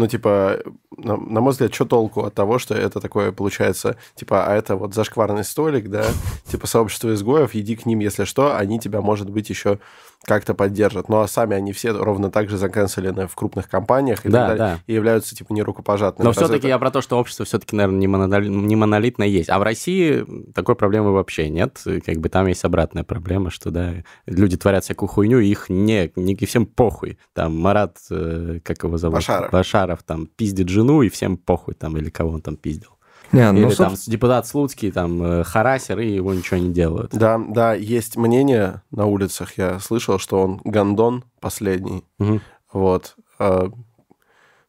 Ну, 0.00 0.06
типа, 0.06 0.60
на, 0.96 1.18
на 1.18 1.40
мой 1.42 1.52
взгляд, 1.52 1.74
что 1.74 1.84
толку 1.84 2.22
от 2.22 2.32
того, 2.32 2.58
что 2.58 2.74
это 2.74 3.00
такое 3.00 3.32
получается, 3.32 3.98
типа, 4.14 4.46
а 4.46 4.54
это 4.54 4.74
вот 4.74 4.94
зашкварный 4.94 5.44
столик, 5.44 5.90
да, 5.90 6.06
типа 6.46 6.66
сообщество 6.66 7.12
изгоев, 7.12 7.54
иди 7.54 7.76
к 7.76 7.84
ним, 7.84 7.98
если 7.98 8.24
что, 8.24 8.56
они 8.56 8.78
тебя, 8.78 9.02
может 9.02 9.28
быть, 9.28 9.50
еще 9.50 9.78
как-то 10.24 10.54
поддержат. 10.54 11.08
Ну, 11.08 11.20
а 11.20 11.28
сами 11.28 11.56
они 11.56 11.72
все 11.72 11.92
ровно 11.92 12.30
так 12.30 12.50
же 12.50 12.58
заканцелены 12.58 13.26
в 13.26 13.34
крупных 13.34 13.68
компаниях 13.68 14.26
и 14.26 14.28
да, 14.28 14.48
далее, 14.48 14.58
да. 14.58 14.78
и 14.86 14.92
являются, 14.92 15.34
типа, 15.34 15.52
нерукопожатными. 15.52 16.26
Но 16.26 16.32
все-таки 16.32 16.58
это... 16.58 16.68
я 16.68 16.78
про 16.78 16.90
то, 16.90 17.00
что 17.00 17.18
общество 17.18 17.44
все-таки, 17.44 17.74
наверное, 17.74 18.00
не, 18.00 18.06
монолит, 18.06 18.50
не 18.50 18.76
монолитно 18.76 19.24
есть. 19.24 19.48
А 19.48 19.58
в 19.58 19.62
России 19.62 20.24
такой 20.54 20.74
проблемы 20.74 21.12
вообще 21.12 21.48
нет. 21.48 21.82
Как 22.04 22.18
бы 22.18 22.28
там 22.28 22.46
есть 22.46 22.64
обратная 22.64 23.02
проблема, 23.02 23.50
что, 23.50 23.70
да, 23.70 23.94
люди 24.26 24.56
творят 24.56 24.84
всякую 24.84 25.08
хуйню, 25.08 25.40
и 25.40 25.48
их 25.48 25.68
не, 25.68 26.12
не 26.16 26.36
всем 26.36 26.66
похуй. 26.66 27.18
Там 27.34 27.58
Марат, 27.58 27.96
э, 28.10 28.60
как 28.62 28.82
его 28.82 28.98
зовут? 28.98 29.16
Башаров. 29.16 29.50
Башаров 29.50 30.02
там 30.02 30.26
пиздит 30.26 30.68
жену, 30.68 31.02
и 31.02 31.08
всем 31.08 31.36
похуй 31.38 31.74
там, 31.74 31.96
или 31.96 32.10
кого 32.10 32.32
он 32.32 32.42
там 32.42 32.56
пиздил. 32.56 32.90
Не, 33.32 33.52
ну, 33.52 33.60
Или 33.60 33.74
соб... 33.74 33.88
там 33.88 33.96
депутат 34.06 34.46
Слуцкий, 34.46 34.90
там, 34.90 35.22
э, 35.22 35.44
харасер, 35.44 36.00
и 36.00 36.10
его 36.10 36.34
ничего 36.34 36.58
не 36.58 36.72
делают. 36.72 37.12
Да, 37.12 37.38
да, 37.38 37.74
есть 37.74 38.16
мнение 38.16 38.82
на 38.90 39.06
улицах, 39.06 39.56
я 39.56 39.78
слышал, 39.78 40.18
что 40.18 40.42
он 40.42 40.60
гондон 40.64 41.24
последний. 41.40 42.04
Угу. 42.18 42.40
Вот. 42.72 43.14
А, 43.38 43.70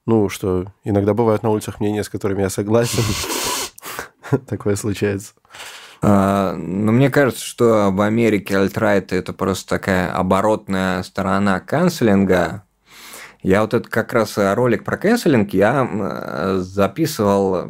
ну, 0.05 0.30
что 0.30 0.68
иногда 0.84 1.14
бывают 1.14 1.41
на 1.41 1.49
улицах 1.49 1.80
мнения, 1.80 2.03
с 2.03 2.09
которыми 2.09 2.41
я 2.41 2.49
согласен. 2.49 3.03
Такое 4.47 4.76
случается. 4.76 5.34
А, 6.03 6.53
но 6.55 6.91
мне 6.91 7.09
кажется, 7.09 7.43
что 7.43 7.89
в 7.91 8.01
Америке 8.01 8.57
альтрайт 8.57 9.12
это 9.12 9.34
просто 9.34 9.70
такая 9.70 10.12
оборотная 10.14 11.01
сторона 11.03 11.59
канцелинга. 11.59 12.64
Я 13.41 13.62
вот 13.62 13.74
это 13.74 13.89
как 13.89 14.14
раз 14.14 14.36
ролик 14.38 14.84
про 14.84 14.97
канцелинг 14.97 15.51
я 15.53 16.57
записывал 16.59 17.68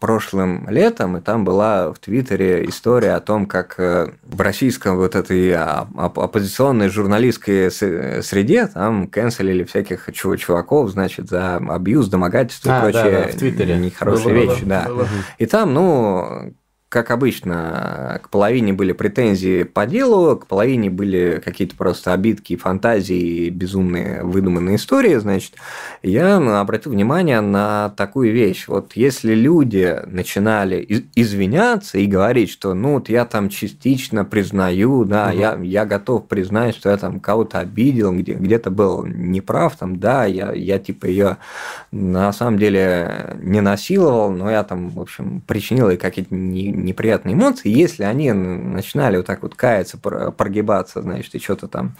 прошлым 0.00 0.68
летом, 0.68 1.16
и 1.16 1.20
там 1.20 1.44
была 1.44 1.92
в 1.92 1.98
Твиттере 1.98 2.64
история 2.68 3.14
о 3.14 3.20
том, 3.20 3.46
как 3.46 3.74
э, 3.78 4.12
в 4.22 4.40
российском 4.40 4.96
вот 4.96 5.14
этой 5.14 5.54
оппозиционной 5.54 6.88
журналистской 6.88 7.70
среде 7.70 8.66
там 8.66 9.06
канцелили 9.08 9.64
всяких 9.64 10.08
чуваков, 10.12 10.90
значит, 10.90 11.28
за 11.28 11.56
абьюз, 11.56 12.08
домогательство 12.08 12.74
а, 12.74 12.78
и 12.78 12.82
прочие 12.82 13.12
да, 13.12 13.24
да, 13.24 13.28
в 13.28 13.34
Твиттере. 13.36 13.76
нехорошие 13.78 14.34
было, 14.34 14.52
вещи. 14.52 14.64
Было, 14.64 14.68
да. 14.68 14.84
Было. 14.88 15.08
И 15.38 15.46
там, 15.46 15.74
ну, 15.74 16.54
как 16.88 17.10
обычно, 17.10 18.18
к 18.22 18.30
половине 18.30 18.72
были 18.72 18.92
претензии 18.92 19.64
по 19.64 19.84
делу, 19.84 20.36
к 20.36 20.46
половине 20.46 20.88
были 20.88 21.40
какие-то 21.44 21.76
просто 21.76 22.14
обидки, 22.14 22.56
фантазии, 22.56 23.50
безумные 23.50 24.22
выдуманные 24.22 24.76
истории, 24.76 25.16
значит, 25.16 25.52
я 26.02 26.36
обратил 26.60 26.92
внимание 26.92 27.42
на 27.42 27.90
такую 27.90 28.32
вещь. 28.32 28.68
Вот 28.68 28.94
если 28.94 29.34
люди 29.34 30.00
начинали 30.06 31.06
извиняться 31.14 31.98
и 31.98 32.06
говорить, 32.06 32.50
что 32.50 32.72
ну 32.72 32.94
вот 32.94 33.10
я 33.10 33.26
там 33.26 33.50
частично 33.50 34.24
признаю, 34.24 35.04
да, 35.04 35.28
угу. 35.28 35.38
я, 35.38 35.58
я 35.60 35.84
готов 35.84 36.26
признать, 36.26 36.74
что 36.74 36.88
я 36.88 36.96
там 36.96 37.20
кого-то 37.20 37.58
обидел, 37.58 38.14
где, 38.14 38.32
где-то 38.32 38.70
был 38.70 39.04
неправ, 39.04 39.76
там, 39.76 39.98
да, 39.98 40.24
я, 40.24 40.52
я 40.52 40.78
типа 40.78 41.04
ее 41.04 41.36
на 41.92 42.32
самом 42.32 42.58
деле 42.58 43.36
не 43.42 43.60
насиловал, 43.60 44.30
но 44.30 44.50
я 44.50 44.64
там, 44.64 44.88
в 44.88 45.00
общем, 45.00 45.42
причинил 45.46 45.90
ей 45.90 45.98
какие-то 45.98 46.34
не 46.34 46.77
неприятные 46.84 47.34
эмоции, 47.34 47.68
если 47.68 48.04
они 48.04 48.32
начинали 48.32 49.16
вот 49.18 49.26
так 49.26 49.42
вот 49.42 49.54
каяться, 49.54 49.98
прогибаться, 49.98 51.02
значит, 51.02 51.34
и 51.34 51.38
что-то 51.38 51.68
там 51.68 51.96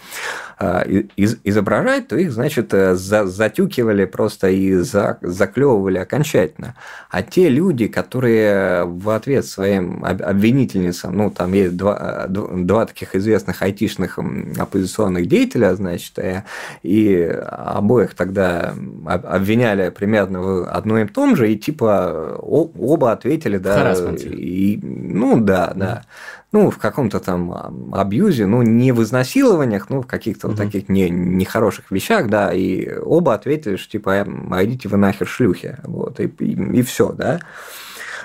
а, 0.57 0.85
изображать, 1.15 2.07
то 2.07 2.17
их, 2.17 2.31
значит, 2.31 2.73
э, 2.73 2.95
затюкивали 2.95 4.05
просто 4.05 4.49
и 4.49 4.73
заклевывали 4.75 5.97
окончательно. 5.97 6.75
А 7.09 7.23
те 7.23 7.49
люди, 7.49 7.87
которые 7.87 8.83
в 8.85 9.09
ответ 9.09 9.45
своим 9.45 10.03
обвинительницам, 10.03 11.15
ну, 11.15 11.31
там 11.31 11.53
есть 11.53 11.77
два, 11.77 12.25
два 12.27 12.85
таких 12.85 13.15
известных 13.15 13.61
айтишных 13.61 14.19
оппозиционных 14.57 15.27
деятеля, 15.27 15.75
значит, 15.75 16.17
э, 16.19 16.43
и 16.83 17.23
обоих 17.47 18.13
тогда 18.15 18.73
обвиняли 19.05 19.89
примерно 19.89 20.41
в 20.41 20.69
одном 20.69 20.99
и 20.99 21.05
том 21.05 21.35
же, 21.35 21.51
и 21.51 21.57
типа 21.57 22.37
оба 22.39 23.11
ответили, 23.11 23.57
да, 23.57 23.95
и 24.17 24.68
ну 24.77 25.39
да, 25.39 25.73
да. 25.75 26.03
Ну, 26.51 26.71
в 26.71 26.77
каком-то 26.77 27.19
там 27.19 27.93
абьюзе, 27.93 28.45
ну, 28.45 28.63
не 28.63 28.91
в 28.91 29.03
изнасилованиях, 29.03 29.89
ну, 29.89 30.01
в 30.01 30.07
каких-то 30.07 30.47
угу. 30.47 30.55
вот 30.55 30.65
таких 30.65 30.89
не, 30.89 31.09
нехороших 31.09 31.91
вещах, 31.91 32.27
да, 32.27 32.51
и 32.51 32.91
оба 32.97 33.35
ответили, 33.35 33.75
что 33.75 33.91
типа, 33.91 34.25
а 34.51 34.65
идите 34.65 34.89
вы 34.89 34.97
нахер 34.97 35.27
шлюхи, 35.27 35.77
вот, 35.83 36.19
и, 36.19 36.25
и, 36.25 36.79
и 36.79 36.81
все, 36.81 37.11
да. 37.11 37.39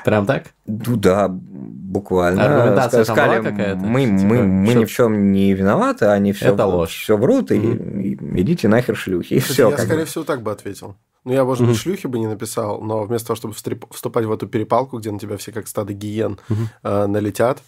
Прям 0.05 0.27
так? 0.27 0.55
Ну 0.67 0.97
да, 0.97 1.29
буквально. 1.29 2.45
Аргументация 2.45 3.05
Сказали, 3.05 3.43
какая-то? 3.43 3.81
Мы, 3.81 4.05
типа, 4.05 4.23
мы, 4.23 4.43
мы 4.43 4.71
что? 4.71 4.79
ни 4.81 4.85
в 4.85 4.91
чем 4.91 5.33
не 5.33 5.55
виноваты, 5.55 6.07
они 6.07 6.33
все, 6.33 6.53
Это 6.53 6.67
ложь. 6.67 6.91
все 6.95 7.17
врут, 7.17 7.51
и, 7.51 7.57
и 7.57 8.15
идите 8.41 8.69
нахер 8.69 8.97
шлюхи. 8.97 9.35
И 9.35 9.39
все, 9.39 9.71
я, 9.71 9.79
скорее 9.79 10.01
бы. 10.01 10.05
всего, 10.05 10.25
так 10.25 10.43
бы 10.43 10.53
ответил. 10.53 10.97
Ну, 11.25 11.33
я, 11.33 11.45
может 11.45 11.67
быть, 11.67 11.79
шлюхи 11.79 12.07
бы 12.07 12.19
не 12.19 12.27
написал, 12.27 12.83
но 12.83 13.05
вместо 13.05 13.29
того, 13.29 13.37
чтобы 13.37 13.55
вступать 13.55 14.27
в 14.27 14.33
эту 14.33 14.47
перепалку, 14.47 14.99
где 14.99 15.11
на 15.11 15.19
тебя 15.19 15.39
все 15.39 15.53
как 15.53 15.69
стадо 15.69 15.95
гиен 15.95 16.39
э, 16.83 17.07
налетят, 17.07 17.63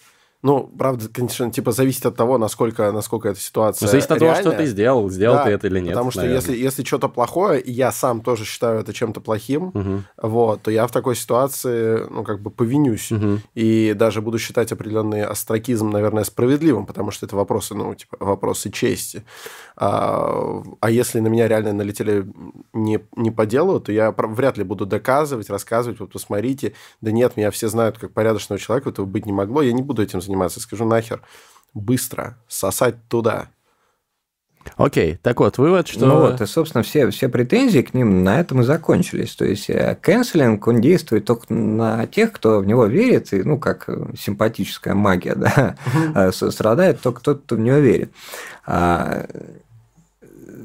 ну, 0.47 0.71
правда, 0.79 1.09
конечно, 1.13 1.51
типа 1.51 1.73
зависит 1.73 2.07
от 2.07 2.15
того, 2.15 2.39
насколько, 2.39 2.93
насколько 2.93 3.31
эта 3.31 3.41
ситуация 3.41 3.89
Зависит 3.89 4.13
от 4.13 4.21
реальная. 4.21 4.45
того, 4.45 4.55
что 4.55 4.63
ты 4.63 4.69
сделал, 4.69 5.11
сделал 5.11 5.39
да, 5.39 5.45
ты 5.47 5.51
это 5.51 5.67
или 5.67 5.81
нет. 5.81 5.95
Потому 5.95 6.13
что 6.13 6.25
если, 6.25 6.57
если 6.57 6.85
что-то 6.85 7.09
плохое, 7.09 7.61
и 7.61 7.73
я 7.73 7.91
сам 7.91 8.21
тоже 8.21 8.45
считаю 8.45 8.79
это 8.79 8.93
чем-то 8.93 9.21
плохим, 9.21 9.73
угу. 9.75 10.03
вот, 10.23 10.63
то 10.63 10.71
я 10.71 10.87
в 10.87 10.93
такой 10.93 11.17
ситуации, 11.17 12.07
ну, 12.09 12.23
как 12.23 12.41
бы 12.43 12.51
повинюсь. 12.51 13.11
Угу. 13.11 13.41
И 13.57 13.93
даже 13.97 14.23
буду 14.23 14.39
считать 14.39 14.71
определенный 14.71 15.25
астракизм, 15.25 15.91
наверное, 15.91 16.23
справедливым, 16.23 16.87
потому 16.87 17.11
что 17.11 17.27
это 17.27 17.35
вопросы, 17.35 17.75
ну, 17.75 17.93
типа, 17.97 18.17
вопросы 18.21 18.71
чести. 18.71 19.25
А, 19.79 20.63
а 20.81 20.91
если 20.91 21.21
на 21.21 21.29
меня 21.29 21.49
реально 21.49 21.75
налетели 21.75 22.27
не, 22.73 23.01
не 23.15 23.31
по 23.31 23.45
делу, 23.45 23.79
то 23.79 23.93
я 23.93 24.11
вряд 24.17 24.57
ли 24.57 24.65
буду 24.65 24.87
доказывать, 24.87 25.51
рассказывать, 25.51 26.01
вот 26.01 26.13
посмотрите, 26.13 26.73
да 27.03 27.11
нет, 27.11 27.37
меня 27.37 27.51
все 27.51 27.69
знают 27.69 27.99
как 27.99 28.13
порядочного 28.13 28.59
человека, 28.59 28.89
этого 28.89 29.05
быть 29.05 29.27
не 29.27 29.33
могло, 29.33 29.61
я 29.61 29.73
не 29.73 29.83
буду 29.83 30.03
этим 30.03 30.23
заниматься. 30.23 30.61
Скажу 30.61 30.87
нахер, 30.87 31.23
быстро 31.75 32.39
сосать 32.49 32.97
туда. 33.09 33.51
Окей, 34.77 35.13
okay. 35.13 35.19
так 35.23 35.39
вот, 35.39 35.59
вывод, 35.59 35.87
что... 35.87 36.07
Ну 36.07 36.21
вот, 36.21 36.41
и, 36.41 36.47
собственно, 36.47 36.83
все, 36.83 37.09
все 37.11 37.29
претензии 37.29 37.81
к 37.81 37.95
ним 37.95 38.25
на 38.25 38.41
этом 38.41 38.63
и 38.63 38.65
закончились. 38.65 39.37
То 39.37 39.45
есть, 39.45 39.71
канцелинг, 40.01 40.67
он 40.67 40.81
действует 40.81 41.25
только 41.25 41.53
на 41.53 42.07
тех, 42.07 42.33
кто 42.33 42.59
в 42.59 42.67
него 42.67 42.87
верит, 42.87 43.33
и, 43.33 43.43
ну, 43.45 43.61
как 43.61 43.89
симпатическая 44.19 44.95
магия, 44.95 45.35
да, 45.37 46.33
страдает 46.33 47.01
только 47.01 47.23
тот, 47.23 47.43
кто 47.43 47.57
в 47.57 47.61
него 47.61 47.77
верит. 47.77 48.13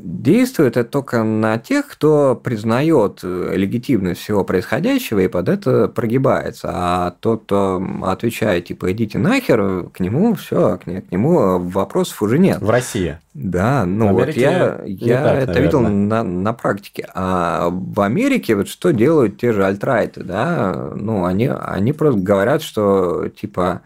Действует 0.04 0.78
это 0.78 0.90
только 0.90 1.24
на 1.24 1.60
тех, 1.60 1.88
кто 1.88 2.36
признает 2.36 3.20
э, 3.22 3.54
легитимность 3.56 4.22
всего 4.22 4.44
происходящего 4.44 5.20
и 5.20 5.28
под 5.28 5.48
это 5.48 5.88
прогибается. 5.90 6.70
А 6.74 7.16
тот, 7.20 7.44
кто 7.44 7.84
отвечает, 8.02 8.66
типа, 8.66 8.92
идите 8.94 9.20
нахер, 9.20 9.90
к 9.90 10.00
нему 10.00 10.34
все, 10.34 10.80
к 10.84 10.88
нему 10.88 11.60
вопросов 11.60 12.20
уже 12.24 12.40
нет. 12.40 12.62
В 12.62 12.70
России? 12.70 13.20
Да, 13.36 13.86
ну 13.86 14.12
вот 14.12 14.30
я, 14.30 14.82
я 14.86 15.24
так, 15.24 15.38
это 15.38 15.48
наверное. 15.48 15.62
видел 15.62 15.82
на, 15.82 16.24
на 16.24 16.54
практике. 16.54 17.08
А 17.14 17.70
в 17.70 18.02
Америке 18.02 18.56
вот 18.56 18.70
что 18.70 18.92
делают 18.92 19.40
те 19.40 19.54
же 19.54 19.64
альтрайты, 19.64 20.24
да, 20.24 20.92
ну 20.96 21.26
они, 21.26 21.48
они 21.48 21.94
просто 21.94 22.20
говорят, 22.20 22.64
что 22.64 23.28
типа 23.30 23.82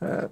э, 0.00 0.28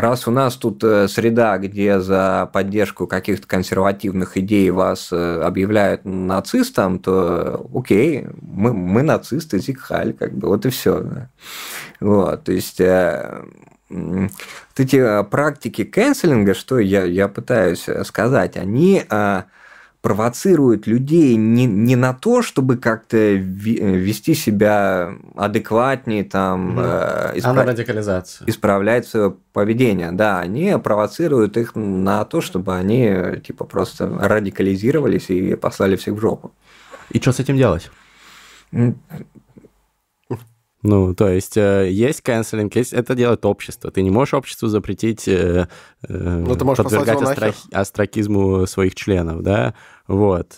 раз 0.00 0.26
у 0.28 0.30
нас 0.30 0.56
тут 0.56 0.82
э, 0.84 1.08
среда, 1.08 1.58
где 1.58 2.00
за 2.00 2.48
поддержку 2.52 3.06
каких-то 3.06 3.46
консервативных 3.46 4.36
идей 4.36 4.70
вас 4.70 5.08
э, 5.12 5.42
объявляют 5.42 6.04
нацистом, 6.04 6.98
то 6.98 7.68
окей, 7.74 8.26
мы, 8.40 8.72
мы 8.72 9.02
нацисты, 9.02 9.58
зикхаль, 9.58 10.12
как 10.12 10.34
бы, 10.34 10.48
вот 10.48 10.66
и 10.66 10.70
все. 10.70 11.04
Вот, 12.00 12.44
то 12.44 12.52
есть 12.52 12.80
э, 12.80 13.44
вот 13.88 14.30
эти 14.76 15.24
практики 15.24 15.84
канцелинга, 15.84 16.54
что 16.54 16.78
я, 16.78 17.04
я 17.04 17.28
пытаюсь 17.28 17.86
сказать, 18.04 18.56
они 18.56 19.04
провоцирует 20.00 20.86
людей 20.86 21.34
не, 21.36 21.66
не 21.66 21.96
на 21.96 22.14
то, 22.14 22.40
чтобы 22.40 22.76
как-то 22.76 23.16
вести 23.16 24.34
себя 24.34 25.12
адекватнее, 25.34 26.24
там, 26.24 26.78
mm. 26.78 27.38
исправ... 27.38 27.56
а 27.56 27.60
на 27.60 27.64
радикализацию. 27.64 28.48
исправлять 28.48 29.06
свое 29.06 29.34
поведение. 29.52 30.12
Да, 30.12 30.38
они 30.38 30.76
провоцируют 30.82 31.56
их 31.56 31.74
на 31.74 32.24
то, 32.24 32.40
чтобы 32.40 32.76
они 32.76 33.40
типа 33.44 33.64
просто 33.64 34.06
радикализировались 34.06 35.30
и 35.30 35.56
послали 35.56 35.96
всех 35.96 36.14
в 36.14 36.20
жопу. 36.20 36.52
И 37.10 37.18
что 37.20 37.32
с 37.32 37.40
этим 37.40 37.56
делать? 37.56 37.90
Ну, 40.82 41.12
то 41.12 41.28
есть 41.28 41.56
э, 41.56 41.90
есть 41.90 42.20
канцелинг, 42.20 42.76
есть 42.76 42.92
это 42.92 43.16
делает 43.16 43.44
общество. 43.44 43.90
Ты 43.90 44.02
не 44.02 44.10
можешь 44.10 44.34
обществу 44.34 44.68
запретить 44.68 45.26
э, 45.26 45.66
э, 46.06 46.44
ну, 46.46 46.54
ты 46.54 46.64
можешь 46.64 46.84
подвергать 46.84 47.20
астра... 47.20 47.54
астракизму 47.72 48.64
своих 48.66 48.94
членов, 48.94 49.42
да? 49.42 49.74
Вот. 50.06 50.56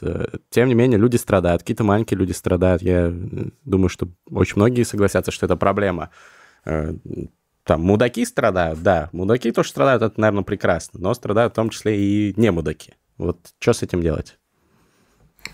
Тем 0.50 0.68
не 0.68 0.74
менее, 0.74 0.98
люди 0.98 1.16
страдают, 1.16 1.62
какие-то 1.62 1.84
маленькие 1.84 2.18
люди 2.18 2.32
страдают. 2.32 2.82
Я 2.82 3.12
думаю, 3.64 3.88
что 3.88 4.08
очень 4.30 4.56
многие 4.56 4.82
согласятся, 4.82 5.32
что 5.32 5.46
это 5.46 5.56
проблема. 5.56 6.10
Там 6.64 7.82
мудаки 7.82 8.24
страдают, 8.24 8.82
да, 8.82 9.08
мудаки 9.12 9.52
тоже 9.52 9.70
страдают, 9.70 10.02
это, 10.02 10.20
наверное, 10.20 10.44
прекрасно, 10.44 11.00
но 11.00 11.14
страдают 11.14 11.52
в 11.52 11.56
том 11.56 11.70
числе 11.70 11.98
и 11.98 12.34
не 12.36 12.50
мудаки. 12.50 12.94
Вот 13.16 13.38
что 13.58 13.72
с 13.72 13.82
этим 13.82 14.02
делать? 14.02 14.38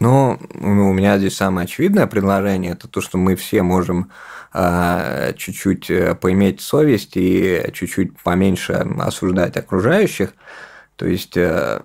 Ну, 0.01 0.39
у 0.55 0.93
меня 0.93 1.19
здесь 1.19 1.37
самое 1.37 1.65
очевидное 1.65 2.07
предложение, 2.07 2.73
это 2.73 2.87
то, 2.87 3.01
что 3.01 3.19
мы 3.19 3.35
все 3.35 3.63
можем 3.63 4.11
чуть-чуть 5.37 5.91
э, 5.91 6.15
поиметь 6.15 6.61
совесть 6.61 7.13
и 7.17 7.71
чуть-чуть 7.73 8.19
поменьше 8.23 8.73
осуждать 8.99 9.57
окружающих. 9.57 10.33
То 10.97 11.07
есть, 11.07 11.37
э, 11.37 11.81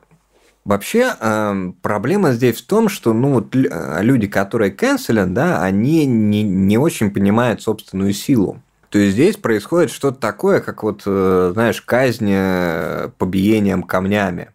Вообще, 0.63 1.15
э, 1.19 1.72
проблема 1.82 2.34
здесь 2.34 2.61
в 2.61 2.67
том, 2.67 2.88
что 2.88 3.13
ну, 3.13 3.34
вот, 3.34 3.55
люди, 3.55 4.28
которые 4.28 4.69
канцелят, 4.69 5.34
да, 5.34 5.63
они 5.63 6.05
не, 6.05 6.43
не 6.43 6.78
очень 6.78 7.09
понимают 7.09 7.63
собственную 7.63 8.13
силу. 8.13 8.61
То 8.91 8.99
есть 8.99 9.13
здесь 9.13 9.38
происходит 9.38 9.89
что-то 9.89 10.19
такое, 10.19 10.59
как 10.59 10.84
вот, 10.84 11.03
э, 11.05 11.51
знаешь, 11.53 11.82
казнь 11.82 12.30
э, 12.30 13.09
побиением 13.17 13.84
камнями. 13.84 14.49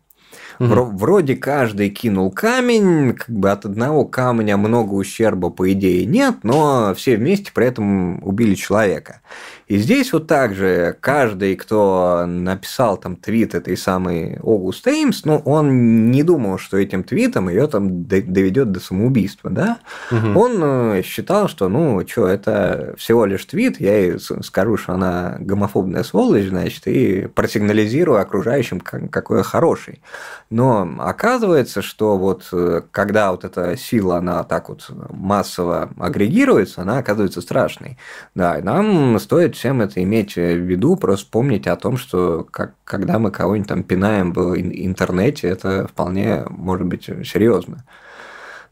Угу. 0.59 0.97
Вроде 0.97 1.37
каждый 1.37 1.91
кинул 1.91 2.31
камень, 2.31 3.15
как 3.15 3.31
бы 3.31 3.51
от 3.51 3.65
одного 3.65 4.05
камня 4.05 4.57
много 4.57 4.95
ущерба, 4.95 5.51
по 5.51 5.71
идее, 5.73 6.07
нет, 6.07 6.37
но 6.43 6.95
все 6.95 7.17
вместе 7.17 7.51
при 7.53 7.67
этом 7.67 8.23
убили 8.27 8.55
человека. 8.55 9.21
И 9.67 9.79
здесь 9.79 10.13
вот 10.13 10.29
так 10.29 10.55
же 10.55 10.97
каждый, 11.01 11.57
кто 11.57 12.25
написал 12.27 12.97
там 12.97 13.17
твит 13.17 13.55
этой 13.57 13.77
самой 13.77 14.39
Огуст 14.41 14.87
Эймс, 14.87 15.25
ну, 15.25 15.43
он 15.45 16.13
не 16.13 16.23
думал, 16.23 16.59
что 16.59 16.77
этим 16.77 17.03
твитом 17.03 17.49
ее 17.49 17.67
там 17.67 18.05
доведет 18.05 18.71
до 18.71 18.79
самоубийства, 18.79 19.51
да? 19.51 19.79
Угу. 20.13 20.39
Он 20.39 20.53
э, 20.63 21.03
считал, 21.03 21.49
что, 21.49 21.69
ну, 21.69 22.07
что, 22.07 22.29
это 22.29 22.95
всего 22.97 23.27
лишь 23.27 23.45
твит, 23.45 23.81
я 23.81 23.99
ей 23.99 24.19
скажу, 24.21 24.77
что 24.77 24.93
она 24.93 25.37
гомофобная 25.41 26.05
сволочь, 26.05 26.47
значит, 26.49 26.87
и 26.87 27.27
просигнализирую 27.27 28.21
окружающим, 28.21 28.79
какой 28.81 29.39
я 29.39 29.43
хороший. 29.43 30.01
Но 30.49 30.89
оказывается, 30.99 31.83
что 31.83 32.17
вот 32.17 32.49
э, 32.53 32.83
когда 32.93 33.33
вот 33.33 33.45
эта 33.45 33.77
сила, 33.77 34.19
она 34.19 34.45
так 34.45 34.69
вот 34.69 34.89
массово 35.11 35.91
агрегируется, 35.99 36.83
она 36.83 36.99
оказывается 36.99 37.41
страшной. 37.41 37.99
Да, 38.35 38.59
и 38.59 38.63
нам 38.63 39.19
стоит 39.19 39.57
всем 39.57 39.81
это 39.81 40.03
иметь 40.05 40.37
в 40.37 40.41
виду, 40.41 40.97
просто 40.97 41.29
помнить 41.31 41.67
о 41.67 41.77
том, 41.77 41.97
что 41.97 42.47
как, 42.49 42.75
когда 42.85 43.19
мы 43.19 43.33
кого-нибудь 43.33 43.69
там 43.69 43.83
пинаем 43.83 44.33
в 44.33 44.57
интернете, 44.57 45.49
это 45.49 45.89
вполне 45.89 46.45
может 46.49 46.87
быть 46.87 47.05
серьезно. 47.05 47.85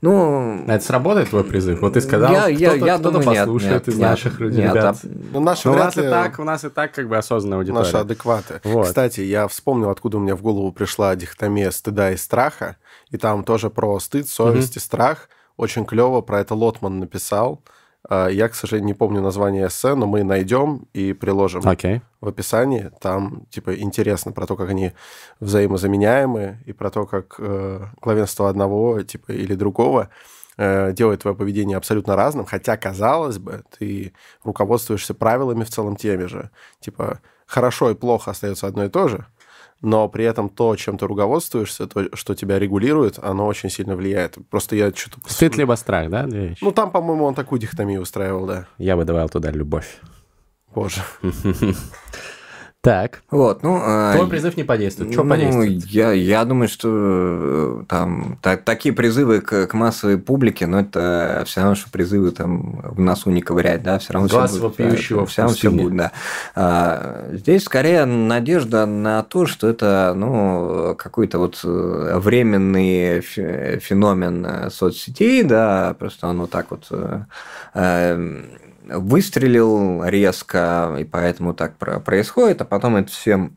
Ну, 0.01 0.65
это 0.67 0.85
сработает 0.85 1.31
твой 1.31 1.45
призыв? 1.45 1.81
Вот 1.81 1.95
ты 1.95 2.01
сказал, 2.01 2.33
я, 2.33 2.41
кто-то, 2.43 2.51
я, 2.53 2.75
я 2.75 2.99
кто 2.99 3.11
думаю, 3.11 3.25
послушает 3.25 3.87
нет, 3.87 3.89
из 3.89 3.99
нет, 3.99 4.11
наших 4.11 4.41
нет, 4.41 4.53
ребят. 4.53 4.99
Нет, 5.03 5.15
ну, 5.33 5.41
наши 5.41 5.69
ну, 5.69 5.75
у 5.75 5.77
нас 5.77 5.97
и 5.97 6.03
так, 6.03 6.39
у 6.39 6.45
нас 6.45 6.65
и 6.65 6.69
так 6.69 6.93
как 6.93 7.09
бы 7.09 7.17
осознанная 7.17 7.59
аудитория. 7.59 7.85
Наши 7.85 7.97
адекваты. 7.97 8.61
Вот. 8.65 8.87
Кстати, 8.87 9.21
я 9.21 9.49
вспомнил, 9.49 9.91
откуда 9.91 10.19
у 10.19 10.21
меня 10.21 10.37
в 10.37 10.43
голову 10.43 10.73
пришла 10.73 11.15
дихотомия 11.17 11.71
стыда 11.71 12.13
и 12.13 12.17
страха, 12.17 12.77
и 13.11 13.17
там 13.17 13.45
тоже 13.45 13.71
про 13.71 13.99
стыд, 14.01 14.29
совесть 14.29 14.75
mm-hmm. 14.75 14.79
и 14.79 14.81
страх. 14.81 15.29
Очень 15.57 15.85
клево 15.85 16.21
про 16.21 16.41
это 16.41 16.55
Лотман 16.55 16.99
написал. 16.99 17.63
А, 18.09 18.29
я, 18.29 18.49
к 18.49 18.55
сожалению, 18.55 18.89
не 18.89 18.95
помню 18.95 19.21
название 19.21 19.67
эссе, 19.67 19.95
но 19.95 20.07
мы 20.07 20.25
найдем 20.25 20.87
и 20.93 21.13
приложим 21.13 21.63
okay. 21.63 22.03
в 22.21 22.29
описании. 22.29 22.91
Там, 23.01 23.47
типа, 23.51 23.75
интересно 23.75 24.33
про 24.33 24.47
то, 24.47 24.57
как 24.57 24.69
они 24.69 24.93
взаимозаменяемы, 25.41 26.59
и 26.67 26.73
про 26.73 26.91
то, 26.91 27.07
как 27.07 27.37
э, 27.39 27.81
главенство 28.01 28.49
одного, 28.49 29.03
типа, 29.03 29.33
или 29.33 29.55
другого 29.55 30.11
э, 30.57 30.93
делает 30.93 31.23
твое 31.23 31.37
поведение 31.37 31.77
абсолютно 31.77 32.15
разным, 32.15 32.45
хотя, 32.45 32.77
казалось 32.77 33.39
бы, 33.39 33.63
ты 33.79 34.13
руководствуешься 34.43 35.15
правилами 35.15 35.65
в 35.65 35.71
целом 35.71 35.97
теми 35.97 36.27
же. 36.27 36.51
Типа, 36.81 37.21
хорошо 37.47 37.91
и 37.91 37.95
плохо 37.95 38.33
остается 38.33 38.67
одно 38.67 38.85
и 38.85 38.89
то 38.91 39.09
же, 39.09 39.27
но 39.85 40.09
при 40.09 40.25
этом 40.25 40.49
то, 40.49 40.75
чем 40.77 40.99
ты 40.99 41.07
руководствуешься, 41.07 41.87
то, 41.87 42.09
что 42.15 42.35
тебя 42.35 42.59
регулирует, 42.59 43.19
оно 43.23 43.47
очень 43.47 43.71
сильно 43.71 43.95
влияет. 43.95 44.37
Просто 44.51 44.77
я 44.77 44.91
что-то... 44.91 45.19
Стыд 45.27 45.57
либо 45.57 45.75
страх, 45.75 46.11
да? 46.11 46.27
Ну, 46.61 46.73
там, 46.73 46.91
по-моему, 46.91 47.25
он 47.25 47.35
такую 47.35 47.61
дихотомию 47.61 48.01
устраивал, 48.01 48.47
да. 48.47 48.67
Я 48.79 48.97
бы 48.97 49.05
добавил 49.05 49.29
туда 49.29 49.51
любовь. 49.51 50.01
Боже. 50.75 51.03
Так. 52.85 53.23
Вот, 53.31 53.63
ну... 53.63 53.81
А, 53.83 54.15
Твой 54.15 54.29
призыв 54.29 54.59
не 54.59 54.63
подействует. 54.63 55.11
Что 55.11 55.25
ну, 55.25 55.31
подействует? 55.31 55.87
Я, 55.87 56.13
я 56.13 56.45
думаю, 56.45 56.69
что 56.69 56.89
э, 56.93 57.85
там 57.89 58.39
так, 58.43 58.63
такие 58.63 58.95
призывы 58.95 59.41
к, 59.41 59.69
к 59.69 59.73
массовой 59.73 60.19
публике, 60.19 60.67
но 60.67 60.81
это 60.81 61.45
все 61.47 61.61
равно, 61.63 61.77
что 61.77 61.89
призывы 61.89 62.31
там 62.31 62.83
в 62.83 63.01
носу 63.01 63.31
не 63.31 63.41
ковырять, 63.41 63.83
да, 63.83 63.99
все 63.99 64.13
равно 64.13 64.29
Глаз 64.29 64.51
все 64.51 64.61
будет. 64.61 64.79
вопиющего 64.79 65.25
все 65.25 65.43
равно 65.43 65.57
все 65.57 65.71
будет, 65.71 65.97
да. 65.97 66.13
А, 66.55 67.31
здесь 67.33 67.65
скорее 67.65 68.05
надежда 68.05 68.85
на 68.85 69.23
то, 69.23 69.47
что 69.47 69.67
это, 69.67 70.13
ну, 70.15 70.95
какой-то 70.99 71.39
вот 71.39 71.59
э, 71.65 72.19
временный 72.19 73.23
феномен 73.23 74.45
э, 74.45 74.69
соцсетей, 74.69 75.43
да, 75.43 75.97
просто 75.99 76.27
оно 76.27 76.47
так 76.47 76.67
вот 76.71 76.93
выстрелил 78.87 80.05
резко, 80.05 80.97
и 80.99 81.05
поэтому 81.05 81.55
так 81.55 81.77
происходит, 81.77 82.61
а 82.61 82.65
потом 82.65 82.97
это 82.97 83.11
всем 83.11 83.57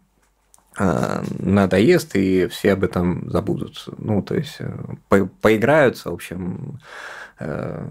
э, 0.77 1.23
надоест, 1.39 2.15
и 2.15 2.47
все 2.47 2.73
об 2.73 2.83
этом 2.83 3.29
забудут. 3.29 3.85
Ну, 3.97 4.21
то 4.21 4.35
есть, 4.35 4.57
э, 4.59 4.71
по 5.09 5.25
поиграются, 5.41 6.09
в 6.09 6.13
общем, 6.13 6.79
э, 7.39 7.85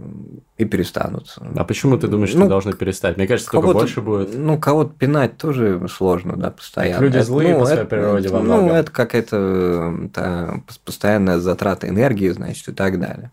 и 0.56 0.64
перестанут. 0.64 1.36
А 1.56 1.64
почему 1.64 1.98
ты 1.98 2.08
думаешь, 2.08 2.30
что 2.30 2.40
ну, 2.40 2.48
должны 2.48 2.72
перестать? 2.72 3.16
Мне 3.16 3.26
кажется, 3.26 3.50
только 3.50 3.72
больше 3.72 4.00
будет. 4.00 4.34
Ну, 4.34 4.58
кого-то 4.58 4.94
пинать 4.94 5.36
тоже 5.36 5.86
сложно, 5.88 6.36
да, 6.36 6.50
постоянно. 6.50 7.02
Люди 7.02 7.16
это, 7.16 7.26
злые 7.26 7.54
ну, 7.54 7.60
по 7.60 7.66
своей 7.66 7.80
это, 7.80 7.90
природе 7.90 8.28
во 8.28 8.40
многом. 8.40 8.68
Ну, 8.68 8.74
это 8.74 8.90
какая-то 8.90 10.60
постоянная 10.84 11.38
затрата 11.38 11.88
энергии, 11.88 12.28
значит, 12.30 12.68
и 12.68 12.72
так 12.72 12.98
далее. 12.98 13.30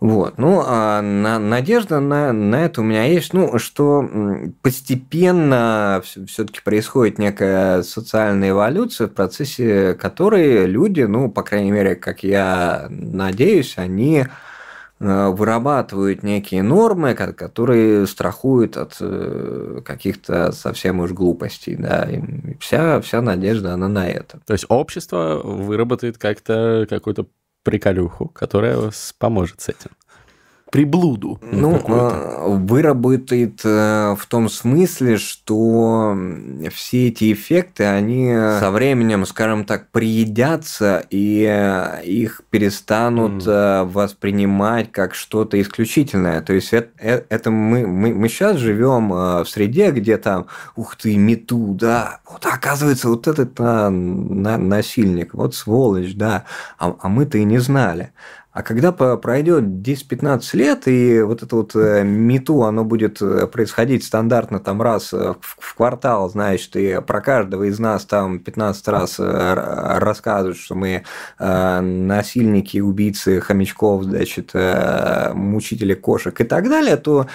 Вот. 0.00 0.38
Ну, 0.38 0.62
а 0.64 1.02
на, 1.02 1.40
надежда 1.40 1.98
на, 1.98 2.32
на 2.32 2.64
это 2.64 2.82
у 2.82 2.84
меня 2.84 3.04
есть, 3.04 3.32
ну, 3.32 3.58
что 3.58 4.08
постепенно 4.62 6.00
все-таки 6.04 6.60
происходит 6.62 7.18
некая 7.18 7.82
социальная 7.82 8.50
эволюция, 8.50 9.08
в 9.08 9.12
процессе 9.12 9.94
которой 9.94 10.66
люди, 10.66 11.02
ну, 11.02 11.28
по 11.28 11.42
крайней 11.42 11.72
мере, 11.72 11.96
как 11.96 12.22
я 12.22 12.86
надеюсь, 12.90 13.74
они 13.76 14.26
э, 15.00 15.28
вырабатывают 15.30 16.22
некие 16.22 16.62
нормы, 16.62 17.14
которые 17.14 18.06
страхуют 18.06 18.76
от 18.76 18.98
э, 19.00 19.80
каких-то 19.84 20.52
совсем 20.52 21.00
уж 21.00 21.10
глупостей, 21.10 21.74
да, 21.74 22.04
и 22.04 22.22
вся, 22.60 23.00
вся 23.00 23.20
надежда, 23.20 23.74
она 23.74 23.88
на 23.88 24.08
это. 24.08 24.38
То 24.46 24.52
есть 24.52 24.66
общество 24.68 25.40
выработает 25.42 26.18
как-то 26.18 26.86
какую-то 26.88 27.26
приколюху, 27.68 28.28
которая 28.28 28.90
поможет 29.18 29.60
с 29.60 29.68
этим 29.68 29.90
приблуду. 30.70 31.38
Ну, 31.42 31.82
а, 31.88 32.46
выработает 32.48 33.60
э, 33.64 34.14
в 34.18 34.26
том 34.26 34.48
смысле, 34.48 35.16
что 35.16 36.16
все 36.72 37.08
эти 37.08 37.32
эффекты, 37.32 37.84
они 37.84 38.32
со 38.60 38.70
временем, 38.70 39.26
скажем 39.26 39.64
так, 39.64 39.90
приедятся, 39.90 41.04
и 41.10 41.46
э, 41.48 42.04
их 42.04 42.42
перестанут 42.50 43.46
mm. 43.46 43.90
воспринимать 43.90 44.92
как 44.92 45.14
что-то 45.14 45.60
исключительное. 45.60 46.42
То 46.42 46.52
есть 46.52 46.72
это, 46.72 47.24
это 47.28 47.50
мы, 47.50 47.86
мы, 47.86 48.14
мы 48.14 48.28
сейчас 48.28 48.58
живем 48.58 49.10
в 49.10 49.46
среде, 49.46 49.90
где 49.90 50.16
там, 50.18 50.46
ух 50.76 50.96
ты, 50.96 51.16
мету, 51.16 51.74
да, 51.78 52.20
вот 52.30 52.44
оказывается, 52.46 53.08
вот 53.08 53.26
этот 53.26 53.58
на, 53.58 53.90
на, 53.90 54.58
насильник, 54.58 55.34
вот 55.34 55.54
сволочь, 55.54 56.14
да, 56.14 56.44
а, 56.78 56.94
а 57.00 57.08
мы-то 57.08 57.38
и 57.38 57.44
не 57.44 57.58
знали. 57.58 58.12
А 58.58 58.62
когда 58.64 58.90
пройдет 58.90 59.62
10-15 59.62 60.56
лет, 60.56 60.88
и 60.88 61.22
вот 61.22 61.44
это 61.44 61.54
вот 61.54 61.76
э, 61.76 62.02
мету, 62.02 62.64
оно 62.64 62.84
будет 62.84 63.22
э, 63.22 63.46
происходить 63.46 64.02
стандартно 64.02 64.58
там 64.58 64.82
раз 64.82 65.12
э, 65.12 65.34
в 65.40 65.74
квартал, 65.76 66.28
значит, 66.28 66.74
и 66.74 67.00
про 67.00 67.20
каждого 67.20 67.62
из 67.68 67.78
нас 67.78 68.04
там 68.04 68.40
15 68.40 68.88
раз 68.88 69.20
рассказывают, 69.20 70.58
что 70.58 70.74
мы 70.74 71.04
насильники, 71.38 72.78
убийцы 72.80 73.40
хомячков, 73.40 74.02
значит, 74.02 74.54
мучители 75.34 75.94
кошек 75.94 76.40
и 76.40 76.44
так 76.44 76.68
далее, 76.68 76.96
то 76.96 77.28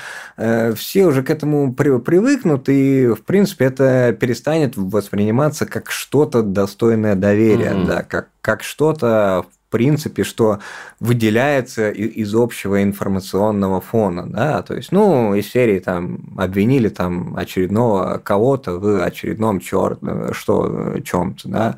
все 0.76 1.06
уже 1.06 1.24
к 1.24 1.30
этому 1.30 1.74
привыкнут, 1.74 2.68
и, 2.68 3.08
в 3.08 3.24
принципе, 3.24 3.66
это 3.66 4.12
перестанет 4.20 4.76
восприниматься 4.76 5.66
как 5.66 5.90
что-то 5.90 6.42
достойное 6.42 7.16
доверия, 7.16 7.72
mm-hmm. 7.72 7.86
да, 7.86 8.04
как, 8.04 8.28
как 8.42 8.64
что-то, 8.64 9.46
принципе, 9.74 10.24
что 10.24 10.60
выделяется 11.00 11.90
из 11.90 12.36
общего 12.36 12.84
информационного 12.84 13.82
фона, 13.82 14.30
да, 14.30 14.62
то 14.62 14.76
есть, 14.76 14.92
ну, 14.92 15.34
из 15.34 15.50
серии 15.50 15.80
там 15.80 16.36
обвинили 16.38 16.90
там 16.90 17.36
очередного 17.36 18.22
кого-то 18.24 18.74
в 18.80 19.04
очередном 19.04 19.60
черт, 19.60 20.00
что 20.32 21.00
чем-то, 21.04 21.50
да, 21.50 21.78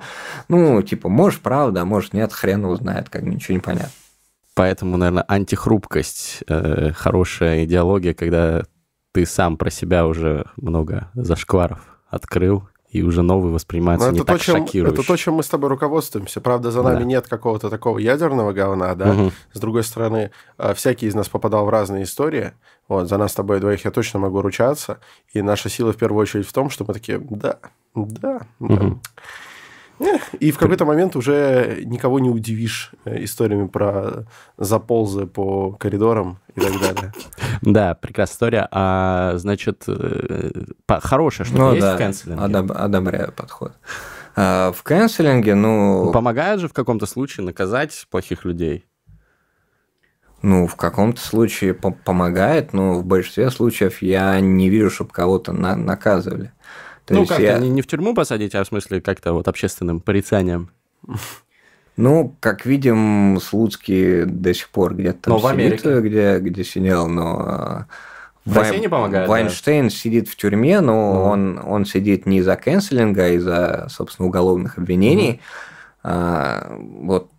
ну, 0.50 0.82
типа, 0.82 1.08
может, 1.08 1.40
правда, 1.40 1.84
а 1.84 1.86
может, 1.86 2.12
нет, 2.14 2.34
хрен 2.34 2.66
узнает, 2.66 3.08
как 3.10 3.24
ничего 3.24 3.54
не 3.54 3.62
понятно. 3.62 3.92
Поэтому, 4.56 4.98
наверное, 4.98 5.26
антихрупкость, 5.26 6.44
э, 6.48 6.92
хорошая 6.92 7.64
идеология, 7.64 8.14
когда 8.14 8.64
ты 9.14 9.26
сам 9.26 9.56
про 9.56 9.70
себя 9.70 10.06
уже 10.06 10.48
много 10.58 11.10
зашкваров 11.14 11.80
открыл 12.10 12.68
и 12.96 13.02
уже 13.02 13.24
новый 13.24 13.52
воспринимается 13.52 14.10
не 14.10 14.20
это 14.20 14.26
так 14.26 14.38
то, 14.38 14.44
чем, 14.44 14.66
шокирующе. 14.66 14.94
Это 14.94 15.06
то, 15.06 15.18
чем 15.18 15.34
мы 15.34 15.44
с 15.44 15.50
тобой 15.50 15.70
руководствуемся. 15.70 16.40
Правда, 16.40 16.72
за 16.72 16.82
нами 16.82 17.00
да. 17.00 17.04
нет 17.04 17.28
какого-то 17.28 17.70
такого 17.70 17.98
ядерного 17.98 18.54
говна, 18.54 18.96
да. 18.96 19.12
Угу. 19.12 19.32
С 19.52 19.60
другой 19.60 19.84
стороны, 19.84 20.32
э, 20.58 20.74
всякий 20.74 21.08
из 21.08 21.14
нас 21.14 21.28
попадал 21.28 21.66
в 21.66 21.70
разные 21.70 22.06
истории. 22.06 22.54
Вот, 22.88 23.10
за 23.10 23.18
нас 23.18 23.34
с 23.34 23.36
тобой 23.36 23.60
двоих 23.60 23.84
я 23.84 23.92
точно 23.92 24.20
могу 24.20 24.42
ручаться. 24.42 25.00
И 25.34 25.42
наша 25.42 25.68
сила 25.68 25.92
в 25.92 25.98
первую 25.98 26.22
очередь 26.22 26.48
в 26.48 26.54
том, 26.54 26.70
что 26.70 26.86
мы 26.88 26.94
такие, 26.94 27.20
да, 27.20 27.60
да, 27.96 28.48
угу. 28.60 28.76
да. 28.76 28.96
И 30.40 30.52
в 30.52 30.58
какой-то 30.58 30.86
момент 30.86 31.16
уже 31.16 31.84
никого 31.86 32.20
не 32.20 32.30
удивишь 32.30 32.92
э, 33.06 33.24
историями 33.24 33.68
про 33.68 34.26
заползы 34.58 35.26
по 35.26 35.72
коридорам 35.72 36.40
и 36.56 36.62
так 36.62 36.74
далее. 36.80 37.14
Да, 37.62 37.94
прекрасная 37.96 38.36
история. 38.36 38.68
А, 38.72 39.34
значит, 39.38 39.86
э, 39.88 40.52
хорошее, 40.88 41.48
что 41.48 41.58
ну, 41.58 41.72
есть 41.72 41.82
да, 41.82 41.96
в 41.96 41.98
канцелинге? 41.98 42.44
Одоб, 42.44 42.72
одобряю 42.72 43.32
подход. 43.32 43.74
А, 44.36 44.72
в 44.74 44.84
канцелинге, 44.84 45.56
ну... 45.56 46.12
Помогает 46.12 46.60
же 46.60 46.68
в 46.68 46.74
каком-то 46.74 47.06
случае 47.06 47.46
наказать 47.46 48.06
плохих 48.10 48.44
людей? 48.44 48.86
Ну, 50.42 50.68
в 50.68 50.76
каком-то 50.76 51.22
случае 51.22 51.74
помогает, 51.74 52.74
но 52.74 52.94
в 52.94 53.06
большинстве 53.06 53.50
случаев 53.50 54.02
я 54.02 54.40
не 54.40 54.70
вижу, 54.70 54.92
чтобы 54.92 55.10
кого-то 55.12 55.54
на 55.54 55.76
наказывали. 55.76 56.52
То 57.06 57.14
ну, 57.14 57.26
как-то 57.26 57.44
я... 57.44 57.58
не, 57.60 57.70
не 57.70 57.82
в 57.82 57.88
тюрьму 57.88 58.14
посадить, 58.16 58.56
а 58.56 58.64
в 58.64 58.68
смысле 58.68 59.02
как-то 59.02 59.34
вот 59.34 59.48
общественным 59.48 60.00
порицанием. 60.00 60.72
Ну, 61.98 62.36
как 62.40 62.66
видим, 62.66 63.40
Слуцкий 63.40 64.26
до 64.26 64.54
сих 64.54 64.70
пор 64.70 64.96
где-то 64.96 65.22
там 65.22 65.34
но 65.34 65.40
в 65.40 65.42
сидит, 65.44 65.86
Америке. 65.86 66.02
где, 66.02 66.40
где 66.40 66.64
сидел, 66.64 67.08
но... 67.08 67.86
В 68.44 68.54
Вай... 68.54 68.66
России 68.66 68.82
не 68.82 68.90
помогает, 68.90 69.30
Вайнштейн 69.30 69.86
да? 69.86 69.90
сидит 69.90 70.28
в 70.28 70.36
тюрьме, 70.36 70.82
но 70.82 70.94
mm. 70.94 71.32
он, 71.32 71.62
он 71.66 71.86
сидит 71.86 72.26
не 72.26 72.40
из-за 72.40 72.56
канцелинга, 72.56 73.24
а 73.24 73.28
из-за, 73.30 73.88
собственно, 73.90 74.28
уголовных 74.28 74.78
обвинений. 74.78 75.32
Mm. 75.32 75.40
А, 76.04 76.78
вот 76.78 77.32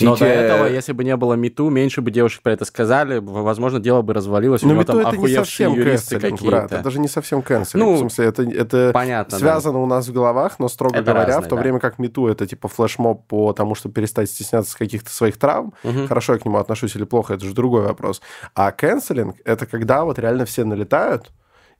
Но 0.00 0.16
до 0.16 0.24
этого, 0.24 0.66
если 0.66 0.92
бы 0.92 1.02
не 1.02 1.16
было 1.16 1.34
МИТУ, 1.34 1.68
меньше 1.68 2.00
бы 2.00 2.10
девушек 2.10 2.42
про 2.42 2.52
это 2.52 2.64
сказали, 2.64 3.18
возможно, 3.18 3.80
дело 3.80 4.02
бы 4.02 4.14
развалилось. 4.14 4.62
Но 4.62 4.74
МИТУ 4.74 5.00
это 5.00 5.16
не 5.16 5.28
совсем 5.34 5.74
кэнселинг, 5.74 6.42
брат. 6.42 6.72
Это 6.72 6.90
же 6.90 7.00
не 7.00 7.08
совсем 7.08 7.42
кэнселинг. 7.42 7.86
Ну, 7.86 7.94
в 7.94 7.98
смысле, 7.98 8.26
это, 8.26 8.42
это 8.42 8.90
понятно, 8.94 9.38
связано 9.38 9.74
да. 9.74 9.80
у 9.80 9.86
нас 9.86 10.06
в 10.08 10.12
головах, 10.12 10.58
но, 10.58 10.68
строго 10.68 10.96
это 10.96 11.12
говоря, 11.12 11.26
разные, 11.26 11.46
в 11.46 11.48
то 11.48 11.56
да. 11.56 11.62
время 11.62 11.80
как 11.80 11.98
МИТУ 11.98 12.28
это 12.28 12.46
типа 12.46 12.68
флешмоб 12.68 13.26
по 13.26 13.52
тому, 13.52 13.74
чтобы 13.74 13.94
перестать 13.94 14.30
стесняться 14.30 14.76
каких-то 14.76 15.10
своих 15.10 15.36
травм, 15.38 15.74
угу. 15.82 16.06
хорошо 16.06 16.34
я 16.34 16.38
к 16.38 16.44
нему 16.44 16.58
отношусь 16.58 16.94
или 16.94 17.04
плохо, 17.04 17.34
это 17.34 17.44
же 17.44 17.54
другой 17.54 17.82
вопрос. 17.82 18.22
А 18.54 18.70
кэнселинг— 18.72 19.36
это 19.44 19.66
когда 19.66 20.04
вот 20.04 20.18
реально 20.18 20.44
все 20.44 20.64
налетают, 20.64 21.32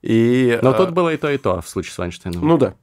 и... 0.02 0.58
Но 0.62 0.72
э... 0.72 0.76
тут 0.76 0.90
было 0.90 1.12
и 1.12 1.16
то, 1.16 1.30
и 1.30 1.38
то 1.38 1.60
в 1.60 1.68
случае 1.68 1.92
с 1.92 1.98
Вайнштейном. 1.98 2.46
Ну 2.46 2.58
да. 2.58 2.74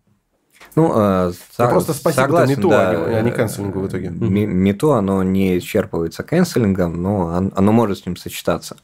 Ну, 0.77 0.93
э, 0.95 1.31
со- 1.57 1.67
просто 1.69 1.93
спасибо 1.93 2.21
согласен, 2.21 2.49
мету, 2.57 2.69
да, 2.69 2.89
а 2.91 3.21
не 3.21 3.31
канцелингу 3.31 3.79
в 3.79 3.87
итоге. 3.87 4.09
Мету, 4.09 4.93
оно 4.93 5.23
не 5.23 5.57
исчерпывается 5.57 6.21
канцелингом, 6.23 7.01
но 7.01 7.49
оно 7.55 7.71
может 7.71 7.97
с 7.99 8.05
ним 8.05 8.15
сочетаться. 8.15 8.77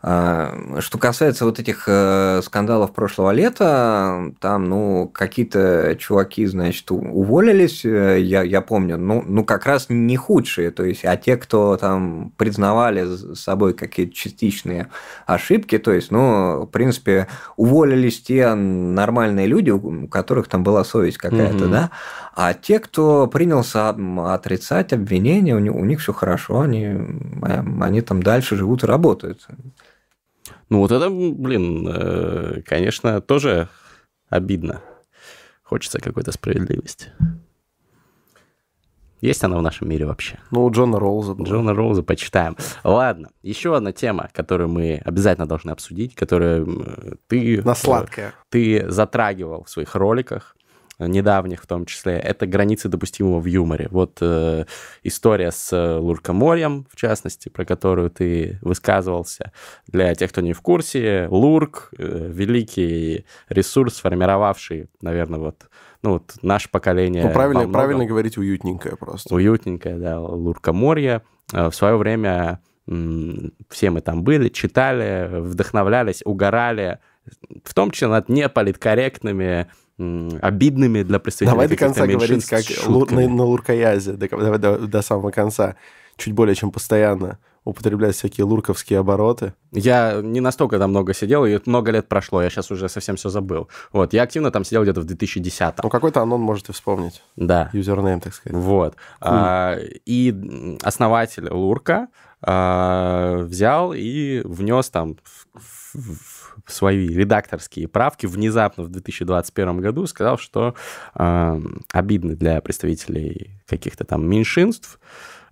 А, 0.00 0.78
что 0.78 0.96
касается 0.96 1.44
вот 1.44 1.58
этих 1.58 1.84
э, 1.88 2.40
скандалов 2.44 2.92
прошлого 2.92 3.32
лета, 3.32 4.32
там, 4.40 4.68
ну, 4.68 5.10
какие-то 5.12 5.96
чуваки, 5.98 6.46
значит, 6.46 6.88
уволились, 6.92 7.84
э, 7.84 8.20
я, 8.20 8.44
я 8.44 8.60
помню, 8.60 8.96
ну, 8.96 9.24
ну, 9.26 9.44
как 9.44 9.66
раз 9.66 9.86
не 9.88 10.16
худшие, 10.16 10.70
то 10.70 10.84
есть, 10.84 11.04
а 11.04 11.16
те, 11.16 11.36
кто 11.36 11.76
там 11.76 12.32
признавали 12.36 13.06
с 13.06 13.40
собой 13.40 13.74
какие-то 13.74 14.14
частичные 14.14 14.88
ошибки, 15.26 15.78
то 15.78 15.92
есть, 15.92 16.12
ну, 16.12 16.62
в 16.62 16.70
принципе, 16.70 17.26
уволились 17.56 18.22
те 18.22 18.54
нормальные 18.54 19.48
люди, 19.48 19.70
у 19.70 20.06
которых 20.06 20.46
там 20.46 20.62
была 20.62 20.84
совесть 20.84 21.18
какая-то, 21.18 21.64
mm-hmm. 21.64 21.70
да, 21.70 21.90
а 22.40 22.54
те, 22.54 22.78
кто 22.78 23.26
принялся 23.26 23.88
отрицать 24.32 24.92
обвинения, 24.92 25.56
у 25.56 25.58
них, 25.58 25.74
у 25.74 25.84
них 25.84 25.98
все 26.00 26.12
хорошо, 26.12 26.60
они, 26.60 26.96
они 27.42 28.00
там 28.00 28.22
дальше 28.22 28.54
живут 28.54 28.84
и 28.84 28.86
работают. 28.86 29.44
Ну 30.68 30.78
вот 30.78 30.92
это, 30.92 31.10
блин, 31.10 31.88
э, 31.90 32.62
конечно, 32.64 33.20
тоже 33.20 33.68
обидно. 34.28 34.82
Хочется 35.64 35.98
какой-то 35.98 36.30
справедливости. 36.30 37.10
Есть 39.20 39.42
она 39.42 39.58
в 39.58 39.62
нашем 39.62 39.88
мире 39.88 40.06
вообще? 40.06 40.38
Ну, 40.52 40.64
у 40.64 40.70
Джона 40.70 41.00
Роуза 41.00 41.34
была. 41.34 41.48
Джона 41.48 41.74
Роуза 41.74 42.04
почитаем. 42.04 42.56
Ладно, 42.84 43.30
еще 43.42 43.76
одна 43.76 43.90
тема, 43.90 44.30
которую 44.32 44.68
мы 44.68 45.02
обязательно 45.04 45.48
должны 45.48 45.72
обсудить, 45.72 46.14
которую 46.14 47.18
ты... 47.26 47.60
На 47.64 47.74
сладкое. 47.74 48.32
Ты 48.48 48.88
затрагивал 48.88 49.64
в 49.64 49.70
своих 49.70 49.96
роликах 49.96 50.54
недавних 50.98 51.62
в 51.62 51.66
том 51.66 51.86
числе, 51.86 52.14
это 52.14 52.46
границы 52.46 52.88
допустимого 52.88 53.40
в 53.40 53.46
юморе. 53.46 53.88
Вот 53.90 54.18
э, 54.20 54.64
история 55.02 55.52
с 55.52 55.72
э, 55.72 55.96
Луркоморьем, 55.96 56.86
в 56.90 56.96
частности, 56.96 57.48
про 57.48 57.64
которую 57.64 58.10
ты 58.10 58.58
высказывался. 58.62 59.52
Для 59.86 60.14
тех, 60.14 60.30
кто 60.30 60.40
не 60.40 60.52
в 60.52 60.60
курсе, 60.60 61.28
Лурк 61.30 61.90
э,— 61.96 62.28
великий 62.32 63.26
ресурс, 63.48 63.96
сформировавший, 63.96 64.88
наверное, 65.00 65.38
вот 65.38 65.68
ну, 66.02 66.12
вот 66.12 66.34
наше 66.42 66.70
поколение... 66.70 67.24
Ну, 67.24 67.32
правильно, 67.32 67.68
правильно 67.68 68.06
говорить 68.06 68.38
уютненькое 68.38 68.96
просто. 68.96 69.34
Уютненькое, 69.34 69.96
да, 69.96 70.20
Луркоморье. 70.20 71.22
Э, 71.52 71.68
в 71.68 71.74
свое 71.74 71.96
время 71.96 72.60
все 73.68 73.90
мы 73.90 74.00
там 74.00 74.22
были, 74.22 74.48
читали, 74.48 75.28
вдохновлялись, 75.40 76.22
угорали, 76.24 77.00
в 77.62 77.74
том 77.74 77.90
числе 77.90 78.08
над 78.08 78.30
неполиткорректными 78.30 79.68
обидными 79.98 81.02
для 81.02 81.18
представителей 81.18 81.54
Давай 81.54 81.68
до 81.68 81.76
конца 81.76 82.06
говорить, 82.06 82.44
как 82.46 82.64
на, 83.10 83.28
на 83.28 83.44
Луркаязе, 83.44 84.12
до, 84.12 84.28
до, 84.28 84.58
до, 84.58 84.78
до 84.78 85.02
самого 85.02 85.30
конца, 85.30 85.76
чуть 86.16 86.34
более 86.34 86.54
чем 86.54 86.70
постоянно 86.70 87.38
употреблять 87.64 88.14
всякие 88.14 88.44
лурковские 88.44 89.00
обороты. 89.00 89.52
Я 89.72 90.20
не 90.22 90.40
настолько 90.40 90.78
там 90.78 90.90
много 90.90 91.12
сидел, 91.12 91.44
и 91.44 91.58
много 91.66 91.90
лет 91.90 92.08
прошло, 92.08 92.42
я 92.42 92.48
сейчас 92.48 92.70
уже 92.70 92.88
совсем 92.88 93.16
все 93.16 93.28
забыл. 93.28 93.68
Вот, 93.92 94.14
я 94.14 94.22
активно 94.22 94.50
там 94.50 94.64
сидел 94.64 94.84
где-то 94.84 95.02
в 95.02 95.04
2010 95.04 95.74
Ну, 95.82 95.90
какой-то 95.90 96.22
анон 96.22 96.40
можете 96.40 96.72
вспомнить. 96.72 97.22
Да. 97.36 97.68
Юзернейм, 97.74 98.20
так 98.20 98.32
сказать. 98.32 98.56
Вот. 98.56 98.94
Cool. 98.94 98.96
А, 99.20 99.76
и 100.06 100.34
основатель 100.82 101.50
Лурка 101.50 102.08
а, 102.40 103.42
взял 103.42 103.92
и 103.92 104.40
внес 104.44 104.88
там 104.88 105.16
в, 105.22 105.98
в, 105.98 106.37
свои 106.68 107.08
редакторские 107.08 107.88
правки 107.88 108.26
внезапно 108.26 108.84
в 108.84 108.88
2021 108.88 109.80
году 109.80 110.06
сказал, 110.06 110.38
что 110.38 110.74
э, 111.14 111.60
обидно 111.92 112.36
для 112.36 112.60
представителей 112.60 113.60
каких-то 113.66 114.04
там 114.04 114.28
меньшинств, 114.28 115.00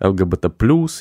ЛГБТ+, 0.01 0.47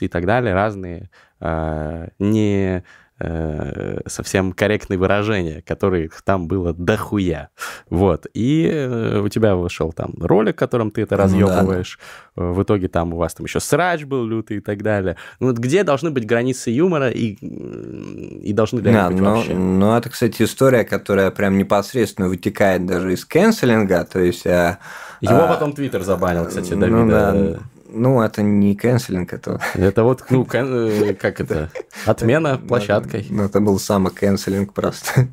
и 0.02 0.08
так 0.08 0.26
далее, 0.26 0.54
разные 0.54 1.10
э, 1.40 2.08
не 2.20 2.84
Э, 3.18 4.00
совсем 4.08 4.52
корректные 4.52 4.98
выражения, 5.00 5.62
которых 5.62 6.22
там 6.22 6.50
было 6.50 6.74
дохуя. 6.74 7.48
Вот. 7.90 8.28
И 8.34 8.70
э, 8.70 9.22
у 9.22 9.30
тебя 9.30 9.56
вышел 9.56 9.94
там 9.94 10.16
ролик, 10.20 10.58
которым 10.58 10.92
ты 10.92 11.04
это 11.04 11.16
разъебываешь. 11.16 11.98
Да. 12.36 12.44
В 12.44 12.64
итоге 12.64 12.90
там 12.90 13.14
у 13.14 13.18
вас 13.18 13.34
там 13.34 13.46
еще 13.46 13.62
срач 13.62 14.04
был 14.04 14.26
лютый 14.26 14.58
и 14.58 14.60
так 14.60 14.84
далее. 14.84 15.16
Ну 15.40 15.48
вот 15.48 15.60
где 15.60 15.84
должны 15.84 16.12
быть 16.12 16.26
границы 16.26 16.72
юмора 16.72 17.10
и, 17.10 17.38
и 17.40 18.52
должны 18.52 18.80
ли 18.80 18.92
да, 18.92 19.06
они 19.06 19.16
быть 19.16 19.24
но, 19.24 19.36
вообще? 19.36 19.54
Ну, 19.54 19.96
это, 19.96 20.10
кстати, 20.10 20.44
история, 20.44 20.84
которая 20.84 21.32
прям 21.32 21.58
непосредственно 21.58 22.28
вытекает 22.28 22.86
даже 22.86 23.14
из 23.14 23.24
канцелинга, 23.24 24.04
то 24.04 24.20
есть... 24.20 24.46
А, 24.46 24.80
Его 25.22 25.46
а, 25.46 25.48
потом 25.48 25.72
Твиттер 25.72 26.04
забанил, 26.04 26.46
кстати, 26.48 26.74
ну 26.74 26.82
Давида. 26.82 27.32
Ну, 27.32 27.54
да. 27.54 27.60
Ну, 27.96 28.22
это 28.22 28.44
не 28.44 28.76
кэнселинг, 28.76 29.32
это... 29.34 29.62
Это 29.74 30.04
вот, 30.04 30.24
ну, 30.30 30.46
э, 30.52 31.14
как 31.14 31.40
это? 31.40 31.72
Отмена 32.06 32.58
площадкой. 32.58 33.26
Ну, 33.30 33.44
это 33.44 33.62
был 33.62 33.80
самокэнселинг 33.80 34.74
просто. 34.74 35.28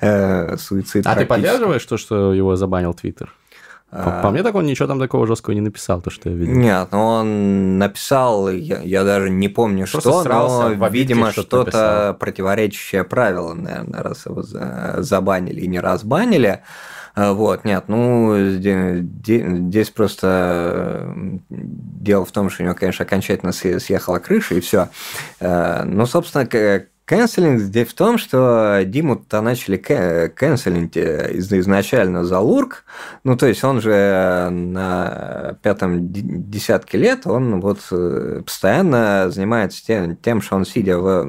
Э, 0.00 0.56
суицид 0.58 1.06
А 1.06 1.14
ты 1.14 1.24
поддерживаешь 1.24 1.84
то, 1.86 1.96
что 1.96 2.34
его 2.34 2.56
забанил 2.56 2.92
Твиттер? 2.92 3.32
По, 3.90 4.20
по 4.22 4.30
мне 4.30 4.42
так 4.42 4.54
он 4.56 4.66
ничего 4.66 4.88
там 4.88 4.98
такого 4.98 5.26
жесткого 5.26 5.54
не 5.54 5.60
написал, 5.60 6.02
то, 6.02 6.10
что 6.10 6.28
я 6.28 6.34
видел. 6.34 6.54
Нет, 6.54 6.88
ну 6.90 7.04
он 7.04 7.78
написал, 7.78 8.50
я, 8.50 8.80
я 8.80 9.04
даже 9.04 9.30
не 9.30 9.48
помню, 9.48 9.86
Просто 9.90 10.10
что, 10.10 10.24
но, 10.24 10.88
видимо, 10.88 11.30
что-то 11.30 12.16
противоречащее 12.18 13.04
правилам, 13.04 13.62
наверное, 13.62 14.02
раз 14.02 14.26
его 14.26 14.42
забанили 14.42 15.60
и 15.60 15.68
не 15.68 15.78
разбанили. 15.78 16.62
А, 17.16 17.32
вот, 17.32 17.64
нет, 17.64 17.84
ну, 17.88 18.36
здесь 18.58 19.88
просто 19.88 21.14
дело 21.48 22.26
в 22.26 22.30
том, 22.30 22.50
что 22.50 22.62
у 22.62 22.66
него, 22.66 22.74
конечно, 22.74 23.06
окончательно 23.06 23.52
съехала 23.52 24.18
крыша, 24.18 24.54
и 24.54 24.60
все. 24.60 24.90
Э, 25.40 25.84
ну, 25.84 26.04
собственно, 26.04 26.46
Кэнселинг 27.06 27.60
здесь 27.60 27.86
в 27.86 27.94
том, 27.94 28.18
что 28.18 28.80
Диму-то 28.84 29.40
начали 29.40 29.76
кэнселить 29.76 30.96
изначально 30.96 32.24
за 32.24 32.40
лурк. 32.40 32.82
Ну, 33.22 33.36
то 33.36 33.46
есть 33.46 33.62
он 33.62 33.80
же 33.80 34.48
на 34.50 35.56
пятом 35.62 36.10
десятке 36.10 36.98
лет, 36.98 37.24
он 37.26 37.60
вот 37.60 37.78
э, 37.92 38.42
постоянно 38.44 39.30
занимается 39.30 39.86
тем, 39.86 40.16
тем 40.16 40.42
что 40.42 40.56
он, 40.56 40.64
сидя 40.64 40.98
в 40.98 41.24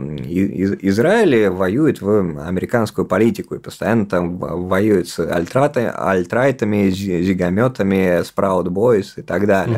Израиле, 0.81 1.51
воюет 1.51 2.01
в 2.01 2.41
американскую 2.47 3.05
политику 3.05 3.53
и 3.53 3.59
постоянно 3.59 4.07
там 4.07 4.37
воюет 4.39 5.07
с 5.07 5.19
альтраты, 5.19 5.91
альтрайтами, 5.93 6.89
зигометами, 6.89 8.23
спраут 8.23 8.69
бойс 8.69 9.13
и 9.17 9.21
так 9.21 9.45
далее. 9.45 9.77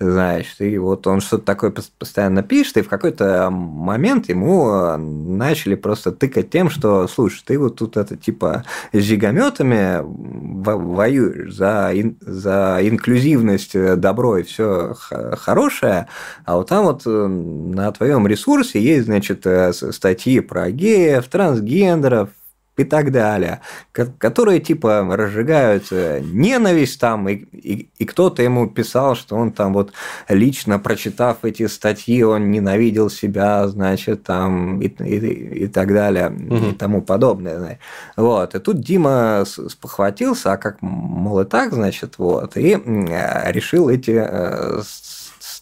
Mm-hmm. 0.00 0.10
Знаешь, 0.10 0.56
и 0.58 0.78
вот 0.78 1.06
он 1.06 1.20
что-то 1.20 1.44
такое 1.44 1.70
постоянно 1.98 2.42
пишет, 2.42 2.78
и 2.78 2.82
в 2.82 2.88
какой-то 2.88 3.50
момент 3.50 4.30
ему 4.30 5.33
начали 5.36 5.74
просто 5.74 6.12
тыкать 6.12 6.50
тем, 6.50 6.70
что, 6.70 7.06
слушай, 7.08 7.42
ты 7.44 7.58
вот 7.58 7.76
тут 7.76 7.96
это 7.96 8.16
типа 8.16 8.64
с 8.92 8.98
жигометами 8.98 10.00
воюешь 10.02 11.54
за, 11.54 11.90
ин, 11.94 12.16
за 12.20 12.78
инклюзивность, 12.82 13.74
э, 13.74 13.96
добро 13.96 14.38
и 14.38 14.42
все 14.42 14.94
хорошее, 15.32 16.08
а 16.44 16.56
вот 16.56 16.68
там 16.68 16.84
вот 16.84 17.02
э, 17.06 17.26
на 17.26 17.92
твоем 17.92 18.26
ресурсе 18.26 18.80
есть, 18.80 19.06
значит, 19.06 19.46
э, 19.46 19.72
статьи 19.72 20.40
про 20.40 20.70
геев, 20.70 21.26
трансгендеров, 21.28 22.30
и 22.76 22.84
так 22.84 23.12
далее, 23.12 23.60
которые 23.92 24.60
типа 24.60 25.06
разжигают 25.10 25.90
ненависть 25.90 27.00
там, 27.00 27.28
и, 27.28 27.34
и, 27.52 27.88
и 27.98 28.04
кто-то 28.04 28.42
ему 28.42 28.68
писал, 28.68 29.14
что 29.14 29.36
он 29.36 29.52
там 29.52 29.72
вот 29.72 29.92
лично 30.28 30.78
прочитав 30.78 31.38
эти 31.44 31.66
статьи, 31.66 32.22
он 32.22 32.50
ненавидел 32.50 33.10
себя, 33.10 33.68
значит, 33.68 34.24
там 34.24 34.80
и, 34.80 34.88
и, 34.88 35.64
и 35.64 35.66
так 35.68 35.92
далее, 35.92 36.30
угу. 36.30 36.70
и 36.70 36.72
тому 36.72 37.02
подобное. 37.02 37.78
Вот. 38.16 38.54
И 38.54 38.58
тут 38.58 38.80
Дима 38.80 39.44
спохватился, 39.46 40.52
а 40.52 40.56
как, 40.56 40.82
мол, 40.82 41.40
и 41.40 41.44
так, 41.44 41.72
значит, 41.72 42.14
вот, 42.18 42.56
и 42.56 42.74
решил 42.74 43.88
эти 43.88 44.20
э, 44.24 44.82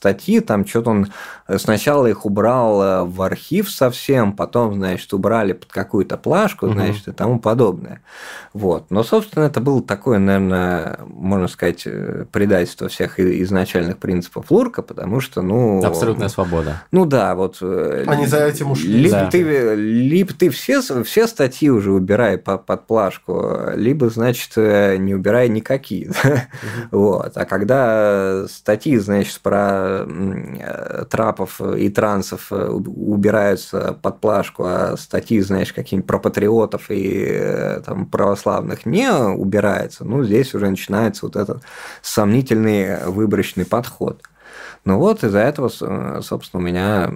статьи, 0.03 0.40
там 0.40 0.66
что-то 0.66 0.90
он 0.90 1.12
э, 1.46 1.59
сначала 1.59 2.09
их 2.09 2.26
убрал 2.26 2.82
э, 2.82 3.05
в 3.05 3.22
архив 3.22 3.70
совсем, 3.70 4.32
потом, 4.32 4.74
значит, 4.74 5.12
убрали 5.14 5.53
под 5.53 5.70
какую-то 5.70 6.16
плашку, 6.16 6.68
значит, 6.68 7.03
угу. 7.03 7.11
и 7.12 7.14
тому 7.14 7.38
подобное. 7.38 8.03
Вот. 8.53 8.90
Но, 8.90 9.05
собственно, 9.05 9.44
это 9.44 9.61
было 9.61 9.80
такое, 9.80 10.18
наверное, 10.18 10.98
можно 11.07 11.46
сказать, 11.46 11.82
э, 11.86 12.26
предательство 12.32 12.88
всех 12.88 13.20
изначальных 13.20 13.98
принципов 13.98 14.50
Лурка, 14.50 14.82
потому 14.82 15.20
что, 15.20 15.40
ну... 15.40 15.84
Абсолютная 15.84 16.28
свобода. 16.28 16.82
Ну 16.90 17.05
да, 17.07 17.36
вот... 17.36 17.62
Они 17.62 18.26
за 18.26 18.44
этим 18.44 18.72
ушли. 18.72 18.92
Либо, 18.92 19.12
да. 19.12 19.30
ты, 19.30 19.74
либо 19.76 20.34
ты 20.34 20.50
все, 20.50 20.82
все 21.05 21.28
статьи 21.28 21.70
уже 21.70 21.92
убирай 21.92 22.38
под, 22.38 22.66
под 22.66 22.88
плашку, 22.88 23.70
либо, 23.76 24.11
значит, 24.11 24.57
не 24.57 25.14
убирай 25.14 25.48
никакие. 25.48 26.11
Угу. 26.22 27.03
Вот. 27.03 27.32
А 27.36 27.44
когда 27.44 28.46
статьи, 28.48 28.96
значит, 28.96 29.40
про 29.40 29.91
трапов 31.11 31.61
и 31.61 31.88
трансов 31.88 32.49
э, 32.51 32.68
убираются 32.68 33.99
под 34.01 34.20
плашку, 34.20 34.64
а 34.66 34.97
статьи, 34.97 35.40
знаешь, 35.40 35.72
какие-нибудь 35.72 36.07
про 36.07 36.18
патриотов 36.18 36.90
и 36.90 37.26
э, 37.28 37.80
там, 37.84 38.07
православных 38.07 38.86
не 38.86 39.11
убирается, 39.12 40.05
ну, 40.05 40.24
здесь 40.24 40.55
уже 40.55 40.70
начинается 40.70 41.26
вот 41.26 41.36
этот 41.36 41.62
сомнительный 42.03 43.05
выборочный 43.07 43.64
подход. 43.66 44.22
Ну 44.84 44.99
вот 44.99 45.22
из-за 45.22 45.38
этого, 45.38 45.68
собственно, 46.20 46.62
у 46.62 46.66
меня 46.66 47.12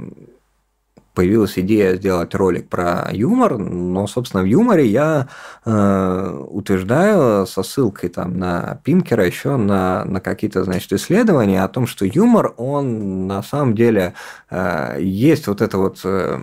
появилась 1.17 1.59
идея 1.59 1.97
сделать 1.97 2.35
ролик 2.35 2.69
про 2.69 3.09
юмор, 3.11 3.57
но, 3.57 4.07
собственно, 4.07 4.43
в 4.43 4.47
юморе 4.47 4.87
я 4.87 5.29
э, 5.65 6.45
утверждаю 6.51 7.47
со 7.47 7.63
ссылкой 7.63 8.11
там 8.11 8.39
на 8.39 8.81
Пинкера 8.85 9.25
еще 9.25 9.57
на, 9.57 10.05
на 10.05 10.21
какие-то, 10.21 10.63
значит, 10.63 10.93
исследования 10.93 11.65
о 11.65 11.69
том, 11.69 11.87
что 11.87 12.05
юмор, 12.05 12.53
он 12.59 13.27
на 13.27 13.43
самом 13.43 13.75
деле 13.75 14.13
э, 14.51 14.99
есть 15.01 15.47
вот 15.47 15.63
эта 15.63 15.79
вот 15.79 16.01
э, 16.05 16.39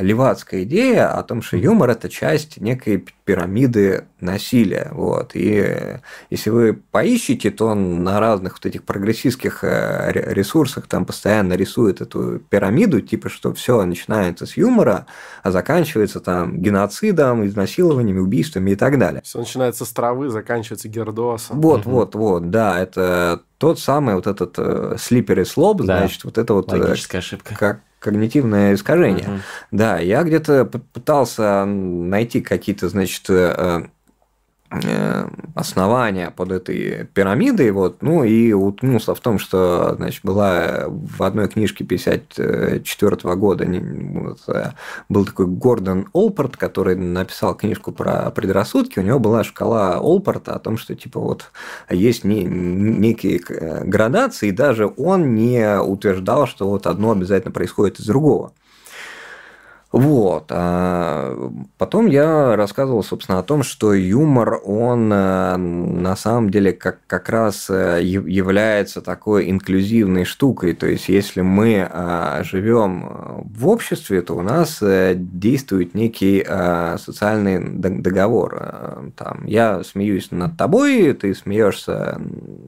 левацкая 0.00 0.64
идея 0.64 1.16
о 1.16 1.22
том, 1.22 1.40
что 1.40 1.56
юмор– 1.56 1.90
это 1.90 2.08
часть 2.08 2.60
некой 2.60 3.06
пирамиды 3.26 4.04
насилия. 4.20 4.88
Вот. 4.92 5.32
И 5.34 5.98
если 6.30 6.50
вы 6.50 6.74
поищете, 6.74 7.50
то 7.50 7.66
он 7.66 8.04
на 8.04 8.20
разных 8.20 8.54
вот 8.54 8.66
этих 8.66 8.84
прогрессистских 8.84 9.64
э, 9.64 10.12
ресурсах 10.12 10.86
там 10.86 11.04
постоянно 11.04 11.54
рисует 11.54 12.00
эту 12.00 12.38
пирамиду, 12.38 13.00
типа, 13.00 13.28
что 13.28 13.52
все 13.52 13.84
начинается 13.84 14.46
с 14.46 14.56
юмора, 14.56 15.06
а 15.42 15.50
заканчивается 15.50 16.20
там 16.20 16.58
геноцидом, 16.58 17.44
изнасилованиями, 17.44 18.20
убийствами 18.20 18.70
и 18.70 18.76
так 18.76 18.96
далее. 18.96 19.22
Все 19.24 19.40
начинается 19.40 19.84
с 19.84 19.90
травы, 19.90 20.30
заканчивается 20.30 20.88
гердосом. 20.88 21.60
Вот, 21.60 21.80
угу. 21.80 21.90
вот, 21.90 22.14
вот, 22.14 22.50
да, 22.50 22.80
это 22.80 23.42
тот 23.58 23.80
самый 23.80 24.14
вот 24.14 24.28
этот 24.28 24.54
э, 24.58 24.94
slippery 24.98 25.42
slope, 25.42 25.82
да. 25.82 25.98
значит, 25.98 26.22
вот 26.22 26.38
это 26.38 26.54
вот... 26.54 26.72
Э, 26.72 26.76
Логическая 26.76 27.20
ошибка. 27.20 27.56
Как, 27.56 27.80
когнитивное 27.98 28.74
искажение. 28.74 29.28
Угу. 29.28 29.38
Да, 29.72 29.98
я 29.98 30.22
где-то 30.22 30.64
пытался 30.64 31.64
найти 31.64 32.40
какие-то, 32.40 32.88
значит, 32.88 33.24
э, 33.28 33.86
основания 35.54 36.30
под 36.30 36.52
этой 36.52 37.06
пирамидой, 37.14 37.70
вот, 37.70 38.02
ну 38.02 38.24
и 38.24 38.52
уткнулся 38.52 39.14
в 39.14 39.20
том, 39.20 39.38
что, 39.38 39.94
значит, 39.96 40.20
была 40.24 40.84
в 40.88 41.22
одной 41.22 41.48
книжке 41.48 41.84
54 41.84 43.34
года 43.36 43.66
вот, 43.66 44.40
э, 44.48 44.72
был 45.08 45.24
такой 45.24 45.46
Гордон 45.46 46.08
Олпорт, 46.12 46.56
который 46.56 46.96
написал 46.96 47.54
книжку 47.54 47.92
про 47.92 48.30
предрассудки, 48.30 48.98
у 48.98 49.02
него 49.02 49.18
была 49.18 49.44
шкала 49.44 49.96
Олпорта 49.96 50.54
о 50.54 50.58
том, 50.58 50.76
что, 50.76 50.94
типа, 50.94 51.20
вот, 51.20 51.50
есть 51.88 52.24
не, 52.24 52.44
некие 52.44 53.40
градации, 53.84 54.48
и 54.48 54.52
даже 54.52 54.92
он 54.96 55.34
не 55.34 55.80
утверждал, 55.80 56.46
что 56.46 56.68
вот 56.68 56.86
одно 56.86 57.12
обязательно 57.12 57.52
происходит 57.52 58.00
из 58.00 58.06
другого. 58.06 58.52
Вот. 59.92 60.46
А 60.50 61.50
потом 61.78 62.06
я 62.06 62.56
рассказывал, 62.56 63.04
собственно, 63.04 63.38
о 63.38 63.42
том, 63.42 63.62
что 63.62 63.94
юмор, 63.94 64.60
он 64.64 65.12
э, 65.12 65.56
на 65.56 66.16
самом 66.16 66.50
деле 66.50 66.72
как, 66.72 66.98
как 67.06 67.28
раз 67.28 67.70
э, 67.70 68.00
является 68.02 69.00
такой 69.00 69.48
инклюзивной 69.48 70.24
штукой. 70.24 70.74
То 70.74 70.86
есть, 70.86 71.08
если 71.08 71.40
мы 71.40 71.88
а, 71.88 72.42
живем 72.42 73.44
в 73.44 73.68
обществе, 73.68 74.22
то 74.22 74.34
у 74.34 74.42
нас 74.42 74.82
э, 74.82 75.14
действует 75.16 75.94
некий 75.94 76.44
социальный 76.98 77.60
договор. 77.60 79.12
Там, 79.16 79.44
я 79.46 79.82
смеюсь 79.84 80.30
над 80.30 80.56
тобой, 80.56 81.12
ты 81.12 81.34
смеешься 81.34 82.20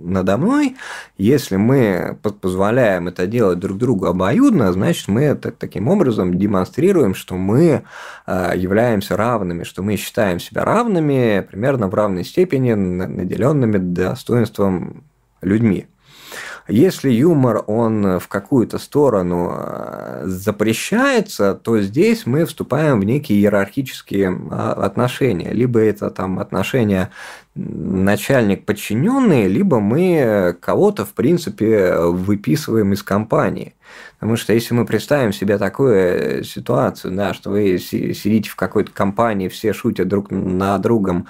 надо 0.03 0.37
мной. 0.37 0.77
Если 1.17 1.57
мы 1.57 2.17
позволяем 2.41 3.09
это 3.09 3.27
делать 3.27 3.59
друг 3.59 3.79
другу 3.79 4.07
обоюдно, 4.07 4.73
значит, 4.73 5.09
мы 5.09 5.23
это 5.23 5.51
таким 5.51 5.89
образом 5.89 6.39
демонстрируем 6.39 7.08
демонстрируем, 7.09 7.15
что 7.15 7.37
мы 7.37 7.85
э, 8.27 8.53
являемся 8.57 9.17
равными, 9.17 9.65
что 9.65 9.83
мы 9.83 9.97
считаем 9.97 10.41
себя 10.41 10.65
равными, 10.65 11.47
примерно 11.49 11.89
в 11.89 11.95
равной 11.95 12.25
степени 12.25 12.75
наделенными 12.75 13.79
достоинством 13.79 15.05
людьми. 15.41 15.87
Если 16.69 17.11
юмор, 17.11 17.65
он 17.67 18.19
в 18.19 18.29
какую-то 18.29 18.77
сторону 18.77 19.51
э, 19.51 20.25
запрещается, 20.27 21.55
то 21.55 21.81
здесь 21.81 22.27
мы 22.27 22.45
вступаем 22.45 23.01
в 23.01 23.05
некие 23.05 23.39
иерархические 23.39 24.39
а, 24.51 24.75
отношения. 24.75 25.51
Либо 25.55 25.81
это 25.81 26.11
там 26.11 26.39
отношения 26.39 27.11
начальник-подчиненный, 27.55 29.49
либо 29.49 29.81
мы 29.81 30.55
кого-то, 30.61 31.07
в 31.07 31.15
принципе, 31.15 31.97
выписываем 31.97 32.93
из 32.93 33.03
компании. 33.03 33.75
Потому 34.19 34.37
что 34.37 34.53
если 34.53 34.75
мы 34.75 34.85
представим 34.85 35.33
себе 35.33 35.57
такую 35.57 35.95
э, 35.95 36.43
ситуацию, 36.45 37.15
да, 37.15 37.33
что 37.33 37.49
вы 37.49 37.79
сидите 37.79 38.51
в 38.51 38.57
какой-то 38.57 38.93
компании, 38.93 39.49
все 39.49 39.73
шутят 39.73 40.09
друг 40.09 40.31
на 40.31 40.77
другом, 40.77 41.29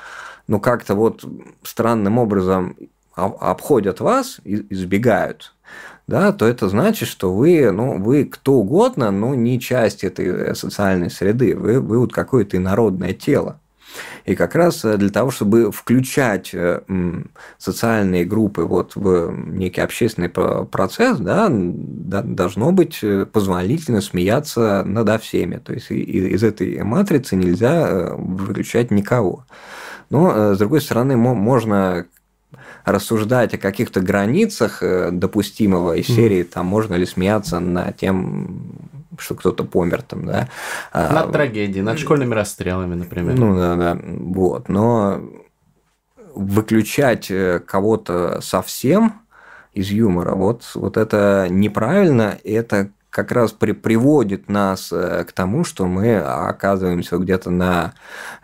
ну 0.49 0.59
как-то 0.59 0.97
вот 0.97 1.25
странным 1.63 2.19
образом 2.19 2.75
обходят 3.19 4.01
вас 4.01 4.41
и 4.45 4.67
избегают, 4.71 5.53
да, 6.09 6.33
то 6.33 6.47
это 6.47 6.69
значит, 6.69 7.07
что 7.07 7.33
вы, 7.35 7.71
ну, 7.71 8.03
вы 8.03 8.25
кто 8.25 8.55
угодно, 8.55 9.11
но 9.11 9.35
не 9.35 9.61
часть 9.61 10.05
этой 10.05 10.27
э, 10.27 10.55
социальной 10.55 11.11
среды, 11.11 11.55
вы, 11.55 11.81
вы 11.81 11.99
вот 11.99 12.15
какое-то 12.15 12.57
инородное 12.57 13.13
тело. 13.13 13.61
И 14.25 14.35
как 14.35 14.55
раз 14.55 14.87
э, 14.87 14.97
для 14.97 15.11
того, 15.11 15.31
чтобы 15.31 15.71
включать 15.71 16.55
э, 16.55 16.81
социальные 17.59 18.25
группы 18.25 18.63
вот 18.63 18.97
в 18.97 19.31
некий 19.33 19.83
общественный 19.83 20.31
процесс, 20.31 21.19
да, 21.19 21.49
должно 21.51 22.73
быть 22.73 23.05
позволительно 23.31 24.01
смеяться 24.01 24.85
над 24.87 25.23
всеми. 25.23 25.57
То 25.57 25.75
есть 25.75 25.91
из 25.91 26.43
этой 26.43 26.83
матрицы 26.85 27.37
нельзя 27.37 28.15
выключать 28.17 28.91
никого. 28.91 29.45
Но, 30.09 30.55
с 30.55 30.59
другой 30.59 30.81
стороны, 30.81 31.19
можно 31.19 32.07
рассуждать 32.93 33.55
о 33.55 33.59
каких-то 33.59 34.01
границах 34.01 34.83
допустимого 35.13 35.97
из 35.97 36.07
серии, 36.07 36.43
там 36.43 36.67
можно 36.67 36.95
ли 36.95 37.07
смеяться 37.07 37.61
над 37.61 37.97
тем, 37.97 38.73
что 39.19 39.35
кто-то 39.35 39.65
помер 39.65 40.03
там, 40.03 40.27
да. 40.27 40.49
А, 40.93 41.13
над 41.13 41.33
трагедией, 41.33 41.83
над 41.83 41.99
школьными 41.99 42.35
расстрелами, 42.35 42.95
например. 42.95 43.35
Ну 43.35 43.57
да, 43.57 43.75
да, 43.77 43.99
вот. 44.03 44.69
Но 44.69 45.21
выключать 46.35 47.31
э, 47.31 47.61
кого-то 47.61 48.41
совсем 48.41 49.23
из 49.73 49.91
юмора, 49.91 50.35
вот, 50.35 50.63
вот 50.75 50.97
это 50.97 51.47
неправильно, 51.51 52.39
это 52.45 52.91
как 53.19 53.33
раз 53.33 53.51
при, 53.51 53.73
приводит 53.73 54.49
нас 54.49 54.93
э, 54.93 55.25
к 55.25 55.33
тому, 55.33 55.65
что 55.65 55.87
мы 55.87 56.19
оказываемся 56.19 57.19
где-то 57.19 57.51
на 57.51 57.95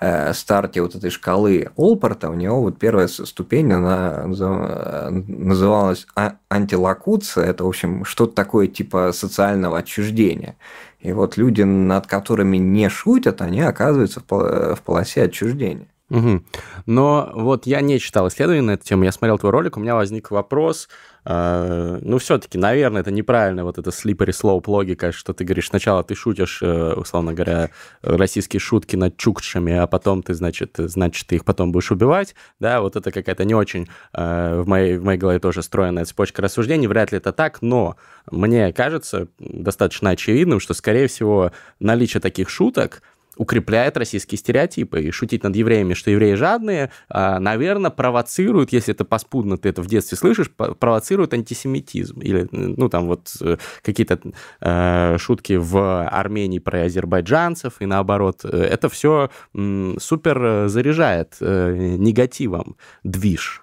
э, 0.01 0.33
старте 0.33 0.83
вот 0.83 0.97
этой 0.97 1.11
шкалы 1.11 1.71
Олпорта. 1.77 2.29
У 2.29 2.35
него 2.35 2.61
вот 2.61 2.77
первая 2.77 3.07
ступень, 3.07 3.73
она 3.73 4.25
называлась 4.27 6.09
а, 6.17 6.39
антилокуция. 6.49 7.45
Это, 7.45 7.63
в 7.63 7.69
общем, 7.69 8.05
что-то 8.05 8.35
такое 8.35 8.67
типа 8.67 9.13
социального 9.13 9.79
отчуждения. 9.79 10.57
И 10.99 11.13
вот 11.13 11.37
люди, 11.37 11.63
над 11.63 12.09
которыми 12.09 12.57
не 12.57 12.89
шутят, 12.89 13.43
они 13.43 13.61
оказываются 13.61 14.21
в 14.29 14.81
полосе 14.85 15.23
отчуждения. 15.23 15.87
Угу. 16.11 16.43
Но 16.87 17.31
вот 17.35 17.67
я 17.67 17.81
не 17.81 17.99
читал 17.99 18.29
исследований 18.29 18.61
на 18.61 18.73
эту 18.73 18.85
тему, 18.85 19.05
я 19.05 19.13
смотрел 19.13 19.39
твой 19.39 19.53
ролик, 19.53 19.77
у 19.77 19.81
меня 19.81 19.95
возник 19.95 20.31
вопрос, 20.31 20.89
э, 20.89 20.91
ну, 21.27 22.19
все-таки, 22.19 22.59
наверное, 22.59 23.01
это 23.01 23.11
неправильно, 23.11 23.65
вот 23.65 23.79
это 23.79 23.91
slippery 23.91 24.31
slope 24.31 24.65
логика, 24.67 25.11
что 25.11 25.33
ты 25.33 25.45
говоришь, 25.45 25.69
сначала 25.69 26.05
ты 26.05 26.15
шутишь, 26.15 26.61
э, 26.63 26.93
условно 26.95 27.33
говоря, 27.33 27.71
российские 28.03 28.61
шутки 28.61 28.97
над 28.97 29.17
чукчами, 29.17 29.73
а 29.73 29.87
потом 29.87 30.23
ты, 30.23 30.35
значит, 30.35 30.75
значит, 30.77 31.27
ты 31.27 31.37
их 31.37 31.47
потом 31.47 31.73
будешь 31.73 31.91
убивать, 31.91 32.35
да, 32.61 32.83
вот 32.83 32.97
это 32.97 33.11
какая-то 33.11 33.45
не 33.45 33.55
очень 33.55 33.89
э, 34.13 34.61
в, 34.61 34.69
моей, 34.69 34.99
в 34.99 35.05
моей 35.05 35.19
голове 35.19 35.39
тоже 35.39 35.63
стройная 35.63 36.05
цепочка 36.05 36.43
рассуждений, 36.43 36.87
вряд 36.89 37.11
ли 37.13 37.19
это 37.19 37.33
так, 37.33 37.63
но 37.63 37.97
мне 38.31 38.73
кажется 38.75 39.29
достаточно 39.39 40.11
очевидным, 40.11 40.61
что, 40.61 40.75
скорее 40.75 41.07
всего, 41.07 41.53
наличие 41.81 42.21
таких 42.21 42.51
шуток– 42.51 43.03
укрепляет 43.37 43.97
российские 43.97 44.39
стереотипы. 44.39 45.03
И 45.03 45.11
шутить 45.11 45.43
над 45.43 45.57
евреями, 45.57 45.95
что 45.95 46.11
евреи 46.11 46.35
жадные, 46.35 46.91
а, 47.09 47.39
наверное, 47.39 47.91
провоцирует, 47.91 48.73
если 48.73 48.95
это 48.95 49.05
поспудно, 49.05 49.59
ты 49.59 49.69
это 49.69 49.83
в 49.83 49.87
детстве 49.87 50.17
слышишь, 50.17 50.51
провоцирует 50.51 51.35
антисемитизм. 51.35 52.21
Или, 52.21 52.49
ну, 52.51 52.89
там 52.89 53.07
вот 53.07 53.33
э, 53.41 53.57
какие-то 53.83 54.21
э, 54.61 55.19
шутки 55.19 55.55
в 55.55 56.07
Армении 56.09 56.59
про 56.59 56.85
азербайджанцев 56.85 57.75
и 57.81 57.87
наоборот. 57.87 58.45
Это 58.45 58.89
все 58.89 59.31
супер 59.53 60.69
заряжает 60.69 61.37
э, 61.41 61.97
негативом 61.99 62.77
движ. 63.03 63.63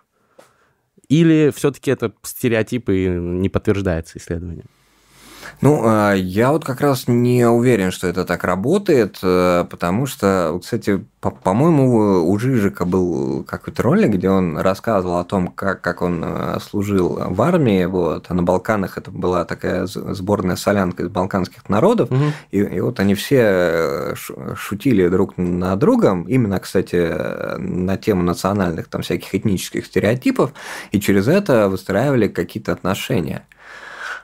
Или 1.10 1.52
все-таки 1.54 1.92
это 1.92 2.14
стереотипы 2.24 3.06
не 3.06 3.50
подтверждается 3.50 4.18
исследованием? 4.18 4.68
Ну, 5.60 5.82
а, 5.84 6.14
я 6.14 6.52
вот 6.52 6.64
как 6.64 6.82
раз 6.82 7.08
не 7.08 7.48
уверен, 7.48 7.92
что 7.92 8.08
это 8.08 8.26
так 8.26 8.44
работает, 8.44 9.20
э, 9.22 9.66
потому 9.70 10.06
что, 10.06 10.58
кстати, 10.62 11.04
по-моему, 11.20 12.28
у 12.28 12.40
Жижика 12.40 12.84
был 12.84 13.44
какой-то 13.44 13.84
ролик, 13.84 14.12
где 14.12 14.30
он 14.30 14.58
рассказывал 14.58 15.20
о 15.20 15.24
том, 15.24 15.50
как, 15.50 15.82
как 15.82 16.02
он 16.02 16.24
э, 16.26 16.58
служил 16.62 17.20
в 17.30 17.42
армии, 17.44 17.86
вот, 17.86 18.26
а 18.30 18.34
на 18.34 18.42
Балканах 18.42 18.98
это 18.98 19.12
была 19.12 19.46
такая 19.46 19.86
сборная 19.86 20.56
солянка 20.56 21.04
из 21.04 21.10
балканских 21.10 21.70
народов, 21.70 22.10
угу. 22.10 22.24
и, 22.50 22.60
и 22.60 22.80
вот 22.80 23.00
они 23.00 23.14
все 23.14 23.42
э, 23.44 24.16
шутили 24.56 25.08
друг 25.10 25.38
над 25.38 25.78
другом, 25.78 26.24
именно, 26.24 26.60
кстати, 26.60 27.58
на 27.60 27.98
тему 27.98 28.24
национальных 28.24 28.88
там 28.88 29.04
всяких 29.04 29.36
этнических 29.36 29.86
стереотипов, 29.86 30.54
и 30.92 31.00
через 31.00 31.28
это 31.28 31.70
выстраивали 31.70 32.28
какие-то 32.28 32.72
отношения. 32.72 33.46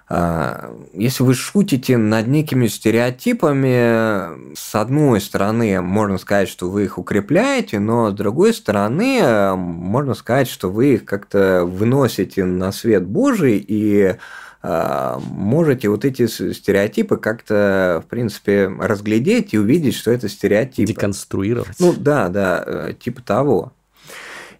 А, 0.09 0.73
если 0.93 1.23
вы 1.23 1.33
шутите 1.33 1.97
над 1.97 2.27
некими 2.27 2.67
стереотипами, 2.67 4.55
с 4.55 4.73
одной 4.73 5.19
стороны, 5.19 5.81
можно 5.81 6.17
сказать, 6.17 6.47
что 6.47 6.69
вы 6.69 6.85
их 6.85 6.97
укрепляете, 6.97 7.79
но 7.79 8.11
с 8.11 8.13
другой 8.13 8.53
стороны, 8.53 9.55
можно 9.55 10.13
сказать, 10.13 10.47
что 10.47 10.69
вы 10.69 10.93
их 10.95 11.05
как-то 11.05 11.65
выносите 11.65 12.45
на 12.45 12.71
свет 12.71 13.05
Божий 13.05 13.63
и 13.67 14.15
а, 14.63 15.19
можете 15.19 15.89
вот 15.89 16.03
эти 16.03 16.25
стереотипы 16.27 17.17
как-то, 17.17 18.01
в 18.05 18.09
принципе, 18.09 18.67
разглядеть 18.67 19.53
и 19.53 19.59
увидеть, 19.59 19.95
что 19.95 20.11
это 20.11 20.29
стереотипы. 20.29 20.87
Деконструировать. 20.87 21.79
Ну 21.79 21.93
да, 21.97 22.29
да, 22.29 22.63
э, 22.65 22.93
типа 22.99 23.21
того. 23.21 23.73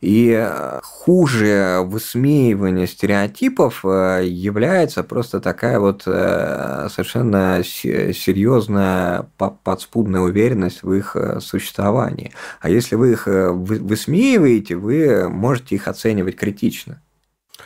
И 0.02 0.32
э, 0.32 0.80
хуже 0.84 1.80
высмеивания 1.84 2.86
стереотипов 2.86 3.84
э, 3.84 4.26
является 4.26 5.04
просто 5.04 5.39
такая 5.39 5.80
вот 5.80 6.04
э, 6.06 6.88
совершенно 6.91 7.62
серьезная 7.64 9.30
подспудная 9.64 10.22
уверенность 10.22 10.84
в 10.84 10.93
их 10.93 11.16
существовании. 11.39 12.34
А 12.62 12.70
если 12.70 12.95
вы 12.95 13.14
их 13.14 13.28
высмеиваете, 13.28 14.76
вы 14.76 15.30
можете 15.30 15.76
их 15.76 15.88
оценивать 15.88 16.36
критично. 16.36 17.02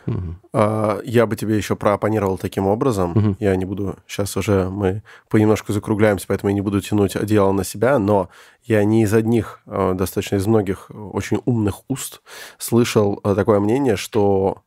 Угу. 0.08 1.02
Я 1.04 1.26
бы 1.26 1.36
тебе 1.36 1.58
еще 1.58 1.76
проопонировал 1.76 2.38
таким 2.38 2.68
образом. 2.68 3.12
Угу. 3.12 3.36
Я 3.40 3.56
не 3.56 3.66
буду... 3.66 3.98
Сейчас 4.08 4.36
уже 4.38 4.70
мы 4.70 5.04
понемножку 5.30 5.74
закругляемся, 5.74 6.26
поэтому 6.28 6.50
я 6.50 6.54
не 6.54 6.62
буду 6.62 6.82
тянуть 6.82 7.16
одеяло 7.16 7.52
на 7.52 7.64
себя, 7.64 8.00
но 8.00 8.30
я 8.64 8.84
не 8.84 9.04
из 9.04 9.14
одних, 9.14 9.62
а, 9.66 9.94
достаточно 9.94 10.38
из 10.38 10.48
многих 10.48 10.90
очень 10.90 11.42
умных 11.46 11.82
уст 11.88 12.22
слышал 12.58 13.20
а, 13.24 13.36
такое 13.36 13.60
мнение, 13.60 13.96
что 13.96 14.64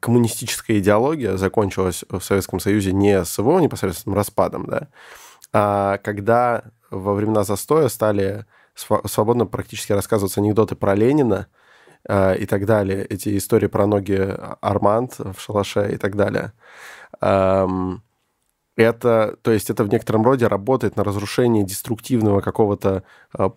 коммунистическая 0.00 0.78
идеология 0.80 1.38
закончилась 1.38 2.04
в 2.10 2.20
Советском 2.20 2.60
Союзе 2.60 2.92
не 2.92 3.24
с 3.24 3.38
его 3.38 3.58
непосредственным 3.58 4.18
распадом, 4.18 4.66
да, 4.66 4.88
а 5.50 5.96
когда 5.96 6.64
во 6.90 7.14
времена 7.14 7.42
застоя 7.42 7.88
стали 7.88 8.44
свободно 8.74 9.46
практически 9.46 9.92
рассказываться 9.92 10.40
анекдоты 10.40 10.74
про 10.76 10.94
Ленина, 10.94 11.46
э, 12.08 12.38
и 12.38 12.46
так 12.46 12.66
далее. 12.66 13.04
Эти 13.04 13.36
истории 13.36 13.66
про 13.66 13.86
ноги 13.86 14.36
Арманд 14.60 15.18
в 15.18 15.38
шалаше 15.38 15.92
и 15.92 15.96
так 15.96 16.16
далее. 16.16 16.52
Эм, 17.20 18.02
это, 18.76 19.36
то 19.42 19.50
есть 19.50 19.70
это 19.70 19.84
в 19.84 19.88
некотором 19.88 20.22
роде 20.24 20.46
работает 20.46 20.96
на 20.96 21.04
разрушение 21.04 21.64
деструктивного 21.64 22.40
какого-то 22.40 23.02
э, 23.38 23.50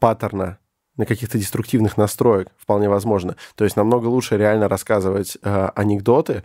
паттерна, 0.00 0.58
на 0.96 1.06
каких-то 1.06 1.38
деструктивных 1.38 1.96
настроек, 1.96 2.48
вполне 2.58 2.88
возможно. 2.88 3.36
То 3.54 3.64
есть 3.64 3.76
намного 3.76 4.06
лучше 4.06 4.36
реально 4.36 4.68
рассказывать 4.68 5.38
э, 5.42 5.70
анекдоты, 5.74 6.44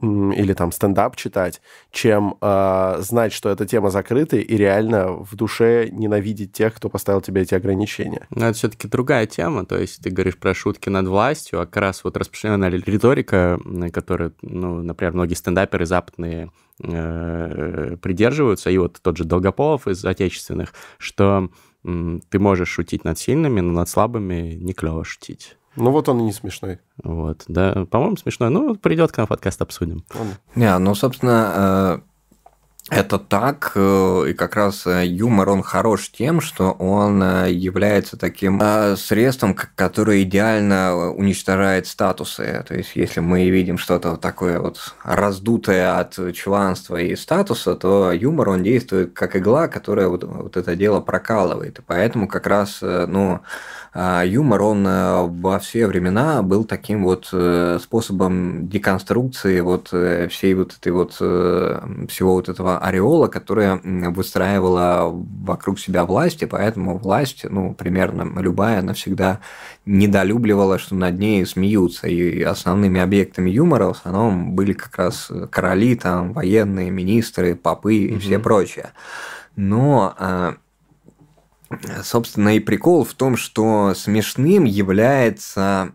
или 0.00 0.52
там 0.54 0.72
стендап 0.72 1.16
читать, 1.16 1.60
чем 1.90 2.36
э, 2.40 2.96
знать, 2.98 3.32
что 3.32 3.48
эта 3.48 3.64
тема 3.64 3.90
закрыта, 3.90 4.36
и 4.36 4.56
реально 4.56 5.12
в 5.12 5.34
душе 5.36 5.88
ненавидеть 5.90 6.52
тех, 6.52 6.74
кто 6.74 6.88
поставил 6.88 7.20
тебе 7.20 7.42
эти 7.42 7.54
ограничения. 7.54 8.26
Но 8.30 8.46
это 8.46 8.58
все-таки 8.58 8.88
другая 8.88 9.26
тема, 9.26 9.64
то 9.64 9.78
есть 9.78 10.02
ты 10.02 10.10
говоришь 10.10 10.36
про 10.36 10.52
шутки 10.52 10.88
над 10.88 11.06
властью, 11.06 11.60
а 11.60 11.66
как 11.66 11.76
раз 11.76 12.04
вот 12.04 12.16
распространенная 12.16 12.70
риторика, 12.70 13.58
которая, 13.92 14.32
ну, 14.42 14.82
например, 14.82 15.14
многие 15.14 15.34
стендаперы 15.34 15.86
западные 15.86 16.50
э, 16.82 17.96
придерживаются, 18.02 18.70
и 18.70 18.78
вот 18.78 18.98
тот 19.00 19.16
же 19.16 19.24
Долгополов 19.24 19.86
из 19.86 20.04
отечественных, 20.04 20.74
что 20.98 21.50
э, 21.84 22.18
ты 22.28 22.38
можешь 22.38 22.68
шутить 22.68 23.04
над 23.04 23.18
сильными, 23.18 23.60
но 23.60 23.72
над 23.72 23.88
слабыми 23.88 24.54
не 24.60 24.72
клево 24.72 25.04
шутить. 25.04 25.56
Ну 25.76 25.90
вот 25.90 26.08
он 26.08 26.20
и 26.20 26.22
не 26.24 26.32
смешной. 26.32 26.78
Вот, 27.02 27.44
да, 27.48 27.84
по-моему, 27.90 28.16
смешной. 28.16 28.50
Ну, 28.50 28.76
придет 28.76 29.12
к 29.12 29.16
нам 29.16 29.26
подкаст, 29.26 29.60
обсудим. 29.60 30.04
Не, 30.54 30.78
ну, 30.78 30.94
собственно, 30.94 32.00
э, 32.90 32.96
это 32.96 33.18
так, 33.18 33.72
э, 33.74 34.26
и 34.28 34.34
как 34.34 34.54
раз 34.54 34.86
э, 34.86 35.04
юмор, 35.04 35.48
он 35.48 35.62
хорош 35.62 36.12
тем, 36.12 36.40
что 36.40 36.70
он 36.70 37.20
является 37.48 38.16
таким 38.16 38.62
средством, 38.96 39.54
которое 39.54 40.22
идеально 40.22 41.10
уничтожает 41.10 41.88
статусы. 41.88 42.64
То 42.68 42.74
есть, 42.74 42.92
если 42.94 43.18
мы 43.18 43.50
видим 43.50 43.76
что-то 43.76 44.16
такое 44.16 44.60
вот 44.60 44.94
раздутое 45.02 45.98
от 45.98 46.34
чванства 46.34 46.98
и 46.98 47.16
статуса, 47.16 47.74
то 47.74 48.12
юмор, 48.12 48.50
он 48.50 48.62
действует 48.62 49.12
как 49.12 49.34
игла, 49.34 49.66
которая 49.66 50.06
вот, 50.06 50.22
вот 50.22 50.56
это 50.56 50.76
дело 50.76 51.00
прокалывает. 51.00 51.80
И 51.80 51.82
поэтому 51.82 52.28
как 52.28 52.46
раз, 52.46 52.78
ну, 52.80 53.40
юмор, 53.94 54.62
он 54.62 54.86
э, 54.86 55.22
во 55.22 55.60
все 55.60 55.86
времена 55.86 56.42
был 56.42 56.64
таким 56.64 57.04
вот 57.04 57.28
э, 57.32 57.78
способом 57.80 58.68
деконструкции 58.68 59.60
вот 59.60 59.90
э, 59.92 60.26
всей 60.28 60.54
вот 60.54 60.76
этой 60.76 60.90
вот 60.90 61.12
всего 61.12 62.34
вот 62.34 62.48
этого 62.48 62.78
ореола, 62.78 63.28
которое 63.28 63.80
выстраивала 63.84 65.10
вокруг 65.12 65.78
себя 65.78 66.04
власть, 66.04 66.42
и 66.42 66.46
поэтому 66.46 66.98
власть, 66.98 67.44
ну, 67.48 67.72
примерно 67.74 68.40
любая, 68.40 68.80
она 68.80 68.94
всегда 68.94 69.40
недолюбливала, 69.86 70.78
что 70.78 70.96
над 70.96 71.18
ней 71.18 71.46
смеются, 71.46 72.08
и 72.08 72.42
основными 72.42 73.00
объектами 73.00 73.50
юмора 73.50 73.86
в 73.86 73.90
основном 73.90 74.54
были 74.54 74.72
как 74.72 74.96
раз 74.96 75.30
короли, 75.50 75.94
там, 75.94 76.32
военные, 76.32 76.90
министры, 76.90 77.54
попы 77.54 77.94
и 77.94 78.12
угу. 78.12 78.20
все 78.20 78.38
прочее. 78.40 78.90
Но 79.56 80.14
а, 80.18 80.56
Собственно, 82.02 82.56
и 82.56 82.60
прикол 82.60 83.04
в 83.04 83.14
том, 83.14 83.36
что 83.36 83.94
смешным 83.94 84.64
является 84.64 85.92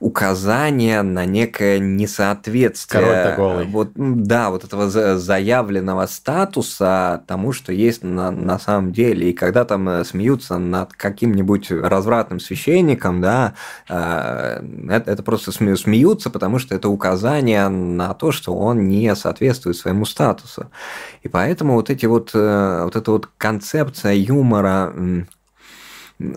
указание 0.00 1.02
на 1.02 1.24
некое 1.24 1.78
несоответствие. 1.78 3.02
Король-то 3.02 3.34
голый. 3.36 3.66
Вот, 3.66 3.90
да, 3.94 4.50
вот 4.50 4.64
этого 4.64 4.88
заявленного 4.88 6.06
статуса 6.06 7.22
тому, 7.26 7.52
что 7.52 7.72
есть 7.72 8.04
на, 8.04 8.30
на 8.30 8.58
самом 8.58 8.92
деле. 8.92 9.30
И 9.30 9.32
когда 9.32 9.64
там 9.64 9.88
э, 9.88 10.04
смеются 10.04 10.58
над 10.58 10.92
каким-нибудь 10.92 11.70
развратным 11.70 12.40
священником, 12.40 13.20
да, 13.20 13.54
э, 13.88 14.62
это, 14.88 15.10
это 15.10 15.22
просто 15.22 15.52
смеются, 15.52 16.30
потому 16.30 16.58
что 16.58 16.74
это 16.74 16.88
указание 16.88 17.68
на 17.68 18.14
то, 18.14 18.30
что 18.32 18.54
он 18.54 18.88
не 18.88 19.14
соответствует 19.16 19.76
своему 19.76 20.04
статусу. 20.04 20.70
И 21.22 21.28
поэтому 21.28 21.74
вот 21.74 21.90
эти 21.90 22.06
вот, 22.06 22.30
э, 22.34 22.80
вот 22.84 22.94
эта 22.94 23.10
вот 23.10 23.28
концепция 23.36 24.12
юмора 24.14 24.92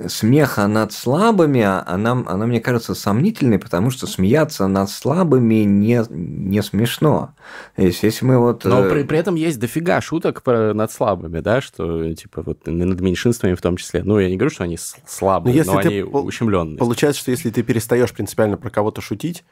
смеха 0.07 0.67
над 0.67 0.93
слабыми, 0.93 1.61
она, 1.61 2.11
она, 2.27 2.45
мне 2.45 2.61
кажется, 2.61 2.93
сомнительной, 2.93 3.57
потому 3.57 3.89
что 3.89 4.05
смеяться 4.05 4.67
над 4.67 4.89
слабыми 4.89 5.63
не, 5.63 6.03
не 6.09 6.61
смешно. 6.61 7.33
Есть, 7.77 8.03
если 8.03 8.25
мы 8.25 8.37
вот... 8.37 8.63
Но 8.65 8.83
при, 8.89 9.03
при 9.03 9.17
этом 9.17 9.35
есть 9.35 9.59
дофига 9.59 9.99
шуток 10.01 10.43
про, 10.43 10.73
над 10.73 10.91
слабыми, 10.91 11.39
да, 11.39 11.61
что, 11.61 12.13
типа, 12.13 12.43
вот 12.43 12.67
над 12.67 13.01
меньшинствами 13.01 13.55
в 13.55 13.61
том 13.61 13.77
числе. 13.77 14.03
Ну, 14.03 14.19
я 14.19 14.29
не 14.29 14.37
говорю, 14.37 14.53
что 14.53 14.65
они 14.65 14.77
слабые, 14.77 15.53
но, 15.53 15.57
если 15.57 15.71
но 15.71 15.77
они 15.79 16.03
ущемленные. 16.03 16.77
Получается, 16.77 17.21
что 17.21 17.31
если 17.31 17.49
ты 17.49 17.63
перестаешь 17.63 18.13
принципиально 18.13 18.57
про 18.57 18.69
кого-то 18.69 19.01
шутить, 19.01 19.43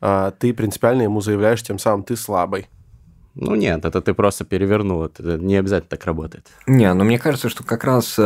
а, 0.00 0.30
ты 0.30 0.54
принципиально 0.54 1.02
ему 1.02 1.20
заявляешь 1.20 1.62
тем 1.62 1.78
самым, 1.78 2.04
ты 2.04 2.16
слабый. 2.16 2.68
Ну 3.34 3.54
нет, 3.54 3.84
это 3.84 4.00
ты 4.00 4.14
просто 4.14 4.44
перевернул, 4.44 5.04
это 5.04 5.38
не 5.38 5.56
обязательно 5.56 5.90
так 5.90 6.04
работает. 6.06 6.46
Не, 6.66 6.92
но 6.94 7.04
мне 7.04 7.18
кажется, 7.18 7.48
что 7.48 7.64
как 7.64 7.84
раз 7.84 8.18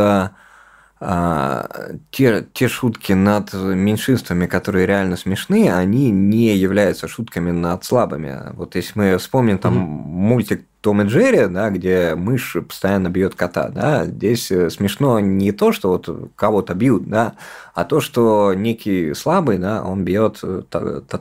а, 1.00 1.68
те, 2.10 2.44
те 2.52 2.68
шутки 2.68 3.12
над 3.12 3.52
меньшинствами, 3.54 4.46
которые 4.46 4.86
реально 4.86 5.16
смешные, 5.16 5.72
они 5.74 6.10
не 6.10 6.56
являются 6.56 7.06
шутками 7.08 7.50
над 7.50 7.84
слабыми. 7.84 8.52
Вот 8.54 8.74
если 8.74 8.92
мы 8.98 9.18
вспомним 9.18 9.58
там 9.58 9.74
mm-hmm. 9.74 10.06
мультик 10.06 10.64
том 10.80 11.02
и 11.02 11.04
Джерри, 11.06 11.46
да, 11.46 11.70
где 11.70 12.14
мышь 12.14 12.56
постоянно 12.66 13.08
бьет 13.08 13.34
кота, 13.34 13.68
да, 13.68 14.04
здесь 14.06 14.50
э, 14.52 14.70
смешно 14.70 15.18
не 15.18 15.50
то, 15.50 15.72
что 15.72 15.88
вот 15.88 16.32
кого-то 16.36 16.74
бьют, 16.74 17.08
да, 17.08 17.34
а 17.74 17.84
то, 17.84 18.00
что 18.00 18.54
некий 18.54 19.12
слабый, 19.14 19.58
да, 19.58 19.82
он 19.82 20.04
бьет 20.04 20.38
э, 20.42 20.62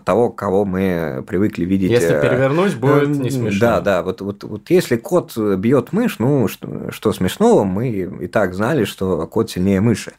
того, 0.06 0.30
кого 0.30 0.64
мы 0.64 1.24
привыкли 1.28 1.66
видеть. 1.66 1.90
Если 1.90 2.16
э, 2.16 2.22
перевернуть, 2.22 2.76
будет 2.76 3.10
не 3.10 3.32
смешно. 3.32 3.60
Да, 3.60 3.82
да, 3.82 4.04
вот, 4.04 4.22
вот, 4.22 4.44
вот 4.44 4.70
если 4.70 4.96
кот 4.96 5.36
бьет 5.36 5.92
мышь, 5.92 6.20
ну, 6.20 6.48
что, 6.48 6.92
что 6.92 7.12
смешного, 7.12 7.64
мы 7.64 7.90
и 7.90 8.28
так 8.28 8.54
знали, 8.54 8.86
что 8.86 9.26
кот 9.26 9.50
сильнее 9.50 9.82
мыши. 9.82 10.14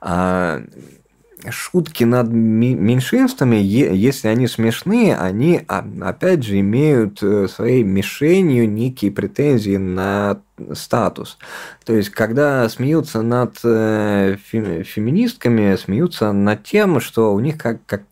А 0.00 0.62
шутки 1.50 2.04
над 2.04 2.28
меньшинствами, 2.28 3.56
если 3.56 4.28
они 4.28 4.46
смешные, 4.46 5.16
они, 5.16 5.62
а, 5.68 5.84
опять 6.02 6.42
же, 6.44 6.60
имеют 6.60 7.22
э, 7.22 7.48
своей 7.48 7.82
мишенью 7.82 8.68
некие 8.68 9.10
претензии 9.10 9.76
на 9.76 10.40
статус. 10.72 11.38
То 11.84 11.94
есть, 11.94 12.10
когда 12.10 12.68
смеются 12.68 13.22
над 13.22 13.58
э, 13.64 14.36
феминистками, 14.44 15.76
смеются 15.76 16.32
над 16.32 16.64
тем, 16.64 17.00
что 17.00 17.32
у 17.32 17.40
них 17.40 17.58
как, 17.58 17.78
как 17.86 18.02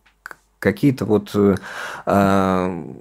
какие-то 0.59 1.05
вот 1.05 1.31
э, 1.35 1.55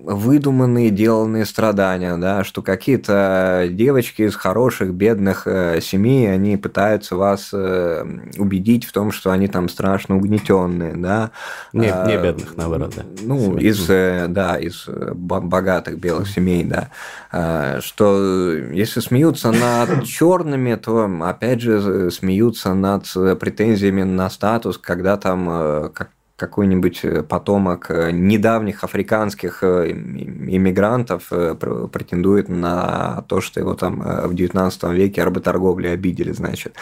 выдуманные, 0.04 0.90
деланные 0.90 1.46
страдания, 1.46 2.16
да, 2.16 2.44
что 2.44 2.62
какие-то 2.62 3.68
девочки 3.70 4.22
из 4.22 4.36
хороших, 4.36 4.92
бедных 4.92 5.46
э, 5.46 5.80
семей, 5.80 6.32
они 6.32 6.56
пытаются 6.56 7.16
вас 7.16 7.50
э, 7.52 8.04
убедить 8.36 8.84
в 8.84 8.92
том, 8.92 9.10
что 9.10 9.30
они 9.30 9.48
там 9.48 9.68
страшно 9.68 10.16
угнетенные, 10.16 10.94
да. 10.96 11.30
Не, 11.72 11.86
не 11.86 11.90
а, 11.90 12.22
бедных, 12.22 12.56
наоборот, 12.56 12.92
да. 12.96 13.02
Ну, 13.22 13.38
Семей. 13.38 13.70
из, 13.70 13.88
э, 13.88 14.26
да, 14.28 14.56
из 14.58 14.86
богатых 14.86 15.98
белых 15.98 16.28
семей, 16.28 16.64
да. 16.64 16.90
Э, 17.32 17.80
что 17.80 18.52
если 18.52 19.00
смеются 19.00 19.50
над 19.50 20.04
черными, 20.06 20.74
то, 20.74 21.10
опять 21.22 21.62
же, 21.62 22.10
смеются 22.10 22.74
над 22.74 23.04
претензиями 23.40 24.02
на 24.02 24.28
статус, 24.28 24.76
когда 24.76 25.16
там 25.16 25.48
э, 25.50 25.90
как 25.94 26.10
какой-нибудь 26.36 27.00
э, 27.04 27.22
потомок 27.22 27.90
э, 27.90 28.10
недавних 28.12 28.84
африканских 28.84 29.62
э, 29.62 29.90
иммигрантов 29.90 31.28
претендует 31.28 32.48
на 32.48 33.24
то, 33.28 33.40
что 33.40 33.60
его 33.60 33.74
там 33.74 34.00
в 34.00 34.34
19 34.34 34.82
веке 34.92 35.24
работорговли 35.24 35.88
обидели, 35.88 36.32
значит. 36.32 36.76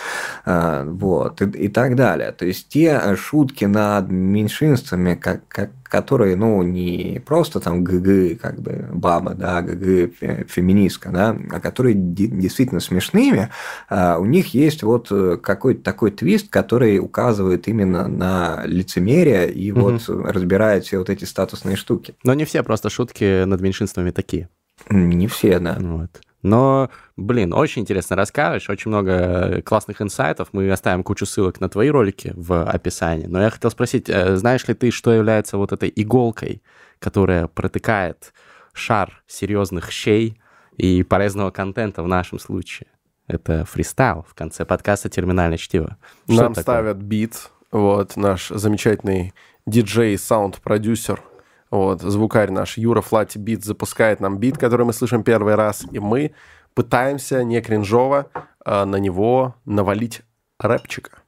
Вот. 0.44 1.40
И, 1.40 1.44
и 1.64 1.68
так 1.68 1.94
далее. 1.94 2.32
То 2.32 2.46
есть 2.46 2.68
те 2.68 3.16
шутки 3.16 3.64
над 3.64 4.10
меньшинствами, 4.10 5.14
как, 5.14 5.46
как, 5.48 5.70
которые, 5.94 6.34
ну, 6.34 6.60
не 6.64 7.22
просто 7.24 7.60
там 7.60 7.84
ГГ, 7.84 8.40
как 8.40 8.60
бы 8.60 8.88
баба, 8.92 9.34
да, 9.34 9.62
ГГ 9.62 10.48
феминистка, 10.48 11.10
да, 11.10 11.36
а 11.52 11.60
которые 11.60 11.94
действительно 11.94 12.80
смешными, 12.80 13.50
а, 13.88 14.18
у 14.18 14.24
них 14.24 14.54
есть 14.54 14.82
вот 14.82 15.06
э, 15.12 15.36
какой-то 15.40 15.84
такой 15.84 16.10
твист, 16.10 16.50
который 16.50 16.98
указывает 16.98 17.68
именно 17.68 18.08
на 18.08 18.62
лицемерие 18.64 19.52
и 19.52 19.70
угу. 19.70 19.82
вот 19.82 20.08
разбирает 20.08 20.84
все 20.84 20.98
вот 20.98 21.10
эти 21.10 21.24
статусные 21.26 21.76
штуки. 21.76 22.16
Но 22.24 22.34
не 22.34 22.44
все 22.44 22.64
просто 22.64 22.90
шутки 22.90 23.44
над 23.44 23.60
меньшинствами 23.60 24.10
такие. 24.10 24.48
Не 24.90 25.28
все, 25.28 25.60
да. 25.60 25.76
Вот. 25.78 26.10
Но, 26.44 26.90
блин, 27.16 27.54
очень 27.54 27.82
интересно 27.82 28.16
рассказываешь, 28.16 28.68
очень 28.68 28.90
много 28.90 29.62
классных 29.62 30.02
инсайтов. 30.02 30.50
Мы 30.52 30.70
оставим 30.70 31.02
кучу 31.02 31.24
ссылок 31.24 31.58
на 31.58 31.70
твои 31.70 31.88
ролики 31.88 32.34
в 32.36 32.64
описании. 32.64 33.26
Но 33.26 33.40
я 33.40 33.48
хотел 33.48 33.70
спросить, 33.70 34.10
э, 34.10 34.36
знаешь 34.36 34.68
ли 34.68 34.74
ты, 34.74 34.90
что 34.90 35.10
является 35.10 35.56
вот 35.56 35.72
этой 35.72 35.90
иголкой, 35.96 36.62
которая 36.98 37.46
протыкает 37.46 38.34
шар 38.74 39.22
серьезных 39.26 39.90
щей 39.90 40.38
и 40.76 41.02
полезного 41.02 41.50
контента 41.50 42.02
в 42.02 42.08
нашем 42.08 42.38
случае? 42.38 42.88
Это 43.26 43.64
фристайл 43.64 44.26
в 44.28 44.34
конце 44.34 44.66
подкаста 44.66 45.08
«Терминальное 45.08 45.56
чтиво». 45.56 45.96
Что 46.28 46.42
Нам 46.42 46.54
ставят 46.54 46.98
бит, 46.98 47.50
вот, 47.72 48.18
наш 48.18 48.48
замечательный 48.48 49.32
диджей, 49.64 50.18
саунд-продюсер– 50.18 51.22
вот, 51.74 52.02
звукарь 52.02 52.52
наш 52.52 52.78
Юра 52.78 53.00
Флати 53.00 53.36
Бит 53.36 53.64
запускает 53.64 54.20
нам 54.20 54.38
бит, 54.38 54.58
который 54.58 54.86
мы 54.86 54.92
слышим 54.92 55.24
первый 55.24 55.56
раз, 55.56 55.84
и 55.90 55.98
мы 55.98 56.32
пытаемся 56.74 57.42
не 57.42 57.60
кринжово 57.60 58.30
а 58.64 58.84
на 58.84 58.96
него 58.96 59.56
навалить 59.64 60.22
рэпчика. 60.60 61.18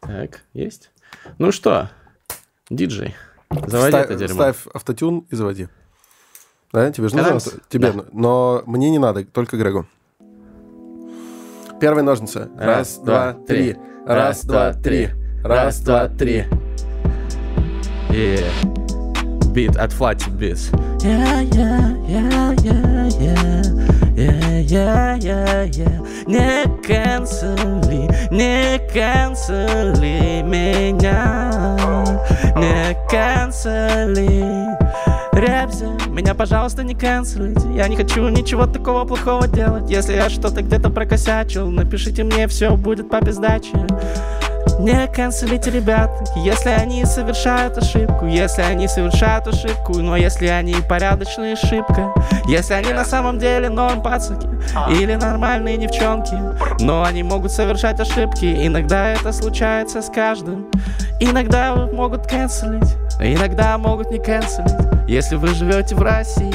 Так, 0.00 0.44
есть. 0.52 0.92
Ну 1.38 1.50
что, 1.50 1.90
диджей, 2.70 3.16
заводи 3.50 3.90
ставь, 3.90 4.04
это 4.04 4.14
дерьмо. 4.14 4.34
Ставь 4.34 4.66
автотюн 4.72 5.26
и 5.30 5.34
заводи. 5.34 5.68
Да, 6.72 6.92
тебе 6.92 7.08
же 7.08 7.16
нужно? 7.16 7.40
Тебе, 7.68 7.90
да. 7.90 8.04
но 8.12 8.62
мне 8.66 8.90
не 8.90 8.98
надо, 8.98 9.24
только 9.24 9.56
Грегу. 9.56 9.86
Первые 11.80 12.04
ножницы. 12.04 12.50
Раз, 12.56 12.98
Раз 12.98 12.98
два, 12.98 13.32
три. 13.32 13.76
Раз, 14.06 14.44
два, 14.44 14.72
три. 14.74 15.08
Раз, 15.42 15.80
два, 15.80 16.08
три. 16.08 16.44
Beat 19.54 19.76
от 19.76 19.92
yeah, 25.18 25.68
yeah. 25.68 26.04
Не 26.26 26.64
канцели, 26.82 28.08
не 28.30 28.78
канцели 28.92 30.42
меня. 30.42 31.50
Не 32.56 32.96
канцели. 33.10 34.74
Рябзя, 35.32 35.86
меня, 36.08 36.32
пожалуйста, 36.34 36.84
не 36.84 36.94
канцелите 36.94 37.66
Я 37.74 37.88
не 37.88 37.96
хочу 37.96 38.28
ничего 38.28 38.66
такого 38.66 39.04
плохого 39.04 39.48
делать 39.48 39.90
Если 39.90 40.14
я 40.14 40.30
что-то 40.30 40.62
где-то 40.62 40.90
прокосячил 40.90 41.68
Напишите 41.70 42.22
мне, 42.22 42.46
все 42.46 42.76
будет 42.76 43.10
по 43.10 43.20
бездаче 43.20 43.72
не 44.78 45.06
канцелите 45.06 45.70
ребят, 45.70 46.10
если 46.36 46.70
они 46.70 47.04
совершают 47.04 47.78
ошибку. 47.78 48.26
Если 48.26 48.62
они 48.62 48.88
совершают 48.88 49.46
ошибку, 49.46 49.98
но 49.98 50.16
если 50.16 50.46
они 50.46 50.74
порядочная 50.88 51.54
ошибка 51.54 52.12
Если 52.46 52.74
они 52.74 52.92
на 52.92 53.04
самом 53.04 53.38
деле 53.38 53.68
норм 53.68 54.02
пацаки 54.02 54.48
Или 54.90 55.14
нормальные 55.14 55.76
девчонки 55.76 56.34
Но 56.82 57.04
они 57.04 57.22
могут 57.22 57.52
совершать 57.52 58.00
ошибки. 58.00 58.66
Иногда 58.66 59.08
это 59.10 59.32
случается 59.32 60.02
с 60.02 60.10
каждым. 60.10 60.66
Иногда 61.20 61.74
могут 61.74 62.26
канцелить 62.26 62.96
Иногда 63.20 63.78
могут 63.78 64.10
не 64.10 64.18
канцелить. 64.18 64.72
Если 65.08 65.36
вы 65.36 65.48
живете 65.48 65.94
в 65.94 66.02
России 66.02 66.54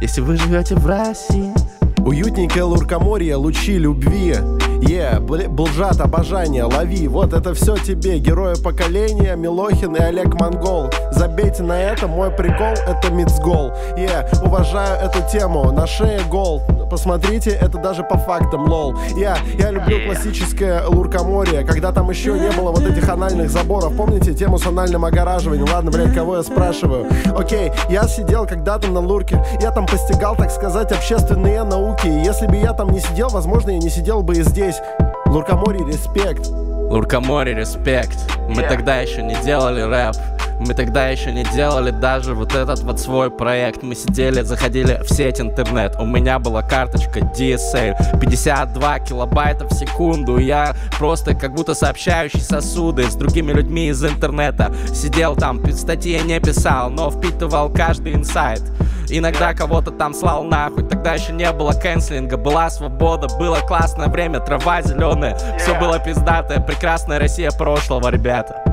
Если 0.00 0.20
вы 0.20 0.36
живете 0.36 0.74
в 0.74 0.86
России. 0.86 1.52
Уютненькое 1.98 2.64
луркоморье, 2.64 3.34
лучи 3.34 3.78
любви 3.78 4.36
yeah, 4.80 5.20
Блжат, 5.20 6.00
обожание, 6.00 6.64
лови. 6.64 7.08
Вот 7.08 7.32
это 7.32 7.54
все 7.54 7.76
тебе, 7.76 8.18
герои 8.18 8.54
поколения 8.54 9.36
Милохин 9.36 9.94
и 9.96 10.00
Олег 10.00 10.34
Монгол. 10.34 10.90
Забейте 11.10 11.62
на 11.62 11.80
это, 11.80 12.06
мой 12.06 12.30
прикол 12.30 12.74
Это 12.86 13.10
мицгол. 13.10 13.72
Е, 13.96 14.06
yeah, 14.06 14.46
уважаю 14.46 14.98
эту 15.00 15.18
тему 15.30 15.70
На 15.72 15.86
шее 15.86 16.20
гол. 16.28 16.62
Посмотрите, 16.90 17.50
это 17.50 17.78
даже 17.78 18.04
по 18.04 18.16
фактам, 18.16 18.68
лол. 18.68 18.94
Я, 19.16 19.36
я 19.58 19.70
люблю 19.70 20.06
классическое 20.06 20.86
луркоморье 20.86 21.64
Когда 21.64 21.92
там 21.92 22.10
еще 22.10 22.32
не 22.38 22.50
было 22.50 22.70
вот 22.70 22.82
этих 22.82 23.08
анальных 23.08 23.50
заборов. 23.50 23.96
Помните 23.96 24.34
тему 24.34 24.58
с 24.58 24.66
анальным 24.66 25.04
огораживанием? 25.04 25.66
Ладно, 25.72 25.90
блядь, 25.90 26.14
кого 26.14 26.36
я 26.36 26.42
спрашиваю? 26.42 27.06
Окей, 27.36 27.72
я 27.88 28.06
сидел 28.08 28.46
когда-то 28.46 28.88
на 28.88 29.00
лурке. 29.00 29.44
Я 29.60 29.70
там 29.70 29.86
постигал, 29.86 30.36
так 30.36 30.50
сказать, 30.50 30.92
общественные 30.92 31.64
науки. 31.64 32.06
Если 32.06 32.46
бы 32.46 32.56
я 32.56 32.72
там 32.72 32.90
не 32.90 33.00
сидел, 33.00 33.28
возможно, 33.28 33.70
я 33.70 33.78
не 33.78 33.90
сидел 33.90 34.22
бы 34.22 34.34
и 34.34 34.42
здесь 34.42 34.65
здесь. 34.66 34.82
Луркоморье, 35.26 35.78
респект. 35.84 36.48
Луркоморье, 36.48 37.54
респект. 37.54 38.18
Мы 38.48 38.62
yeah. 38.62 38.68
тогда 38.68 39.00
еще 39.00 39.22
не 39.22 39.34
делали 39.44 39.80
рэп. 39.82 40.16
Мы 40.58 40.72
тогда 40.72 41.08
еще 41.08 41.32
не 41.32 41.44
делали 41.44 41.90
даже 41.90 42.34
вот 42.34 42.54
этот 42.54 42.80
вот 42.80 42.98
свой 42.98 43.30
проект 43.30 43.82
Мы 43.82 43.94
сидели, 43.94 44.40
заходили 44.40 45.02
в 45.02 45.10
сеть 45.10 45.38
интернет 45.38 45.96
У 45.98 46.06
меня 46.06 46.38
была 46.38 46.62
карточка 46.62 47.20
DSL 47.20 48.18
52 48.18 49.00
килобайта 49.00 49.66
в 49.66 49.72
секунду 49.74 50.38
Я 50.38 50.74
просто 50.98 51.34
как 51.34 51.54
будто 51.54 51.74
сообщающий 51.74 52.40
сосуды 52.40 53.02
С 53.02 53.16
другими 53.16 53.52
людьми 53.52 53.88
из 53.88 54.02
интернета 54.02 54.74
Сидел 54.94 55.36
там, 55.36 55.60
статьи 55.72 56.18
не 56.24 56.40
писал 56.40 56.88
Но 56.88 57.10
впитывал 57.10 57.68
каждый 57.68 58.14
инсайт 58.14 58.62
Иногда 59.08 59.54
кого-то 59.54 59.90
там 59.90 60.14
слал 60.14 60.44
нахуй 60.44 60.84
Тогда 60.88 61.14
еще 61.14 61.32
не 61.32 61.50
было 61.52 61.72
кэнслинга 61.72 62.36
Была 62.36 62.70
свобода, 62.70 63.28
было 63.38 63.56
классное 63.56 64.08
время 64.08 64.40
Трава 64.40 64.82
зеленая, 64.82 65.38
все 65.58 65.78
было 65.78 65.98
пиздатое 65.98 66.60
Прекрасная 66.60 67.18
Россия 67.18 67.50
прошлого, 67.50 68.08
ребята 68.08 68.65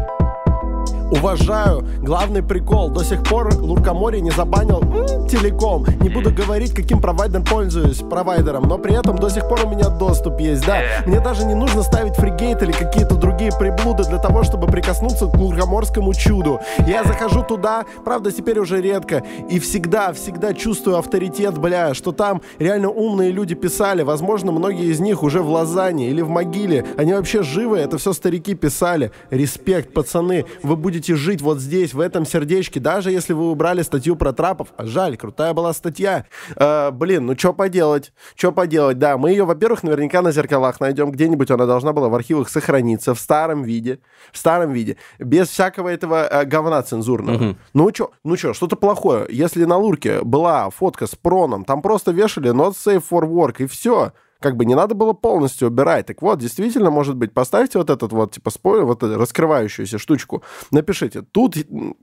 Уважаю. 1.13 1.85
Главный 2.01 2.41
прикол. 2.41 2.89
До 2.89 3.03
сих 3.03 3.23
пор 3.23 3.53
Луркомори 3.55 4.19
не 4.19 4.31
забанил 4.31 4.81
м, 4.81 5.27
телеком. 5.27 5.85
Не 6.01 6.09
буду 6.09 6.31
говорить, 6.31 6.73
каким 6.73 6.99
провайдером 6.99 7.45
пользуюсь, 7.45 7.97
провайдером, 7.97 8.63
но 8.63 8.79
при 8.79 8.97
этом 8.97 9.17
до 9.17 9.29
сих 9.29 9.47
пор 9.47 9.65
у 9.65 9.69
меня 9.69 9.89
доступ 9.89 10.39
есть, 10.39 10.65
да. 10.65 10.79
Мне 11.05 11.19
даже 11.19 11.45
не 11.45 11.53
нужно 11.53 11.83
ставить 11.83 12.15
фригейт 12.15 12.63
или 12.63 12.71
какие-то 12.71 13.15
другие 13.15 13.51
приблуды 13.57 14.03
для 14.05 14.17
того, 14.17 14.43
чтобы 14.43 14.65
прикоснуться 14.67 15.27
к 15.27 15.35
луркоморскому 15.35 16.13
чуду. 16.15 16.59
Я 16.87 17.03
захожу 17.03 17.43
туда, 17.43 17.85
правда, 18.03 18.31
теперь 18.31 18.57
уже 18.59 18.81
редко, 18.81 19.21
и 19.49 19.59
всегда, 19.59 20.13
всегда 20.13 20.53
чувствую 20.53 20.97
авторитет, 20.97 21.57
бля, 21.59 21.93
что 21.93 22.11
там 22.11 22.41
реально 22.57 22.89
умные 22.89 23.31
люди 23.31 23.53
писали. 23.53 24.01
Возможно, 24.01 24.51
многие 24.51 24.85
из 24.85 24.99
них 24.99 25.21
уже 25.21 25.41
в 25.43 25.49
Лозанне 25.49 26.09
или 26.09 26.21
в 26.21 26.29
могиле. 26.29 26.85
Они 26.97 27.13
вообще 27.13 27.43
живы, 27.43 27.77
это 27.77 27.99
все 27.99 28.13
старики 28.13 28.55
писали. 28.55 29.11
Респект, 29.29 29.93
пацаны, 29.93 30.45
вы 30.63 30.75
будете 30.75 31.02
будете 31.03 31.15
жить 31.15 31.41
вот 31.41 31.59
здесь, 31.59 31.93
в 31.93 31.99
этом 31.99 32.25
сердечке, 32.25 32.79
даже 32.79 33.11
если 33.11 33.33
вы 33.33 33.51
убрали 33.51 33.81
статью 33.81 34.15
про 34.15 34.31
трапов. 34.31 34.69
А 34.77 34.85
жаль, 34.85 35.17
крутая 35.17 35.53
была 35.53 35.73
статья. 35.73 36.25
Э, 36.55 36.91
блин, 36.91 37.25
ну 37.25 37.37
что 37.37 37.53
поделать? 37.53 38.13
Что 38.35 38.53
поделать? 38.53 38.99
Да, 38.99 39.17
мы 39.17 39.31
ее, 39.31 39.43
во-первых, 39.43 39.83
наверняка 39.83 40.21
на 40.21 40.31
зеркалах 40.31 40.79
найдем 40.79 41.11
где-нибудь. 41.11 41.51
Она 41.51 41.65
должна 41.65 41.91
была 41.91 42.07
в 42.07 42.15
архивах 42.15 42.47
сохраниться 42.49 43.13
в 43.13 43.19
старом 43.19 43.63
виде. 43.63 43.99
В 44.31 44.37
старом 44.37 44.71
виде. 44.71 44.95
Без 45.19 45.49
всякого 45.49 45.89
этого 45.89 46.25
э, 46.25 46.45
говна 46.45 46.81
цензурного. 46.81 47.35
Угу. 47.35 47.55
Ну 47.73 47.89
что, 47.93 48.11
ну 48.23 48.37
что, 48.37 48.53
что-то 48.53 48.77
плохое. 48.77 49.25
Если 49.29 49.65
на 49.65 49.77
Лурке 49.77 50.21
была 50.21 50.69
фотка 50.69 51.05
с 51.05 51.15
проном, 51.15 51.65
там 51.65 51.81
просто 51.81 52.11
вешали 52.11 52.51
not 52.51 52.75
safe 52.75 53.03
for 53.11 53.27
work, 53.27 53.55
и 53.59 53.65
все 53.65 54.13
как 54.43 54.57
бы 54.57 54.65
не 54.65 54.75
надо 54.75 54.93
было 54.93 55.13
полностью 55.13 55.69
убирать. 55.69 56.05
Так 56.05 56.21
вот, 56.21 56.37
действительно, 56.37 56.91
может 56.91 57.15
быть, 57.15 57.33
поставьте 57.33 57.77
вот 57.77 57.89
этот 57.89 58.11
вот, 58.11 58.33
типа, 58.33 58.51
спойлер, 58.51 58.83
вот 58.83 59.01
эту 59.01 59.17
раскрывающуюся 59.17 59.97
штучку, 59.97 60.43
напишите, 60.69 61.21
тут 61.21 61.55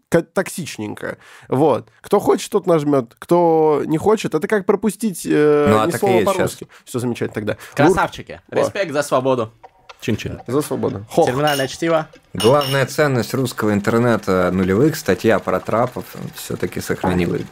токсичненько. 0.09 1.19
Вот. 1.49 1.89
Кто 2.01 2.19
хочет, 2.19 2.51
тот 2.51 2.67
нажмет. 2.67 3.15
Кто 3.19 3.83
не 3.85 3.99
хочет, 3.99 4.35
это 4.35 4.49
как 4.49 4.65
пропустить 4.65 5.27
э, 5.27 5.67
ну, 5.69 5.81
а 5.81 5.87
ни 5.87 5.91
слова 5.91 6.23
по-русски. 6.25 6.67
Все 6.87 6.99
замечательно 6.99 7.35
тогда. 7.35 7.57
Красавчики. 7.75 8.41
Лур... 8.51 8.65
Респект 8.65 8.93
за 8.93 9.03
свободу. 9.03 9.53
Чин-чин. 10.01 10.41
За 10.47 10.63
свободу. 10.63 11.05
Хох. 11.11 11.27
Терминальное 11.27 11.69
чтиво. 11.69 12.09
Главная 12.33 12.87
ценность 12.87 13.35
русского 13.35 13.75
интернета 13.75 14.51
нулевых, 14.51 14.97
статья 14.97 15.39
про 15.41 15.61
трапов, 15.61 16.07
все-таки 16.35 16.81
сохранилась. 16.81 17.43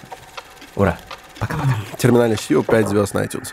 Ура. 0.76 0.96
Пока-пока. 1.38 1.76
Терминальное 1.98 2.36
чтиво, 2.36 2.64
5 2.64 2.88
звезд 2.88 3.14
на 3.14 3.24
iTunes. 3.24 3.52